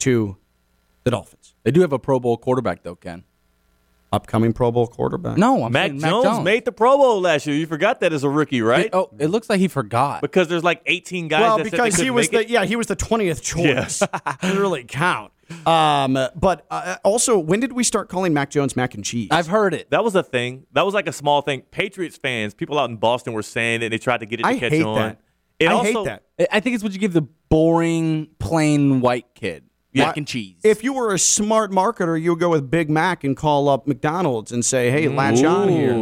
to 0.00 0.36
the 1.04 1.10
Dolphins. 1.12 1.41
They 1.64 1.70
do 1.70 1.80
have 1.82 1.92
a 1.92 1.98
Pro 1.98 2.18
Bowl 2.20 2.36
quarterback 2.36 2.82
though, 2.82 2.96
Ken. 2.96 3.24
Upcoming 4.12 4.52
Pro 4.52 4.70
Bowl 4.70 4.86
quarterback. 4.88 5.38
No, 5.38 5.64
I'm 5.64 5.72
Mac 5.72 5.88
saying 5.88 6.00
Jones, 6.00 6.44
made 6.44 6.66
the 6.66 6.72
Pro 6.72 6.98
Bowl 6.98 7.20
last 7.22 7.46
year. 7.46 7.56
You 7.56 7.66
forgot 7.66 8.00
that 8.00 8.12
as 8.12 8.24
a 8.24 8.28
rookie, 8.28 8.60
right? 8.60 8.86
It, 8.86 8.94
oh, 8.94 9.08
it 9.18 9.28
looks 9.28 9.48
like 9.48 9.58
he 9.58 9.68
forgot. 9.68 10.20
Because 10.20 10.48
there's 10.48 10.62
like 10.64 10.82
18 10.84 11.28
guys. 11.28 11.40
well, 11.40 11.56
that 11.56 11.64
said 11.64 11.72
they 11.72 11.76
because 11.88 11.96
he 11.98 12.10
was 12.10 12.28
the 12.28 12.40
it. 12.40 12.50
yeah 12.50 12.64
he 12.66 12.76
was 12.76 12.88
the 12.88 12.96
twentieth 12.96 13.42
choice. 13.42 14.02
Doesn't 14.42 14.58
really 14.58 14.84
count. 14.84 15.32
Um, 15.66 16.12
but 16.34 16.66
uh, 16.70 16.96
also, 17.04 17.38
when 17.38 17.60
did 17.60 17.72
we 17.72 17.84
start 17.84 18.08
calling 18.10 18.34
Mac 18.34 18.50
Jones 18.50 18.76
mac 18.76 18.94
and 18.94 19.04
cheese? 19.04 19.28
I've 19.30 19.46
heard 19.46 19.72
it. 19.72 19.90
That 19.90 20.04
was 20.04 20.14
a 20.14 20.22
thing. 20.22 20.66
That 20.72 20.84
was 20.84 20.92
like 20.94 21.06
a 21.06 21.12
small 21.12 21.40
thing. 21.42 21.62
Patriots 21.70 22.16
fans, 22.18 22.52
people 22.52 22.78
out 22.78 22.90
in 22.90 22.96
Boston 22.96 23.32
were 23.32 23.42
saying 23.42 23.80
it. 23.80 23.86
And 23.86 23.92
They 23.92 23.98
tried 23.98 24.20
to 24.20 24.26
get 24.26 24.40
it 24.40 24.42
to 24.44 24.48
I 24.48 24.58
catch 24.58 24.72
hate 24.72 24.82
on. 24.84 24.96
that. 24.96 25.20
It 25.58 25.68
I 25.68 25.72
also, 25.72 26.04
hate 26.04 26.04
that. 26.04 26.22
I- 26.38 26.56
I 26.56 26.60
think 26.60 26.74
it's 26.74 26.82
what 26.84 26.92
you 26.92 26.98
give 26.98 27.12
the 27.14 27.22
boring, 27.22 28.28
plain 28.38 29.00
white 29.00 29.26
kid. 29.34 29.64
Yeah. 29.92 30.06
Mac 30.06 30.16
and 30.16 30.26
cheese. 30.26 30.56
If 30.64 30.82
you 30.82 30.92
were 30.94 31.12
a 31.14 31.18
smart 31.18 31.70
marketer, 31.70 32.20
you 32.20 32.30
would 32.30 32.40
go 32.40 32.48
with 32.48 32.70
Big 32.70 32.88
Mac 32.88 33.24
and 33.24 33.36
call 33.36 33.68
up 33.68 33.86
McDonald's 33.86 34.50
and 34.52 34.64
say, 34.64 34.90
"Hey, 34.90 35.08
latch 35.08 35.42
on 35.44 35.68
here." 35.68 35.94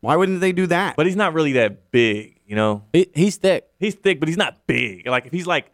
Why 0.00 0.14
wouldn't 0.16 0.40
they 0.40 0.52
do 0.52 0.66
that? 0.66 0.94
But 0.96 1.06
he's 1.06 1.16
not 1.16 1.32
really 1.34 1.52
that 1.52 1.90
big, 1.90 2.38
you 2.46 2.54
know. 2.54 2.84
He- 2.92 3.10
he's 3.14 3.36
thick. 3.36 3.64
He's 3.80 3.94
thick, 3.94 4.20
but 4.20 4.28
he's 4.28 4.36
not 4.36 4.66
big. 4.66 5.06
Like 5.06 5.26
if 5.26 5.32
he's 5.32 5.46
like 5.46 5.72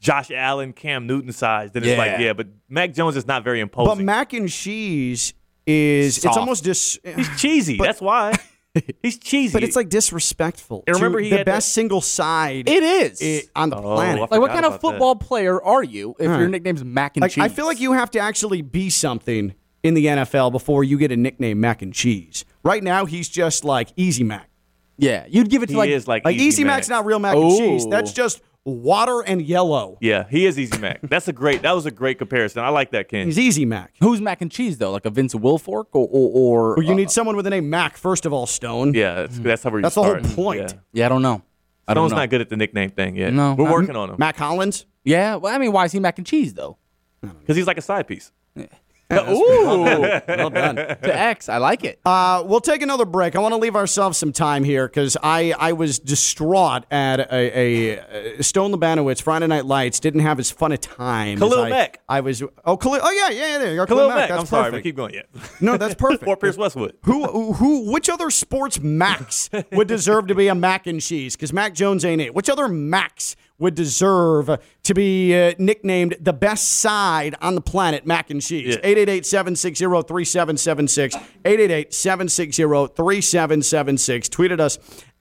Josh 0.00 0.30
Allen, 0.30 0.72
Cam 0.72 1.06
Newton 1.06 1.32
size, 1.32 1.70
then 1.72 1.84
it's 1.84 1.96
like 1.96 2.12
Yeah. 2.12 2.20
yeah. 2.20 2.32
But 2.32 2.48
Mac 2.68 2.92
Jones 2.92 3.16
is 3.16 3.26
not 3.26 3.44
very 3.44 3.60
imposing. 3.60 3.98
But 3.98 4.04
mac 4.04 4.32
and 4.32 4.48
cheese 4.50 5.32
is 5.66 6.16
it's 6.16 6.24
Soft. 6.24 6.38
almost 6.38 6.64
dis. 6.64 6.98
he's 7.04 7.40
cheesy. 7.40 7.78
That's 7.78 8.00
why. 8.00 8.34
He's 9.02 9.18
cheesy. 9.18 9.52
But 9.52 9.62
it's 9.64 9.76
like 9.76 9.88
disrespectful. 9.88 10.84
And 10.86 10.96
remember 10.96 11.18
to 11.18 11.24
he 11.24 11.30
the 11.30 11.38
had 11.38 11.46
best 11.46 11.68
that- 11.68 11.72
single 11.72 12.00
side 12.00 12.68
It 12.68 12.82
is. 12.82 13.20
i- 13.22 13.60
on 13.60 13.70
the 13.70 13.76
Oh, 13.76 13.94
planet. 13.96 14.16
I 14.18 14.20
like, 14.22 14.30
what 14.30 14.40
forgot 14.40 14.48
kind 14.54 14.64
of 14.66 14.72
about 14.72 14.72
that. 14.72 14.80
football 14.92 15.16
player 15.16 15.62
are 15.62 15.82
you 15.82 16.14
if 16.18 16.30
Huh. 16.30 16.38
your 16.38 16.48
nickname's 16.48 16.84
Mac 16.84 17.16
and 17.16 17.22
Like 17.22 17.32
cheese? 17.32 17.44
I 17.44 17.48
feel 17.48 17.66
like 17.66 17.80
you 17.80 17.92
have 17.92 18.10
to 18.12 18.18
actually 18.18 18.62
be 18.62 18.88
something 18.88 19.54
in 19.82 19.94
the 19.94 20.06
NFL 20.06 20.50
before 20.52 20.84
you 20.84 20.96
get 20.96 21.10
a 21.12 21.16
nickname 21.16 21.60
mac 21.60 21.82
and 21.82 21.92
cheese. 21.92 22.44
Right 22.62 22.82
now, 22.82 23.04
he's 23.04 23.28
just 23.28 23.64
like 23.64 23.88
Easy 23.96 24.22
Mac. 24.24 24.48
Yeah, 24.96 25.24
you'd 25.28 25.50
give 25.50 25.62
it 25.62 25.66
to 25.66 25.72
He 25.72 25.78
like 25.78 25.90
is 25.90 26.06
like, 26.06 26.24
Like 26.24 26.36
Easy, 26.36 26.44
Easy, 26.46 26.64
Mac. 26.64 26.76
Mac's 26.76 26.88
not 26.88 27.04
real 27.04 27.18
mac 27.18 27.34
and 27.34 27.58
cheese. 27.58 27.84
Oh. 27.86 27.90
That's 27.90 28.12
just 28.12 28.40
water 28.64 29.20
and 29.20 29.42
yellow. 29.42 29.98
Yeah, 30.00 30.24
he 30.28 30.46
is 30.46 30.58
Easy 30.58 30.78
Mac. 30.78 31.00
That's 31.02 31.28
a 31.28 31.32
great. 31.32 31.62
That 31.62 31.72
was 31.72 31.86
a 31.86 31.90
great 31.90 32.18
comparison. 32.18 32.62
I 32.64 32.68
like 32.68 32.90
that, 32.92 33.08
Ken. 33.08 33.26
He's 33.26 33.38
Easy 33.38 33.64
Mac. 33.64 33.94
who's 34.00 34.20
Mac 34.20 34.40
and 34.40 34.50
cheese 34.50 34.78
though, 34.78 34.92
like 34.92 35.04
a 35.04 35.10
Vince 35.10 35.34
Wilfork 35.34 35.86
or 35.92 36.08
or, 36.10 36.30
or 36.32 36.74
Well, 36.76 36.84
you 36.84 36.92
uh, 36.92 36.96
need 36.96 37.10
someone 37.10 37.36
with 37.36 37.44
the 37.44 37.50
name 37.50 37.68
Mac 37.70 37.96
first 37.96 38.26
of 38.26 38.32
all. 38.32 38.46
Stone. 38.46 38.94
Yeah, 38.94 39.14
that's, 39.22 39.38
that's 39.38 39.62
how 39.62 39.70
we're. 39.70 39.82
That's 39.82 39.94
the 39.94 40.02
whole 40.02 40.20
point. 40.20 40.60
Yeah. 40.60 40.78
yeah, 40.92 41.06
I 41.06 41.08
don't 41.08 41.22
know. 41.22 41.42
I 41.88 41.94
don't 41.94 42.02
Stone's 42.02 42.12
know. 42.12 42.18
not 42.18 42.30
good 42.30 42.40
at 42.40 42.48
the 42.48 42.56
nickname 42.56 42.90
thing 42.90 43.16
yet. 43.16 43.32
No. 43.32 43.54
we're 43.54 43.70
working 43.70 43.96
on 43.96 44.10
him 44.10 44.16
Mack 44.18 44.36
Hollins. 44.36 44.86
Yeah, 45.04 45.36
well, 45.36 45.54
I 45.54 45.58
mean, 45.58 45.72
why 45.72 45.84
is 45.84 45.92
he 45.92 46.00
Mac 46.00 46.18
and 46.18 46.26
cheese 46.26 46.54
though? 46.54 46.78
because 47.20 47.56
he's 47.56 47.66
like 47.66 47.78
a 47.78 47.82
side 47.82 48.06
piece. 48.06 48.32
Ooh, 49.12 49.74
Well 49.74 50.50
done. 50.50 50.76
to 50.76 50.98
X, 51.18 51.48
I 51.48 51.58
like 51.58 51.84
it. 51.84 52.00
Uh, 52.04 52.42
we'll 52.46 52.60
take 52.60 52.82
another 52.82 53.04
break. 53.04 53.36
I 53.36 53.40
want 53.40 53.52
to 53.52 53.58
leave 53.58 53.76
ourselves 53.76 54.18
some 54.18 54.32
time 54.32 54.64
here 54.64 54.86
because 54.88 55.16
I, 55.22 55.54
I 55.58 55.72
was 55.72 55.98
distraught 55.98 56.84
at 56.90 57.20
a, 57.20 57.58
a, 57.58 58.36
a 58.38 58.42
Stone 58.42 58.72
Labanowitz 58.72 59.22
Friday 59.22 59.46
Night 59.46 59.66
Lights 59.66 60.00
didn't 60.00 60.20
have 60.20 60.38
as 60.38 60.50
fun 60.50 60.72
a 60.72 60.78
time. 60.78 61.38
Khalil 61.38 61.60
as 61.60 61.64
I, 61.66 61.70
Mack. 61.70 62.00
I 62.08 62.20
was 62.20 62.42
oh 62.64 62.76
Khalil 62.76 63.00
oh 63.02 63.10
yeah 63.10 63.30
yeah 63.30 63.58
there 63.58 63.70
you 63.70 63.76
go 63.76 63.86
Khalil 63.86 64.08
Mack. 64.08 64.16
Mack. 64.16 64.28
That's 64.30 64.40
I'm 64.40 64.46
sorry, 64.46 64.64
perfect. 64.70 64.84
but 64.84 64.88
keep 64.88 64.96
going. 64.96 65.14
Yeah. 65.14 65.22
No, 65.60 65.76
that's 65.76 65.94
perfect. 65.98 66.26
Or 66.26 66.36
Pierce 66.36 66.56
Westwood. 66.56 66.96
Who, 67.04 67.52
who, 67.54 67.90
which 67.92 68.08
other 68.08 68.30
sports 68.30 68.80
Max 68.80 69.50
would 69.72 69.88
deserve 69.88 70.26
to 70.28 70.34
be 70.34 70.48
a 70.48 70.54
mac 70.54 70.86
and 70.86 71.00
cheese? 71.00 71.36
Because 71.36 71.52
Mac 71.52 71.74
Jones 71.74 72.04
ain't 72.04 72.20
it. 72.22 72.34
Which 72.34 72.48
other 72.48 72.68
Max 72.68 73.36
would 73.62 73.74
deserve 73.74 74.50
to 74.82 74.94
be 74.94 75.34
uh, 75.34 75.54
nicknamed 75.58 76.16
the 76.20 76.32
best 76.32 76.68
side 76.74 77.34
on 77.40 77.54
the 77.54 77.60
planet, 77.60 78.06
mac 78.06 78.28
and 78.30 78.42
cheese? 78.42 78.74
Yeah. 78.74 78.80
888 78.82 79.24
760 79.24 79.84
3776. 79.84 81.14
888 81.44 81.94
760 81.94 82.62
3776. 82.94 84.28
Tweeted 84.28 84.60
us 84.60 84.78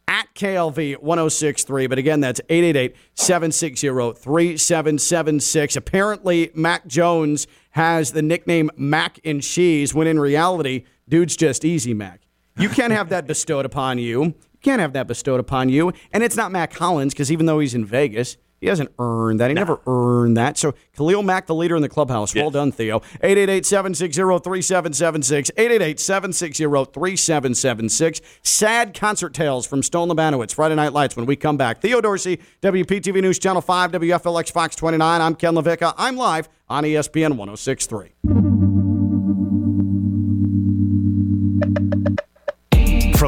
at 0.08 0.34
KLV 0.36 0.98
1063. 0.98 1.88
But 1.88 1.98
again, 1.98 2.20
that's 2.20 2.42
888 2.50 2.96
760 3.16 3.88
3776. 3.88 5.76
Apparently, 5.76 6.52
Mac 6.54 6.88
Jones 6.88 7.48
has 7.72 8.12
the 8.12 8.22
nickname 8.22 8.70
Mac 8.76 9.20
and 9.24 9.42
Cheese 9.42 9.94
when 9.94 10.08
in 10.08 10.20
reality, 10.20 10.84
dude's 11.08 11.38
just 11.38 11.64
Easy 11.64 11.94
Mac. 11.94 12.22
You 12.58 12.68
can't 12.68 12.92
have 12.92 13.10
that 13.10 13.28
bestowed 13.28 13.66
upon 13.66 13.98
you. 13.98 14.36
Can't 14.62 14.80
have 14.80 14.94
that 14.94 15.08
bestowed 15.08 15.40
upon 15.40 15.70
you. 15.70 15.92
And 16.14 16.24
it's 16.24 16.36
not 16.36 16.52
Mack 16.52 16.74
Hollins 16.74 17.14
because 17.14 17.32
even 17.32 17.46
though 17.46 17.60
he's 17.60 17.74
in 17.74 17.86
Vegas, 17.86 18.36
he 18.60 18.68
hasn't 18.68 18.92
earned 19.00 19.40
that. 19.40 19.50
He 19.50 19.56
never 19.56 19.80
earned 19.88 20.38
that. 20.38 20.56
So 20.56 20.76
Khalil 20.96 21.24
Mack, 21.24 21.48
the 21.48 21.56
leader 21.56 21.76
in 21.76 21.82
the 21.82 21.90
clubhouse. 21.90 22.36
Well 22.36 22.52
done, 22.52 22.72
Theo. 22.72 23.00
888-760-3776. 23.24 25.52
888-760-3776. 25.54 28.22
Sad 28.44 28.94
concert 28.94 29.34
tales 29.34 29.66
from 29.66 29.82
Stone 29.82 30.10
Labanowitz. 30.10 30.54
Friday 30.54 30.76
Night 30.76 30.94
Lights 30.94 31.16
when 31.16 31.26
we 31.26 31.36
come 31.36 31.58
back. 31.58 31.82
Theo 31.82 32.00
Dorsey, 32.00 32.40
WPTV 32.62 33.20
News 33.20 33.40
Channel 33.40 33.64
5, 33.64 33.94
WFLX 33.94 34.52
Fox 34.52 34.76
29. 34.76 35.22
I'm 35.22 35.34
Ken 35.34 35.56
LaVicka. 35.56 35.96
I'm 35.98 36.16
live 36.16 36.48
on 36.70 36.84
ESPN 36.84 37.38
1063. 37.38 38.51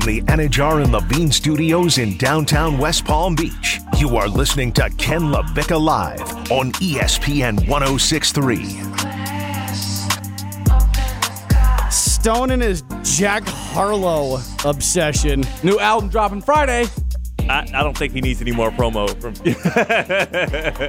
From 0.04 0.16
the 0.16 0.22
Anajar 0.24 0.84
and 0.84 0.92
Levine 0.92 1.32
Studios 1.32 1.98
in 1.98 2.18
downtown 2.18 2.78
West 2.78 3.06
Palm 3.06 3.36
Beach, 3.36 3.80
you 3.98 4.18
are 4.18 4.28
listening 4.28 4.74
to 4.74 4.89
Ken 4.98 5.22
LaVicka 5.22 5.80
Live 5.82 6.20
on 6.52 6.74
ESPN 6.74 7.66
1063. 7.70 8.66
Stone 11.89 12.52
and 12.52 12.62
his 12.62 12.84
Jack 13.02 13.44
Harlow 13.46 14.42
obsession. 14.66 15.46
New 15.63 15.80
album 15.80 16.10
dropping 16.10 16.42
Friday. 16.42 16.86
I, 17.48 17.62
I 17.74 17.82
don't 17.82 17.98
think 17.98 18.12
he 18.12 18.20
needs 18.20 18.42
any 18.42 18.52
more 18.52 18.72
promo 18.72 19.10
from. 19.22 19.34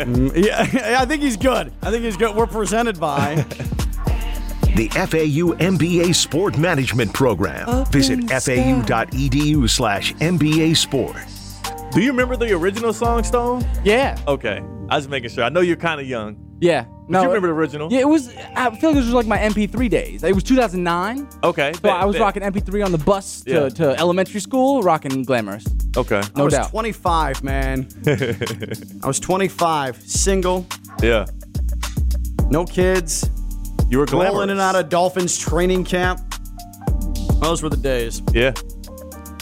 Mm, 0.04 0.44
yeah, 0.44 1.00
I 1.00 1.06
think 1.06 1.22
he's 1.22 1.36
good. 1.36 1.72
I 1.82 1.92
think 1.92 2.02
he's 2.02 2.16
good. 2.16 2.34
We're 2.34 2.48
presented 2.48 2.98
by. 2.98 3.46
The 4.74 4.88
FAU 4.88 5.54
MBA 5.62 6.14
Sport 6.14 6.58
Management 6.58 7.12
Program. 7.12 7.84
Visit 7.86 8.20
fau.edu 8.28 9.70
slash 9.70 10.12
MBA 10.14 10.76
Sport. 10.76 11.16
Do 11.92 12.00
you 12.00 12.10
remember 12.10 12.36
the 12.36 12.52
original 12.52 12.92
song, 12.92 13.22
Stone? 13.22 13.64
Yeah, 13.84 14.18
Okay, 14.26 14.60
I 14.90 14.96
was 14.96 15.06
making 15.08 15.30
sure. 15.30 15.44
I 15.44 15.48
know 15.48 15.60
you're 15.60 15.76
kind 15.76 16.00
of 16.00 16.08
young. 16.08 16.36
yeah. 16.60 16.86
No, 17.06 17.20
you 17.20 17.26
remember 17.28 17.48
the 17.48 17.52
original? 17.54 17.92
Yeah, 17.92 18.00
it 18.00 18.08
was. 18.08 18.34
I 18.56 18.74
feel 18.76 18.88
like 18.90 18.96
this 18.96 19.04
was 19.04 19.12
like 19.12 19.26
my 19.26 19.36
MP3 19.36 19.90
days. 19.90 20.24
It 20.24 20.34
was 20.34 20.42
2009. 20.42 21.28
Okay. 21.44 21.74
So 21.74 21.80
bet, 21.80 21.92
I 21.92 22.06
was 22.06 22.14
bet. 22.16 22.22
rocking 22.22 22.42
MP3 22.42 22.82
on 22.82 22.92
the 22.92 22.98
bus 22.98 23.42
to, 23.42 23.50
Yeah. 23.52 23.68
to 23.68 23.90
elementary 23.98 24.40
school, 24.40 24.82
rocking 24.82 25.22
Glamorous. 25.22 25.66
Okay. 25.98 26.20
I 26.20 26.30
No 26.38 26.44
was 26.46 26.54
doubt. 26.54 26.70
25, 26.70 27.44
man. 27.44 27.86
I 28.06 29.06
was 29.06 29.20
25, 29.20 30.00
single, 30.00 30.66
Yeah. 31.02 31.26
no 32.48 32.64
kids, 32.64 33.28
You 33.88 33.98
were 33.98 34.06
glamorous. 34.06 34.32
rolling 34.32 34.44
in 34.44 34.50
and 34.52 34.60
out 34.60 34.76
of 34.76 34.88
Dolphins 34.88 35.38
training 35.38 35.84
camp. 35.84 36.20
Those 37.40 37.62
were 37.62 37.68
the 37.68 37.76
days. 37.76 38.22
Yeah. 38.32 38.52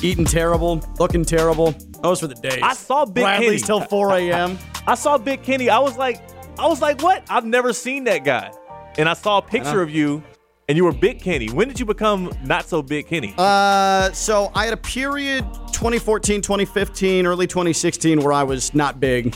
Eating 0.03 0.25
terrible, 0.25 0.83
looking 0.99 1.25
terrible. 1.25 1.75
Those 2.03 2.21
were 2.23 2.29
the 2.29 2.35
days. 2.35 2.61
I 2.63 2.75
saw 2.75 3.05
Big 3.05 3.23
Bradley's 3.23 3.65
Kenny. 3.65 3.81
till 3.81 3.81
4 3.83 4.17
a.m. 4.19 4.59
I 4.87 4.97
saw 4.97 5.17
Big 5.17 5.43
Kenny. 5.43 5.71
I 5.71 5.79
was 5.79 5.97
like, 5.97 6.21
I 6.59 6.67
was 6.67 6.81
like, 6.81 7.01
what? 7.03 7.25
I've 7.31 7.45
never 7.45 7.73
seen 7.73 8.05
that 8.05 8.25
guy. 8.25 8.51
And 8.99 9.09
I 9.09 9.15
saw 9.15 9.39
a 9.39 9.43
picture 9.43 9.81
of 9.81 9.91
you, 9.91 10.23
and 10.69 10.77
you 10.77 10.85
were 10.85 10.93
Big 10.93 11.21
Kenny. 11.21 11.49
When 11.49 11.69
did 11.69 11.79
you 11.79 11.87
become 11.87 12.33
not 12.45 12.67
so 12.67 12.83
Big 12.83 13.07
Kenny? 13.07 13.35
Uh, 13.39 14.11
so 14.13 14.51
I 14.55 14.65
had 14.65 14.75
a 14.75 14.79
period 14.79 15.45
2014, 15.73 16.43
2015, 16.43 17.27
early 17.27 17.47
2016 17.47 18.21
where 18.21 18.33
I 18.33 18.43
was 18.43 18.75
not 18.75 18.99
big, 19.01 19.35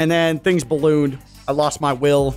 and 0.00 0.10
then 0.10 0.38
things 0.40 0.64
ballooned. 0.64 1.18
I 1.46 1.52
lost 1.52 1.80
my 1.80 1.92
will, 1.92 2.34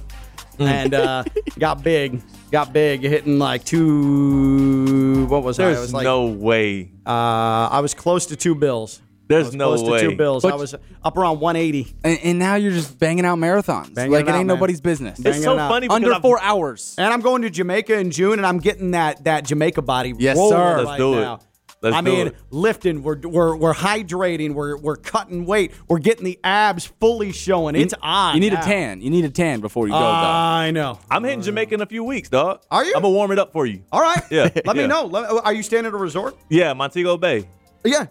and 0.62 0.94
uh, 0.94 1.24
got 1.60 1.84
big. 1.84 2.22
Got 2.52 2.74
big, 2.74 3.02
hitting 3.02 3.40
like 3.40 3.64
two. 3.64 5.26
What 5.28 5.44
was 5.44 5.60
I? 5.60 5.64
I 5.64 5.68
There's 5.68 5.80
was 5.82 5.94
like, 5.94 6.04
no 6.04 6.26
way. 6.28 6.92
uh, 7.06 7.10
I 7.10 7.80
was 7.82 7.94
close 7.94 8.26
to 8.28 8.36
two 8.36 8.56
bills. 8.56 9.00
I 9.02 9.08
There's 9.36 9.46
was 9.48 9.56
no 9.56 9.68
close 9.76 9.90
way. 9.90 10.02
to 10.02 10.10
two 10.10 10.16
bills. 10.18 10.44
I 10.44 10.56
was 10.56 10.76
up 11.04 11.18
around 11.18 11.40
180. 11.40 11.96
And, 12.04 12.20
and 12.22 12.40
now 12.40 12.56
you're 12.56 12.74
just 12.74 13.00
banging 13.00 13.24
out 13.24 13.38
marathons. 13.38 13.94
Banging 13.94 14.12
like 14.12 14.26
it 14.26 14.28
it, 14.28 14.32
out, 14.32 14.38
ain't 14.40 14.48
man. 14.48 14.58
nobody's 14.58 14.82
business. 14.82 15.18
Bang- 15.20 15.34
It's 15.36 15.44
so 15.44 15.54
it 15.54 15.60
out. 15.60 15.70
funny 15.70 15.88
because 15.88 15.96
Under 15.96 16.14
I've- 16.14 16.22
four 16.22 16.42
hours. 16.42 16.96
And 16.98 17.14
I'm 17.14 17.22
going 17.22 17.42
to 17.44 17.50
Jamaica 17.50 17.98
in 17.98 18.12
June, 18.12 18.34
and 18.34 18.46
I'm 18.46 18.58
getting 18.60 18.92
that 18.92 19.24
that 19.24 19.46
Jamaica 19.46 19.82
body 19.84 20.14
Yes, 20.18 20.36
rolling 20.36 20.52
sir. 20.58 20.82
Let's 20.84 20.98
do 20.98 21.14
it. 21.18 21.22
now. 21.22 21.40
Let's 21.82 21.96
I 21.96 22.02
do 22.02 22.12
mean, 22.12 22.28
it. 22.28 22.36
lifting, 22.52 23.02
we're, 23.02 23.18
we're 23.20 23.56
we're 23.56 23.74
hydrating, 23.74 24.54
we're 24.54 24.78
we're 24.78 24.98
cutting 24.98 25.46
weight, 25.48 25.72
we're 25.88 25.98
getting 25.98 26.24
the 26.26 26.40
abs 26.44 26.86
fully 26.86 27.32
showing. 27.32 27.76
It's 27.76 27.96
on. 28.04 28.36
You 28.36 28.40
need 28.42 28.54
now. 28.54 28.62
a 28.62 28.64
tan. 28.64 29.02
You 29.02 29.10
need 29.10 29.26
a 29.26 29.30
tan 29.30 29.62
before 29.62 29.88
you 29.88 29.94
go, 29.94 30.00
though. 30.00 30.06
I 30.06 30.70
know. 30.70 31.00
I'm 31.10 31.24
hitting 31.24 31.42
Jamaica 31.42 31.74
in 31.74 31.82
a 31.82 31.88
few 31.88 32.04
weeks, 32.04 32.30
dog. 32.30 32.62
Are 32.70 32.86
you? 32.86 32.94
I'm 32.96 33.02
gonna 33.02 33.14
warm 33.14 33.32
it 33.32 33.40
up 33.40 33.52
for 33.52 33.66
you. 33.66 33.82
All 33.92 34.00
right. 34.02 34.22
Yeah, 34.30 34.50
Let 34.66 34.76
me 34.78 34.86
know. 34.86 35.06
Let- 35.06 35.44
Are 35.44 35.54
you 35.54 35.64
staying 35.64 35.88
at 35.88 35.94
a 35.94 35.98
resort? 35.98 36.38
Yeah, 36.50 36.74
Montego 36.74 37.18
Bay. 37.18 37.48
Yeah. 37.84 38.06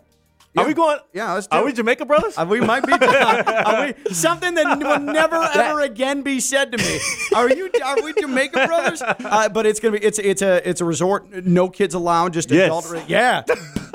Are 0.56 0.66
we 0.66 0.74
going? 0.74 0.98
Yeah, 1.12 1.32
let's 1.34 1.46
do 1.46 1.56
Are 1.56 1.62
it. 1.62 1.66
we 1.66 1.72
Jamaica 1.72 2.04
brothers? 2.06 2.36
Uh, 2.36 2.44
we 2.48 2.60
might 2.60 2.84
be 2.84 2.92
are 3.00 3.86
we, 3.86 4.12
something 4.12 4.54
that 4.54 4.78
will 4.80 4.98
never 4.98 5.36
ever 5.54 5.80
again 5.80 6.22
be 6.22 6.40
said 6.40 6.72
to 6.72 6.78
me. 6.78 6.98
Are 7.36 7.48
you? 7.48 7.70
Are 7.84 8.02
we 8.02 8.12
Jamaica 8.14 8.66
brothers? 8.66 9.02
Uh, 9.30 9.48
but 9.48 9.64
it's 9.64 9.78
gonna 9.78 9.98
be. 9.98 10.04
It's 10.04 10.18
it's 10.18 10.42
a 10.42 10.68
it's 10.68 10.80
a 10.80 10.84
resort. 10.84 11.30
No 11.46 11.68
kids 11.68 11.94
allowed. 11.94 12.32
Just 12.32 12.50
Yes. 12.50 12.66
adult. 12.66 13.08
Yeah. 13.08 13.42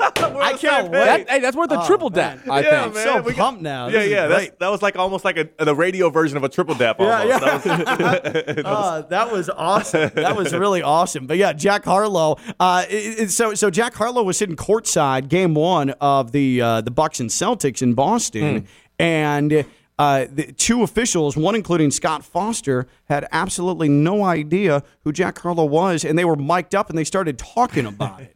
I 0.00 0.54
can't 0.58 0.90
wait. 0.90 1.04
That, 1.04 1.30
hey, 1.30 1.40
that's 1.40 1.56
worth 1.56 1.70
a 1.72 1.84
triple 1.86 2.10
dap, 2.10 2.40
I 2.48 2.60
yeah, 2.60 2.82
think. 2.82 2.94
man. 2.94 3.04
so 3.04 3.22
we 3.22 3.32
pumped 3.32 3.62
now. 3.62 3.86
Yeah, 3.88 3.98
This 4.00 4.10
yeah. 4.10 4.26
That's, 4.26 4.50
that 4.60 4.68
was 4.70 4.82
like 4.82 4.96
almost 4.96 5.24
like 5.24 5.36
a 5.36 5.64
the 5.64 5.74
radio 5.74 6.10
version 6.10 6.36
of 6.36 6.44
a 6.44 6.48
triple 6.48 6.74
dap. 6.74 7.00
Almost. 7.00 7.66
yeah. 7.66 7.76
That 7.96 8.64
was- 8.64 8.64
Uh, 8.64 9.02
that 9.10 9.32
was 9.32 9.50
awesome. 9.50 10.10
That 10.14 10.36
was 10.36 10.52
really 10.52 10.82
awesome. 10.82 11.26
But 11.26 11.36
yeah, 11.38 11.52
Jack 11.52 11.84
Harlow. 11.84 12.36
Uh, 12.60 12.84
it- 12.88 13.18
it- 13.20 13.30
so 13.30 13.54
so 13.54 13.70
Jack 13.70 13.94
Harlow 13.94 14.22
was 14.22 14.36
sitting 14.36 14.56
courtside 14.56 15.28
game 15.28 15.54
one 15.54 15.90
of 16.00 16.32
the 16.32 16.60
uh, 16.60 16.80
the 16.80 16.90
Bucks 16.90 17.20
and 17.20 17.30
Celtics 17.30 17.82
in 17.82 17.94
Boston, 17.94 18.66
and. 18.98 19.64
Uh, 19.98 20.26
the 20.30 20.52
two 20.52 20.82
officials, 20.82 21.38
one 21.38 21.54
including 21.54 21.90
Scott 21.90 22.22
Foster, 22.22 22.86
had 23.06 23.26
absolutely 23.32 23.88
no 23.88 24.24
idea 24.24 24.82
who 25.04 25.10
Jack 25.10 25.38
Harlow 25.38 25.64
was, 25.64 26.04
and 26.04 26.18
they 26.18 26.24
were 26.26 26.36
mic'd 26.36 26.74
up 26.74 26.90
and 26.90 26.98
they 26.98 27.02
started 27.04 27.38
talking 27.38 27.86
about 27.86 28.20
it. 28.20 28.35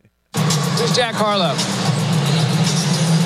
Who's 0.81 0.97
Jack 0.97 1.14
Harlow? 1.14 1.55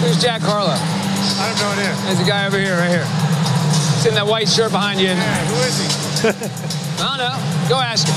Who's 0.03 0.21
Jack 0.21 0.41
Harlow? 0.43 0.73
I 0.75 1.47
have 1.49 1.61
no 1.61 1.69
idea. 1.71 1.95
There's 2.05 2.21
a 2.21 2.29
guy 2.29 2.47
over 2.49 2.59
here, 2.59 2.77
right 2.77 2.91
here. 2.91 3.05
He's 3.95 4.07
in 4.07 4.15
that 4.15 4.27
white 4.27 4.49
shirt 4.49 4.73
behind 4.73 4.99
you. 5.01 5.07
Yeah, 5.07 5.45
who 5.47 5.55
is 5.63 5.79
he? 5.79 6.29
I 7.03 7.17
don't 7.17 7.19
know. 7.19 7.69
Go 7.69 7.81
ask 7.81 8.09
him. 8.09 8.15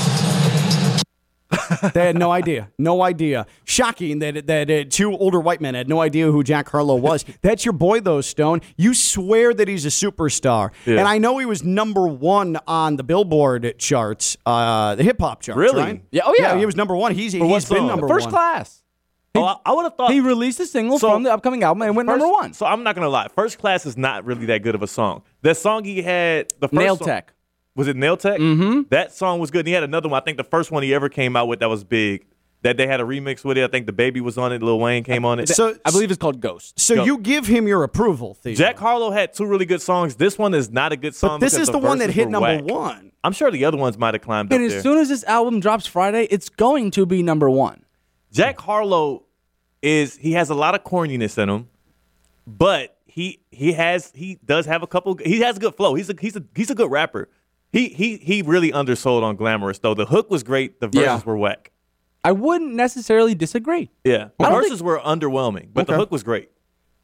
They 1.94 2.06
had 2.06 2.18
no 2.18 2.32
idea. 2.32 2.70
No 2.78 3.02
idea. 3.02 3.46
Shocking 3.64 4.18
that 4.18 4.46
that 4.48 4.70
uh, 4.70 4.84
two 4.90 5.12
older 5.16 5.38
white 5.38 5.60
men 5.60 5.74
had 5.74 5.88
no 5.88 6.00
idea 6.00 6.32
who 6.32 6.42
Jack 6.42 6.68
Harlow 6.68 6.96
was. 6.96 7.24
That's 7.42 7.64
your 7.64 7.74
boy, 7.74 8.00
though, 8.00 8.20
Stone. 8.20 8.62
You 8.76 8.92
swear 8.92 9.54
that 9.54 9.68
he's 9.68 9.86
a 9.86 9.90
superstar. 9.90 10.70
Yeah. 10.84 10.98
And 10.98 11.08
I 11.08 11.18
know 11.18 11.38
he 11.38 11.46
was 11.46 11.62
number 11.62 12.08
one 12.08 12.58
on 12.66 12.96
the 12.96 13.04
Billboard 13.04 13.74
charts, 13.78 14.36
uh, 14.44 14.96
the 14.96 15.04
hip 15.04 15.20
hop 15.20 15.42
charts. 15.42 15.58
Really? 15.58 15.82
right? 15.82 16.04
Yeah, 16.10 16.22
oh, 16.24 16.34
yeah. 16.36 16.56
he 16.56 16.66
was 16.66 16.74
number 16.74 16.96
one. 16.96 17.14
He's, 17.14 17.32
he's 17.32 17.42
been 17.42 17.60
song? 17.60 17.86
number 17.86 18.08
First 18.08 18.26
one. 18.26 18.32
class. 18.32 18.82
Oh, 19.34 19.44
I, 19.44 19.56
I 19.66 19.72
would 19.72 19.82
have 19.84 19.94
thought 19.96 20.10
He 20.10 20.20
released 20.20 20.58
a 20.60 20.66
single 20.66 20.98
So- 20.98 21.10
from 21.12 21.22
the 21.22 21.32
upcoming 21.32 21.62
album 21.62 21.82
and 21.82 21.94
went 21.94 22.08
First- 22.08 22.20
number 22.20 22.32
one. 22.32 22.52
So 22.54 22.66
I'm 22.66 22.82
not 22.82 22.94
gonna 22.94 23.08
lie. 23.08 23.28
First 23.28 23.58
class 23.58 23.86
is 23.86 23.96
not 23.96 24.24
really 24.24 24.46
that 24.46 24.62
good 24.62 24.74
of 24.74 24.82
a 24.82 24.86
song. 24.88 25.22
The 25.42 25.54
song 25.54 25.84
he 25.84 26.02
had, 26.02 26.48
the 26.60 26.68
first 26.68 26.72
Nail 26.78 26.96
song- 26.96 27.06
Tech. 27.06 27.32
Was 27.76 27.86
it 27.86 27.96
Nail 27.96 28.16
Tech? 28.16 28.40
Mm-hmm. 28.40 28.82
That 28.90 29.12
song 29.12 29.38
was 29.38 29.50
good. 29.52 29.60
And 29.60 29.68
he 29.68 29.74
had 29.74 29.84
another 29.84 30.08
one. 30.08 30.20
I 30.20 30.24
think 30.24 30.36
the 30.36 30.42
first 30.44 30.72
one 30.72 30.82
he 30.82 30.92
ever 30.92 31.08
came 31.08 31.36
out 31.36 31.46
with 31.46 31.60
that 31.60 31.68
was 31.68 31.84
big. 31.84 32.26
That 32.62 32.76
they 32.76 32.88
had 32.88 33.00
a 33.00 33.04
remix 33.04 33.44
with 33.44 33.56
it. 33.56 33.62
I 33.62 33.68
think 33.68 33.86
DaBaby 33.86 34.20
was 34.20 34.36
on 34.36 34.52
it. 34.52 34.60
Lil 34.64 34.80
Wayne 34.80 35.04
came 35.04 35.24
on 35.24 35.38
it. 35.38 35.48
So, 35.48 35.76
I 35.84 35.92
believe 35.92 36.10
it's 36.10 36.18
called 36.18 36.40
Ghost. 36.40 36.80
so 36.80 36.96
Go. 36.96 37.04
you 37.04 37.18
give 37.18 37.46
him 37.46 37.68
your 37.68 37.84
approval, 37.84 38.34
Theo. 38.34 38.56
Jack 38.56 38.76
Harlow 38.78 39.12
had 39.12 39.32
two 39.32 39.46
really 39.46 39.64
good 39.64 39.80
songs. 39.80 40.16
This 40.16 40.36
one 40.36 40.54
is 40.54 40.68
not 40.68 40.90
a 40.90 40.96
good 40.96 41.14
song. 41.14 41.38
But 41.38 41.46
this 41.46 41.56
is 41.56 41.68
the 41.68 41.78
one 41.78 41.98
that 41.98 42.10
hit 42.10 42.28
number 42.28 42.48
whack. 42.56 42.64
one. 42.64 43.12
I'm 43.22 43.32
sure 43.32 43.52
the 43.52 43.64
other 43.64 43.76
ones 43.78 43.96
might 43.96 44.14
have 44.14 44.22
climbed 44.24 44.52
And 44.52 44.60
up 44.60 44.66
as 44.66 44.72
there. 44.72 44.82
soon 44.82 44.98
as 44.98 45.08
this 45.08 45.22
album 45.22 45.60
drops 45.60 45.86
Friday, 45.86 46.26
it's 46.32 46.48
going 46.48 46.90
to 46.92 47.06
be 47.06 47.22
number 47.22 47.48
one. 47.48 47.84
Jack 48.32 48.58
Harlow 48.60 49.24
is 49.82 50.16
he 50.16 50.32
has 50.32 50.50
a 50.50 50.54
lot 50.54 50.74
of 50.74 50.84
corniness 50.84 51.38
in 51.38 51.48
him, 51.48 51.68
but 52.46 52.96
he 53.06 53.40
he 53.50 53.72
has 53.72 54.12
he 54.14 54.38
does 54.44 54.66
have 54.66 54.82
a 54.82 54.86
couple. 54.86 55.16
He 55.24 55.40
has 55.40 55.56
a 55.56 55.60
good 55.60 55.74
flow. 55.76 55.94
He's 55.94 56.10
a 56.10 56.14
he's 56.20 56.36
a 56.36 56.42
he's 56.54 56.70
a 56.70 56.74
good 56.74 56.90
rapper. 56.90 57.28
He 57.72 57.88
he 57.88 58.16
he 58.18 58.42
really 58.42 58.72
undersold 58.72 59.24
on 59.24 59.36
glamorous 59.36 59.78
though. 59.78 59.94
The 59.94 60.06
hook 60.06 60.30
was 60.30 60.42
great. 60.42 60.80
The 60.80 60.88
verses 60.88 61.02
Yeah. 61.02 61.22
were 61.24 61.36
whack. 61.36 61.70
I 62.24 62.32
wouldn't 62.32 62.74
necessarily 62.74 63.34
disagree. 63.34 63.90
Yeah, 64.04 64.28
the 64.38 64.48
verses 64.50 64.82
were 64.82 64.98
underwhelming, 64.98 65.68
but 65.72 65.86
the 65.86 65.94
hook 65.94 66.10
was 66.10 66.22
great. 66.22 66.50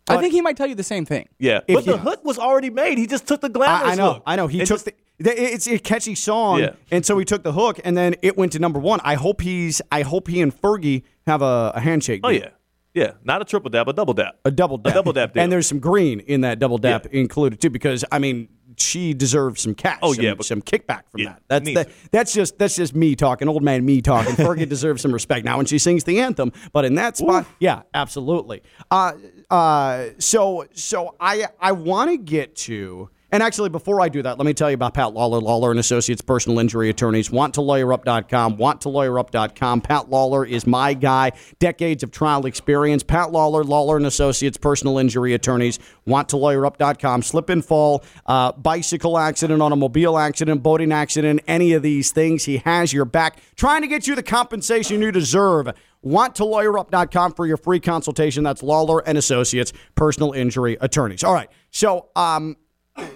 I 0.08 0.18
think 0.18 0.32
he 0.34 0.42
might 0.42 0.56
tell 0.56 0.66
you 0.66 0.74
the 0.74 0.82
same 0.82 1.06
thing. 1.06 1.28
Yeah, 1.38 1.60
but 1.66 1.84
the 1.86 1.96
hook 1.96 2.24
was 2.24 2.38
already 2.38 2.68
made. 2.70 2.98
He 2.98 3.06
just 3.06 3.26
took 3.26 3.40
the 3.40 3.48
glamorous 3.48 3.88
I, 3.90 3.92
I 3.92 3.94
know. 3.94 4.12
hook. 4.14 4.22
I 4.26 4.36
know. 4.36 4.46
He 4.48 4.58
took 4.58 4.68
just- 4.68 4.84
the. 4.86 4.94
It's 5.18 5.68
a 5.68 5.78
catchy 5.78 6.14
song, 6.16 6.58
Yeah. 6.60 6.72
and 6.90 7.06
so 7.06 7.16
he 7.18 7.24
took 7.24 7.42
the 7.44 7.52
hook, 7.52 7.78
and 7.84 7.96
then 7.96 8.16
it 8.22 8.36
went 8.36 8.52
to 8.52 8.58
number 8.58 8.80
one. 8.80 9.00
I 9.04 9.14
hope 9.14 9.40
he's. 9.42 9.80
I 9.92 10.02
hope 10.02 10.26
he 10.28 10.40
and 10.40 10.52
Fergie 10.54 11.02
have 11.26 11.40
a, 11.40 11.72
a 11.76 11.80
handshake. 11.80 12.20
Oh 12.24 12.30
deal. 12.30 12.40
yeah, 12.42 12.48
yeah. 12.94 13.12
Not 13.22 13.40
a 13.40 13.44
triple 13.44 13.70
dap, 13.70 13.86
a 13.86 13.92
double 13.92 14.14
dap. 14.14 14.36
a 14.44 14.50
double 14.50 14.76
dap, 14.76 14.92
double 14.94 15.12
dap 15.12 15.32
deal. 15.34 15.42
and 15.42 15.52
there's 15.52 15.68
some 15.68 15.78
green 15.78 16.18
in 16.20 16.40
that 16.40 16.58
double 16.58 16.78
dap 16.78 17.06
Yeah. 17.12 17.20
included 17.20 17.60
too. 17.60 17.70
Because 17.70 18.04
I 18.10 18.18
mean, 18.18 18.48
she 18.76 19.14
deserves 19.14 19.60
some 19.60 19.76
cash. 19.76 20.00
Oh, 20.02 20.14
some, 20.14 20.24
yeah, 20.24 20.34
but- 20.34 20.46
some 20.46 20.60
kickback 20.60 21.02
from 21.08 21.20
Yeah, 21.20 21.36
that. 21.46 21.64
That's 21.64 21.74
that, 21.74 21.88
that's 22.10 22.32
just 22.34 22.58
that's 22.58 22.74
just 22.74 22.92
me 22.96 23.14
talking, 23.14 23.46
old 23.48 23.62
man 23.62 23.84
me 23.84 24.02
talking. 24.02 24.34
Fergie 24.44 24.68
deserves 24.68 25.00
some 25.00 25.12
respect 25.12 25.44
now 25.44 25.58
when 25.58 25.66
she 25.66 25.78
sings 25.78 26.02
the 26.02 26.18
anthem, 26.18 26.50
but 26.72 26.84
in 26.84 26.96
that 26.96 27.16
spot, 27.16 27.46
yeah, 27.60 27.82
absolutely. 27.94 28.62
Uh, 28.90 29.12
uh, 29.48 30.06
so 30.18 30.66
so 30.74 31.14
I 31.20 31.46
I 31.60 31.70
want 31.70 32.10
to 32.10 32.16
get 32.16 32.56
to. 32.56 33.10
And 33.34 33.42
actually, 33.42 33.68
before 33.68 34.00
I 34.00 34.08
do 34.08 34.22
that, 34.22 34.38
let 34.38 34.46
me 34.46 34.54
tell 34.54 34.70
you 34.70 34.76
about 34.76 34.94
Pat 34.94 35.12
Lawler, 35.12 35.40
Lawler 35.40 35.72
and 35.72 35.80
Associates, 35.80 36.22
personal 36.22 36.60
injury 36.60 36.88
attorneys. 36.88 37.30
WantToLawyerUp.com, 37.30 38.56
WantToLawyerUp.com. 38.58 39.80
Pat 39.80 40.08
Lawler 40.08 40.46
is 40.46 40.68
my 40.68 40.94
guy. 40.94 41.32
Decades 41.58 42.04
of 42.04 42.12
trial 42.12 42.46
experience. 42.46 43.02
Pat 43.02 43.32
Lawler, 43.32 43.64
Lawler 43.64 43.96
and 43.96 44.06
Associates, 44.06 44.56
personal 44.56 44.98
injury 44.98 45.34
attorneys. 45.34 45.80
WantToLawyerUp.com. 46.06 47.22
Slip 47.22 47.48
and 47.48 47.64
fall, 47.64 48.04
uh, 48.26 48.52
bicycle 48.52 49.18
accident, 49.18 49.60
automobile 49.60 50.16
accident, 50.16 50.62
boating 50.62 50.92
accident, 50.92 51.40
any 51.48 51.72
of 51.72 51.82
these 51.82 52.12
things. 52.12 52.44
He 52.44 52.58
has 52.58 52.92
your 52.92 53.04
back, 53.04 53.40
trying 53.56 53.82
to 53.82 53.88
get 53.88 54.06
you 54.06 54.14
the 54.14 54.22
compensation 54.22 55.02
you 55.02 55.10
deserve. 55.10 55.74
WantToLawyerUp.com 56.06 57.32
for 57.32 57.46
your 57.46 57.56
free 57.56 57.80
consultation. 57.80 58.44
That's 58.44 58.62
Lawler 58.62 59.00
and 59.00 59.18
Associates, 59.18 59.72
personal 59.96 60.30
injury 60.30 60.78
attorneys. 60.80 61.24
All 61.24 61.34
right. 61.34 61.48
So, 61.72 62.10
um, 62.14 62.56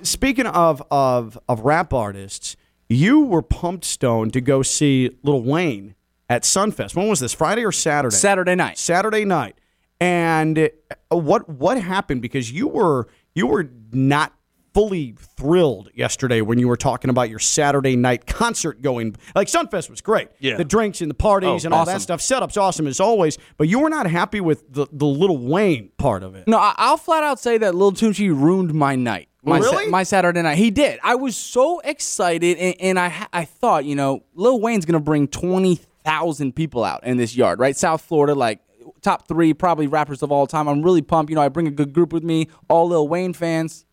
speaking 0.02 0.46
of 0.46 0.82
of 0.90 1.38
of 1.48 1.60
rap 1.60 1.92
artists, 1.92 2.56
you 2.88 3.20
were 3.20 3.42
pumped 3.42 3.84
stone 3.84 4.30
to 4.30 4.40
go 4.40 4.62
see 4.62 5.16
Lil 5.22 5.42
Wayne 5.42 5.94
at 6.28 6.42
Sunfest. 6.42 6.94
When 6.94 7.08
was 7.08 7.20
this? 7.20 7.32
Friday 7.32 7.64
or 7.64 7.72
Saturday? 7.72 8.16
Saturday 8.16 8.54
night. 8.54 8.78
Saturday 8.78 9.24
night. 9.24 9.58
And 10.00 10.70
uh, 11.10 11.16
what 11.16 11.48
what 11.48 11.80
happened? 11.80 12.22
Because 12.22 12.52
you 12.52 12.68
were 12.68 13.08
you 13.34 13.46
were 13.46 13.70
not 13.92 14.32
fully 14.74 15.14
thrilled 15.36 15.90
yesterday 15.94 16.40
when 16.40 16.58
you 16.58 16.68
were 16.68 16.76
talking 16.76 17.10
about 17.10 17.30
your 17.30 17.38
Saturday 17.38 17.96
night 17.96 18.26
concert 18.26 18.82
going. 18.82 19.16
Like 19.34 19.48
Sunfest 19.48 19.90
was 19.90 20.00
great. 20.00 20.28
Yeah. 20.38 20.56
The 20.56 20.64
drinks 20.64 21.00
and 21.00 21.10
the 21.10 21.14
parties 21.14 21.64
Oh, 21.64 21.68
and 21.68 21.74
all 21.74 21.84
that 21.86 21.96
awesome. 21.96 22.18
stuff. 22.18 22.20
Setup's 22.20 22.56
awesome 22.56 22.86
as 22.86 23.00
always. 23.00 23.38
But 23.56 23.68
you 23.68 23.78
were 23.80 23.90
not 23.90 24.06
happy 24.08 24.40
with 24.40 24.72
the 24.72 24.86
the 24.92 25.06
Little 25.06 25.38
Wayne 25.38 25.90
part 25.98 26.22
of 26.22 26.34
it. 26.34 26.46
No, 26.46 26.58
I- 26.58 26.74
I'll 26.76 26.96
flat 26.96 27.22
out 27.22 27.38
say 27.40 27.58
that 27.58 27.74
Lil 27.74 27.92
Tunechi 27.92 28.28
ruined 28.28 28.74
my 28.74 28.94
night. 28.96 29.28
My, 29.42 29.60
sa- 29.60 29.70
Really? 29.70 29.90
my 29.90 30.02
Saturday 30.02 30.42
night. 30.42 30.58
He 30.58 30.70
did. 30.70 30.98
I 31.02 31.14
was 31.14 31.36
so 31.36 31.78
excited, 31.80 32.58
and, 32.58 32.74
and 32.80 32.98
I 32.98 33.26
I 33.32 33.44
thought, 33.44 33.84
you 33.84 33.94
know, 33.94 34.24
Lil 34.34 34.60
Wayne's 34.60 34.84
gonna 34.84 35.00
bring 35.00 35.28
twenty 35.28 35.80
thousand 36.04 36.54
people 36.54 36.84
out 36.84 37.04
in 37.04 37.16
this 37.16 37.34
yard, 37.36 37.58
right? 37.58 37.76
South 37.76 38.02
Florida, 38.02 38.34
like 38.34 38.60
top 39.00 39.28
three 39.28 39.54
probably 39.54 39.86
rappers 39.86 40.22
of 40.22 40.32
all 40.32 40.46
time. 40.46 40.68
I'm 40.68 40.82
really 40.82 41.02
pumped. 41.02 41.30
You 41.30 41.36
know, 41.36 41.42
I 41.42 41.48
bring 41.48 41.66
a 41.68 41.70
good 41.70 41.92
group 41.92 42.12
with 42.12 42.24
me, 42.24 42.48
all 42.68 42.88
Lil 42.88 43.06
Wayne 43.08 43.32
fans. 43.32 43.84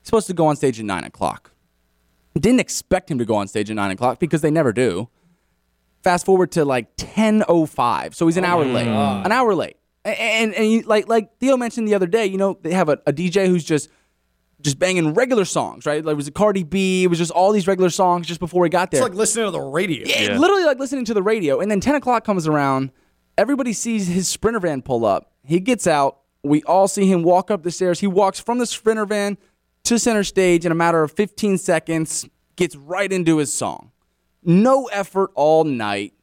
He's 0.00 0.06
supposed 0.06 0.26
to 0.28 0.34
go 0.34 0.46
on 0.46 0.56
stage 0.56 0.78
at 0.78 0.86
nine 0.86 1.04
o'clock. 1.04 1.52
Didn't 2.34 2.60
expect 2.60 3.10
him 3.10 3.18
to 3.18 3.24
go 3.24 3.34
on 3.34 3.48
stage 3.48 3.70
at 3.70 3.76
nine 3.76 3.90
o'clock 3.90 4.18
because 4.18 4.40
they 4.40 4.50
never 4.50 4.72
do. 4.72 5.08
Fast 6.02 6.24
forward 6.24 6.52
to 6.52 6.64
like 6.64 6.88
ten 6.96 7.44
oh 7.48 7.66
five, 7.66 8.14
so 8.14 8.26
he's 8.26 8.38
an 8.38 8.44
oh, 8.44 8.48
hour 8.48 8.64
late. 8.64 8.86
An 8.86 9.32
hour 9.32 9.54
late, 9.54 9.76
and 10.04 10.18
and, 10.18 10.54
and 10.54 10.70
you, 10.70 10.82
like 10.82 11.08
like 11.08 11.38
Theo 11.38 11.58
mentioned 11.58 11.86
the 11.86 11.94
other 11.94 12.06
day, 12.06 12.24
you 12.24 12.38
know 12.38 12.58
they 12.62 12.72
have 12.72 12.88
a, 12.88 12.98
a 13.06 13.12
DJ 13.12 13.46
who's 13.46 13.64
just 13.64 13.90
just 14.62 14.78
banging 14.78 15.14
regular 15.14 15.44
songs, 15.44 15.86
right? 15.86 16.04
Like 16.04 16.14
it 16.14 16.16
was 16.16 16.28
a 16.28 16.32
Cardi 16.32 16.62
B, 16.62 17.04
it 17.04 17.06
was 17.08 17.18
just 17.18 17.30
all 17.30 17.52
these 17.52 17.66
regular 17.66 17.90
songs 17.90 18.26
just 18.26 18.40
before 18.40 18.64
he 18.64 18.70
got 18.70 18.90
there. 18.90 19.00
It's 19.00 19.08
like 19.08 19.16
listening 19.16 19.46
to 19.46 19.50
the 19.50 19.60
radio. 19.60 20.06
Yeah, 20.06 20.36
literally 20.38 20.64
like 20.64 20.78
listening 20.78 21.04
to 21.06 21.14
the 21.14 21.22
radio. 21.22 21.60
And 21.60 21.70
then 21.70 21.80
10 21.80 21.96
o'clock 21.96 22.24
comes 22.24 22.46
around. 22.46 22.90
Everybody 23.38 23.72
sees 23.72 24.06
his 24.06 24.28
sprinter 24.28 24.60
van 24.60 24.82
pull 24.82 25.04
up. 25.04 25.32
He 25.44 25.60
gets 25.60 25.86
out. 25.86 26.18
We 26.42 26.62
all 26.64 26.88
see 26.88 27.06
him 27.06 27.22
walk 27.22 27.50
up 27.50 27.62
the 27.62 27.70
stairs. 27.70 28.00
He 28.00 28.06
walks 28.06 28.40
from 28.40 28.58
the 28.58 28.66
sprinter 28.66 29.06
van 29.06 29.38
to 29.84 29.98
center 29.98 30.24
stage 30.24 30.64
in 30.66 30.72
a 30.72 30.74
matter 30.74 31.02
of 31.02 31.12
15 31.12 31.58
seconds, 31.58 32.28
gets 32.56 32.76
right 32.76 33.10
into 33.12 33.38
his 33.38 33.52
song. 33.52 33.90
No 34.42 34.86
effort 34.86 35.30
all 35.34 35.64
night. 35.64 36.14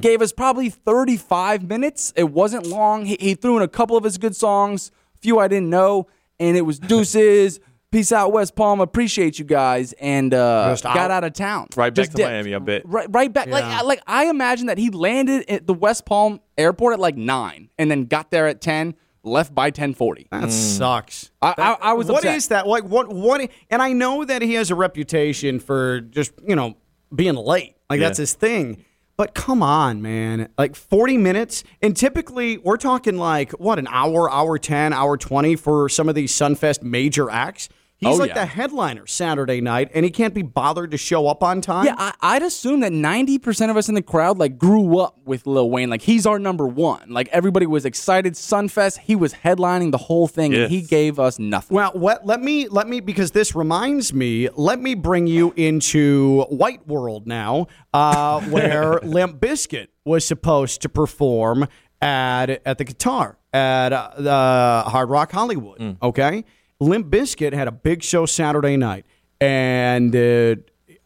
Gave 0.00 0.22
us 0.22 0.32
probably 0.32 0.70
35 0.70 1.68
minutes. 1.68 2.10
It 2.16 2.30
wasn't 2.30 2.66
long. 2.66 3.04
He, 3.04 3.18
he 3.20 3.34
threw 3.34 3.58
in 3.58 3.62
a 3.62 3.68
couple 3.68 3.98
of 3.98 4.04
his 4.04 4.16
good 4.16 4.34
songs, 4.34 4.90
a 5.14 5.18
few 5.18 5.38
I 5.38 5.46
didn't 5.46 5.68
know, 5.68 6.06
and 6.40 6.56
it 6.56 6.62
was 6.62 6.78
Deuces, 6.80 7.60
Peace 7.92 8.10
out, 8.10 8.32
West 8.32 8.56
Palm. 8.56 8.80
Appreciate 8.80 9.38
you 9.38 9.44
guys, 9.44 9.92
and 10.00 10.32
uh, 10.32 10.74
got 10.82 10.96
out. 10.96 11.10
out 11.10 11.24
of 11.24 11.34
town. 11.34 11.68
Right 11.76 11.90
back 11.90 11.96
Just 11.96 12.10
to 12.12 12.16
dipped. 12.16 12.30
Miami, 12.30 12.54
I 12.54 12.58
bet. 12.60 12.82
Right, 12.86 13.06
right 13.10 13.30
back. 13.30 13.48
Like, 13.48 13.62
Yeah. 13.62 13.80
I- 13.80 13.82
like 13.82 14.00
I 14.06 14.24
imagine 14.30 14.68
that 14.68 14.78
he 14.78 14.88
landed 14.88 15.48
at 15.50 15.66
the 15.66 15.74
West 15.74 16.06
Palm 16.06 16.40
airport 16.56 16.94
at 16.94 16.98
like 17.00 17.18
nine, 17.18 17.68
and 17.78 17.90
then 17.90 18.06
got 18.06 18.30
there 18.30 18.46
at 18.48 18.62
ten, 18.62 18.94
left 19.24 19.54
by 19.54 19.70
ten 19.70 19.94
forty. 19.94 20.26
That 20.30 20.44
mm. 20.44 20.50
sucks. 20.50 21.30
I, 21.42 21.54
I, 21.56 21.76
I 21.80 21.92
was 21.94 22.06
What 22.06 22.18
upset. 22.18 22.36
is 22.36 22.48
that? 22.48 22.66
Like 22.66 22.84
what? 22.84 23.08
What? 23.08 23.50
And 23.70 23.82
I 23.82 23.92
know 23.92 24.24
that 24.24 24.42
he 24.42 24.54
has 24.54 24.70
a 24.70 24.74
reputation 24.74 25.58
for 25.60 26.00
just 26.00 26.32
you 26.46 26.54
know 26.54 26.76
being 27.14 27.34
late. 27.34 27.76
Like 27.90 28.00
that's 28.00 28.18
his 28.18 28.34
thing. 28.34 28.84
But 29.16 29.34
come 29.34 29.62
on, 29.62 30.02
man! 30.02 30.48
Like 30.58 30.74
forty 30.74 31.16
minutes, 31.16 31.62
and 31.80 31.96
typically 31.96 32.58
we're 32.58 32.76
talking 32.76 33.16
like 33.16 33.52
what 33.52 33.78
an 33.78 33.86
hour, 33.88 34.30
hour 34.30 34.58
ten, 34.58 34.92
hour 34.92 35.16
twenty 35.16 35.54
for 35.54 35.88
some 35.88 36.08
of 36.08 36.14
these 36.14 36.32
Sunfest 36.32 36.82
major 36.82 37.30
acts. 37.30 37.68
He's 38.04 38.16
Oh, 38.16 38.18
like 38.20 38.28
yeah. 38.30 38.40
the 38.40 38.46
headliner 38.46 39.06
Saturday 39.06 39.60
night, 39.60 39.90
and 39.94 40.04
he 40.04 40.10
can't 40.10 40.34
be 40.34 40.42
bothered 40.42 40.90
to 40.92 40.96
show 40.98 41.26
up 41.26 41.42
on 41.42 41.60
time. 41.60 41.86
Yeah, 41.86 41.94
I, 41.98 42.12
I'd 42.20 42.42
assume 42.42 42.80
that 42.80 42.92
90% 42.92 43.70
of 43.70 43.76
us 43.76 43.88
in 43.88 43.94
the 43.94 44.02
crowd 44.02 44.38
like 44.38 44.58
grew 44.58 44.98
up 44.98 45.18
with 45.24 45.46
Lil 45.46 45.70
Wayne. 45.70 45.90
Like 45.90 46.02
he's 46.02 46.26
our 46.26 46.38
number 46.38 46.66
one. 46.66 47.10
Like 47.10 47.28
everybody 47.28 47.66
was 47.66 47.84
excited. 47.84 48.34
Sunfest, 48.34 48.98
he 48.98 49.16
was 49.16 49.34
headlining 49.34 49.90
the 49.90 49.98
whole 49.98 50.26
thing, 50.28 50.54
and 50.54 50.70
he 50.70 50.82
gave 50.82 51.18
us 51.18 51.38
nothing. 51.38 51.74
Well, 51.74 51.92
what, 51.94 52.24
let 52.26 52.40
me 52.40 52.68
let 52.68 52.88
me 52.88 53.00
because 53.00 53.30
this 53.32 53.54
reminds 53.54 54.12
me. 54.12 54.48
Let 54.54 54.80
me 54.80 54.94
bring 54.94 55.26
you 55.26 55.52
into 55.56 56.42
White 56.50 56.86
World 56.86 57.26
now, 57.26 57.66
uh, 57.92 58.40
where 58.50 58.98
Limp 59.00 59.40
Bizkit 59.40 59.88
was 60.04 60.26
supposed 60.26 60.82
to 60.82 60.88
perform 60.88 61.66
at 62.00 62.50
at 62.66 62.78
the 62.78 62.84
guitar 62.84 63.38
at 63.52 63.92
uh, 63.92 64.10
the 64.18 64.90
Hard 64.90 65.08
Rock 65.08 65.32
Hollywood. 65.32 65.96
Okay, 66.02 66.44
Limp 66.84 67.08
Bizkit 67.08 67.52
had 67.52 67.68
a 67.68 67.72
big 67.72 68.02
show 68.02 68.26
Saturday 68.26 68.76
night, 68.76 69.06
and. 69.40 70.14
Uh, 70.14 70.56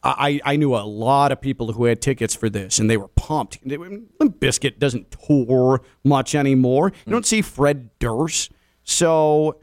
I, 0.00 0.40
I 0.44 0.56
knew 0.56 0.76
a 0.76 0.86
lot 0.86 1.32
of 1.32 1.40
people 1.40 1.72
who 1.72 1.86
had 1.86 2.00
tickets 2.00 2.32
for 2.32 2.48
this, 2.48 2.78
and 2.78 2.88
they 2.88 2.96
were 2.96 3.08
pumped. 3.08 3.58
Limp 3.66 4.12
Bizkit 4.20 4.78
doesn't 4.78 5.10
tour 5.10 5.82
much 6.04 6.36
anymore. 6.36 6.92
You 7.04 7.10
don't 7.10 7.26
see 7.26 7.42
Fred 7.42 7.90
Durst, 7.98 8.52
so 8.84 9.58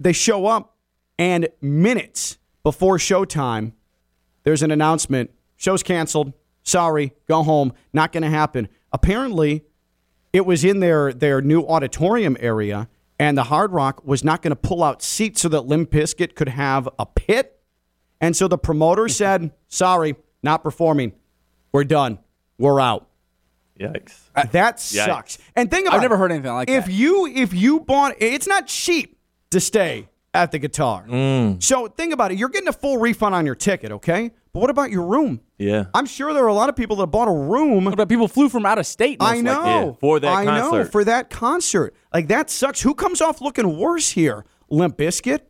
they 0.00 0.12
show 0.12 0.46
up, 0.46 0.76
and 1.16 1.48
minutes 1.60 2.38
before 2.64 2.98
showtime, 2.98 3.72
there's 4.42 4.62
an 4.62 4.72
announcement: 4.72 5.30
show's 5.54 5.84
canceled. 5.84 6.32
Sorry, 6.64 7.12
go 7.28 7.44
home. 7.44 7.72
Not 7.92 8.10
going 8.10 8.24
to 8.24 8.30
happen. 8.30 8.68
Apparently, 8.92 9.62
it 10.32 10.44
was 10.44 10.64
in 10.64 10.80
their 10.80 11.12
their 11.12 11.40
new 11.40 11.62
auditorium 11.62 12.36
area, 12.40 12.88
and 13.22 13.38
the 13.38 13.44
Hard 13.44 13.70
Rock 13.70 14.04
was 14.04 14.24
not 14.24 14.42
going 14.42 14.50
to 14.50 14.56
pull 14.56 14.82
out 14.82 15.00
seats 15.00 15.42
so 15.42 15.48
that 15.50 15.60
Limp 15.60 15.92
Bizkit 15.92 16.34
could 16.34 16.48
have 16.48 16.88
a 16.98 17.06
pit. 17.06 17.56
And 18.20 18.36
so 18.36 18.48
the 18.48 18.58
promoter 18.58 19.08
said, 19.20 19.52
"Sorry, 19.68 20.16
not 20.42 20.64
performing. 20.64 21.12
We're 21.70 21.84
done. 21.84 22.18
We're 22.58 22.80
out." 22.80 23.08
Yikes. 23.78 24.18
That 24.50 24.80
sucks. 24.80 25.38
And 25.54 25.70
think 25.70 25.86
about 25.86 25.96
I've 25.96 26.02
never 26.02 26.16
heard 26.16 26.32
anything 26.32 26.52
like 26.52 26.68
if 26.68 26.86
that. 26.86 26.92
you 26.92 27.26
if 27.26 27.54
you 27.54 27.80
bought 27.80 28.16
it's 28.18 28.46
not 28.46 28.66
cheap 28.66 29.18
to 29.50 29.60
stay 29.60 30.08
at 30.34 30.50
the 30.50 30.58
guitar. 30.58 31.04
Mm. 31.08 31.62
So 31.62 31.86
think 31.88 32.12
about 32.12 32.32
it. 32.32 32.38
You're 32.38 32.48
getting 32.48 32.68
a 32.68 32.72
full 32.72 32.98
refund 32.98 33.34
on 33.34 33.46
your 33.46 33.54
ticket, 33.54 33.92
okay? 33.92 34.32
But 34.52 34.60
what 34.60 34.70
about 34.70 34.90
your 34.90 35.06
room? 35.06 35.40
Yeah. 35.58 35.86
I'm 35.94 36.04
sure 36.04 36.34
there 36.34 36.44
are 36.44 36.48
a 36.48 36.54
lot 36.54 36.68
of 36.68 36.76
people 36.76 36.96
that 36.96 37.06
bought 37.06 37.28
a 37.28 37.32
room. 37.32 37.84
But 37.96 38.08
people 38.08 38.28
flew 38.28 38.50
from 38.50 38.66
out 38.66 38.78
of 38.78 38.86
state. 38.86 39.16
I 39.20 39.40
know 39.40 39.52
likely. 39.60 39.70
Yeah, 39.70 39.92
for 39.98 40.20
that 40.20 40.28
I 40.36 40.44
know 40.44 40.70
concert. 40.70 40.92
for 40.92 41.04
that 41.04 41.30
concert. 41.30 41.94
Like 42.12 42.28
that 42.28 42.50
sucks. 42.50 42.82
Who 42.82 42.94
comes 42.94 43.20
off 43.22 43.40
looking 43.40 43.78
worse 43.78 44.10
here? 44.10 44.44
Limp 44.68 44.98
Bizkit, 44.98 45.40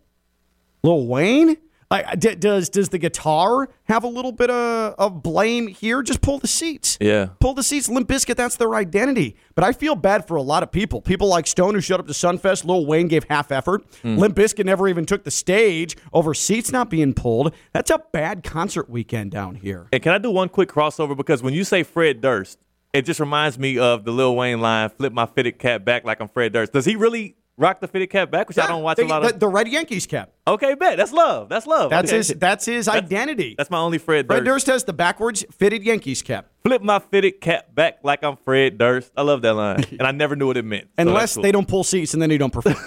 Lil 0.84 1.07
Wayne. 1.07 1.57
Like, 1.93 2.18
d- 2.18 2.36
does 2.36 2.70
does 2.70 2.88
the 2.88 2.97
guitar 2.97 3.68
have 3.84 4.03
a 4.03 4.09
little 4.09 4.32
bit 4.32 4.49
of, 4.49 4.95
of 4.99 5.22
blame 5.22 5.66
here? 5.66 6.03
Just 6.03 6.22
pull 6.22 6.38
the 6.38 6.49
seats. 6.49 6.97
Yeah. 7.03 7.28
Pull 7.38 7.53
the 7.53 7.62
seats. 7.62 7.86
Limp 7.86 8.09
Bizkit, 8.09 8.34
that's 8.34 8.57
their 8.57 8.74
identity. 8.74 9.36
But 9.55 9.64
I 9.64 9.72
feel 9.72 9.95
bad 9.95 10.26
for 10.26 10.36
a 10.36 10.43
lot 10.43 10.62
of 10.62 10.72
people. 10.72 11.03
People 11.03 11.28
like 11.28 11.47
Stone 11.47 11.74
who 11.74 11.82
showed 11.82 12.01
up 12.01 12.07
to 12.07 12.14
Sunfest. 12.14 12.64
Lil 12.64 12.86
Wayne 12.86 13.09
gave 13.09 13.24
half 13.24 13.53
effort. 13.53 13.84
Hmm. 14.01 14.16
Limp 14.16 14.34
Bizkit 14.34 14.64
never 14.64 14.88
even 14.88 15.05
took 15.05 15.24
the 15.24 15.30
stage 15.30 15.99
over 16.14 16.32
seats 16.32 16.72
not 16.72 16.88
being 16.88 17.12
pulled. 17.12 17.55
That's 17.74 17.90
a 17.90 17.99
bad 18.11 18.43
concert 18.43 18.88
weekend 18.88 19.30
down 19.30 19.57
here. 19.57 19.88
And 19.93 20.03
can 20.03 20.14
I 20.14 20.18
do 20.18 20.30
one 20.30 20.49
quick 20.49 20.70
crossover? 20.70 21.14
Because 21.14 21.43
when 21.43 21.53
you 21.53 21.62
say 21.62 21.82
Fred 21.82 22.22
Durst, 22.22 22.59
it 22.95 23.03
just 23.03 23.20
reminds 23.20 23.59
me 23.59 23.78
of 23.78 24.05
the 24.05 24.12
Lil 24.12 24.34
Wayne 24.34 24.62
line, 24.62 24.88
flip 24.88 25.12
my 25.12 25.26
fitted 25.26 25.59
cap 25.59 25.84
back 25.84 26.05
like 26.05 26.20
I'm 26.22 26.28
Fred 26.28 26.55
Durst. 26.55 26.72
Does 26.72 26.86
he 26.86 26.97
really 26.97 27.36
rock 27.57 27.80
the 27.80 27.88
fitted 27.88 28.11
cap 28.11 28.30
back? 28.30 28.48
Which 28.48 28.59
I 28.59 28.66
don't 28.66 28.82
watch 28.82 28.96
the, 28.96 29.05
a 29.05 29.07
lot 29.07 29.22
the, 29.22 29.28
of. 29.34 29.40
the 29.40 29.48
Red 29.48 29.68
Yankees 29.68 30.07
cap. 30.07 30.30
okay, 30.46 30.74
bet. 30.74 30.96
That's 30.96 31.12
love. 31.12 31.48
That's 31.48 31.66
love. 31.66 31.90
That's 31.90 32.11
Okay. 32.11 32.16
his. 32.18 32.28
That's 32.28 32.64
his 32.66 32.88
identity. 32.88 33.55
That's 33.57 33.70
my 33.70 33.78
only 33.78 33.98
Fred, 33.98 34.26
Fred 34.26 34.44
Durst. 34.44 34.66
Durst 34.66 34.66
has 34.68 34.84
the 34.84 34.92
backwards 34.92 35.44
fitted 35.53 35.82
Yankees 35.84 36.22
cap. 36.22 36.48
Flip 36.64 36.82
my 36.82 36.98
fitted 36.98 37.40
cap 37.40 37.74
back 37.74 37.98
like 38.03 38.22
I'm 38.22 38.36
Fred 38.36 38.78
Durst. 38.78 39.12
I 39.16 39.22
love 39.22 39.42
that 39.42 39.55
line. 39.55 39.84
and 39.90 40.03
I 40.03 40.12
never 40.12 40.36
knew 40.36 40.46
what 40.46 40.57
it 40.57 40.64
meant. 40.64 40.84
So 40.84 40.90
Unless 40.98 41.20
that's 41.20 41.34
cool. 41.34 41.42
they 41.42 41.53
don't 41.53 41.68
pull 41.68 41.84
seats 41.84 42.12
and 42.14 42.22
then 42.22 42.30
you 42.30 42.38
don't 42.38 42.53
perform. 42.53 42.76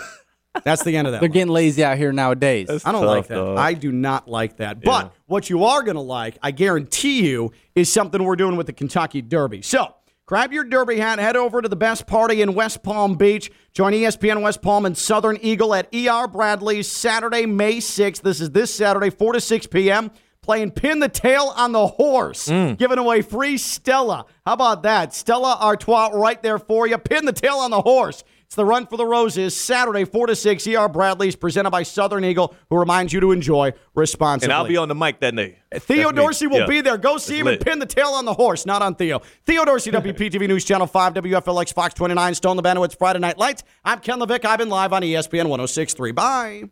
That's 0.64 0.84
the 0.84 0.96
end 0.96 1.06
of 1.06 1.12
that. 1.12 1.20
They're 1.20 1.28
one. 1.28 1.34
getting 1.34 1.52
lazy 1.52 1.84
out 1.84 1.98
here 1.98 2.14
nowadays. 2.14 2.70
I 2.70 2.94
don't 2.94 3.02
tough, 3.02 3.10
like 3.10 3.28
that. 3.28 3.36
dog. 3.36 3.58
I 3.58 3.74
do 3.74 3.92
not 3.92 4.30
like 4.30 4.56
that. 4.58 4.82
But 4.82 5.12
what 5.26 5.50
you 5.50 5.66
are 5.66 5.84
going 5.84 5.96
to 5.96 6.02
like, 6.02 6.38
I 6.42 6.52
guarantee 6.52 7.28
you, 7.30 7.52
is 7.76 7.92
something 7.92 8.24
we're 8.24 8.38
doing 8.38 8.56
with 8.56 8.68
the 8.68 8.72
Kentucky 8.72 9.22
Derby. 9.22 9.62
So 9.64 9.94
grab 10.26 10.52
your 10.52 10.64
Derby 10.64 10.98
hat, 10.98 11.20
head 11.20 11.36
over 11.36 11.62
to 11.62 11.70
the 11.70 11.76
best 11.76 12.08
party 12.08 12.42
in 12.42 12.54
West 12.54 12.84
Palm 12.84 13.16
Beach. 13.16 13.52
Join 13.74 13.94
ESPN 13.94 14.42
West 14.42 14.62
Palm 14.62 14.86
and 14.86 14.98
Southern 14.98 15.38
Eagle 15.42 15.74
at 15.74 15.94
ER 15.94 16.28
Bradley's 16.28 16.88
Saturday, 16.88 17.46
May 17.46 17.78
6th. 17.78 18.22
This 18.22 18.42
is 18.42 18.52
this 18.52 18.74
Saturday, 18.74 19.10
4 19.10 19.34
to 19.34 19.42
6 19.42 19.68
p.m. 19.68 20.12
Playing 20.42 20.72
Pin 20.72 21.00
the 21.00 21.10
Tail 21.10 21.52
on 21.56 21.72
the 21.72 21.88
Horse, 21.88 22.48
giving 22.76 23.00
away 23.00 23.24
free 23.24 23.58
Stella. 23.58 24.26
How 24.46 24.54
about 24.54 24.84
that? 24.84 25.12
Stella 25.14 25.58
Artois 25.60 26.10
right 26.14 26.42
there 26.44 26.60
for 26.60 26.86
you. 26.86 27.00
Pin 27.00 27.26
the 27.26 27.34
Tail 27.34 27.56
on 27.56 27.72
the 27.72 27.82
Horse. 27.82 28.24
It's 28.46 28.56
the 28.56 28.64
Run 28.66 28.86
for 28.86 28.96
the 28.96 29.06
Roses, 29.06 29.56
Saturday, 29.60 30.06
4 30.06 30.28
to 30.28 30.36
6, 30.36 30.68
ER 30.68 30.88
Bradley's, 30.88 31.36
presented 31.36 31.72
by 31.72 31.84
Southern 31.84 32.24
Eagle, 32.24 32.54
who 32.70 32.78
reminds 32.78 33.12
you 33.12 33.20
to 33.20 33.32
enjoy 33.32 33.74
responsibly. 33.96 34.46
And 34.46 34.54
I'll 34.54 34.68
be 34.68 34.78
on 34.78 34.88
the 34.88 34.96
mic 34.96 35.20
that 35.22 35.36
day. 35.36 35.58
Theo 35.74 36.04
That's 36.10 36.16
me. 36.16 36.22
Dorsey 36.22 36.48
will 36.48 36.60
Yeah. 36.60 36.66
be 36.68 36.82
there. 36.82 36.98
Go 36.98 37.18
see 37.18 37.34
It's 37.34 37.42
him 37.42 37.48
and 37.48 37.60
pin 37.60 37.80
the 37.80 37.86
tail 37.88 38.10
on 38.10 38.26
the 38.26 38.34
horse, 38.34 38.66
not 38.66 38.82
on 38.84 38.96
Theo. 38.96 39.22
Theo 39.46 39.66
Dorsey, 39.66 39.92
WPTV 39.92 40.48
News 40.48 40.64
Channel 40.64 40.88
5, 40.88 41.16
WFLX 41.16 41.74
Fox 41.74 41.94
29, 41.96 42.36
Stone 42.36 42.58
Labanowitz 42.58 42.96
Friday 42.98 43.20
Night 43.20 43.38
Lights. 43.40 43.64
I'm 43.84 44.00
Ken 44.00 44.20
LaVicka. 44.20 44.46
I've 44.46 44.60
been 44.60 44.70
live 44.70 44.94
on 44.94 45.02
ESPN 45.02 45.48
1063. 45.50 46.12
Bye. 46.12 46.64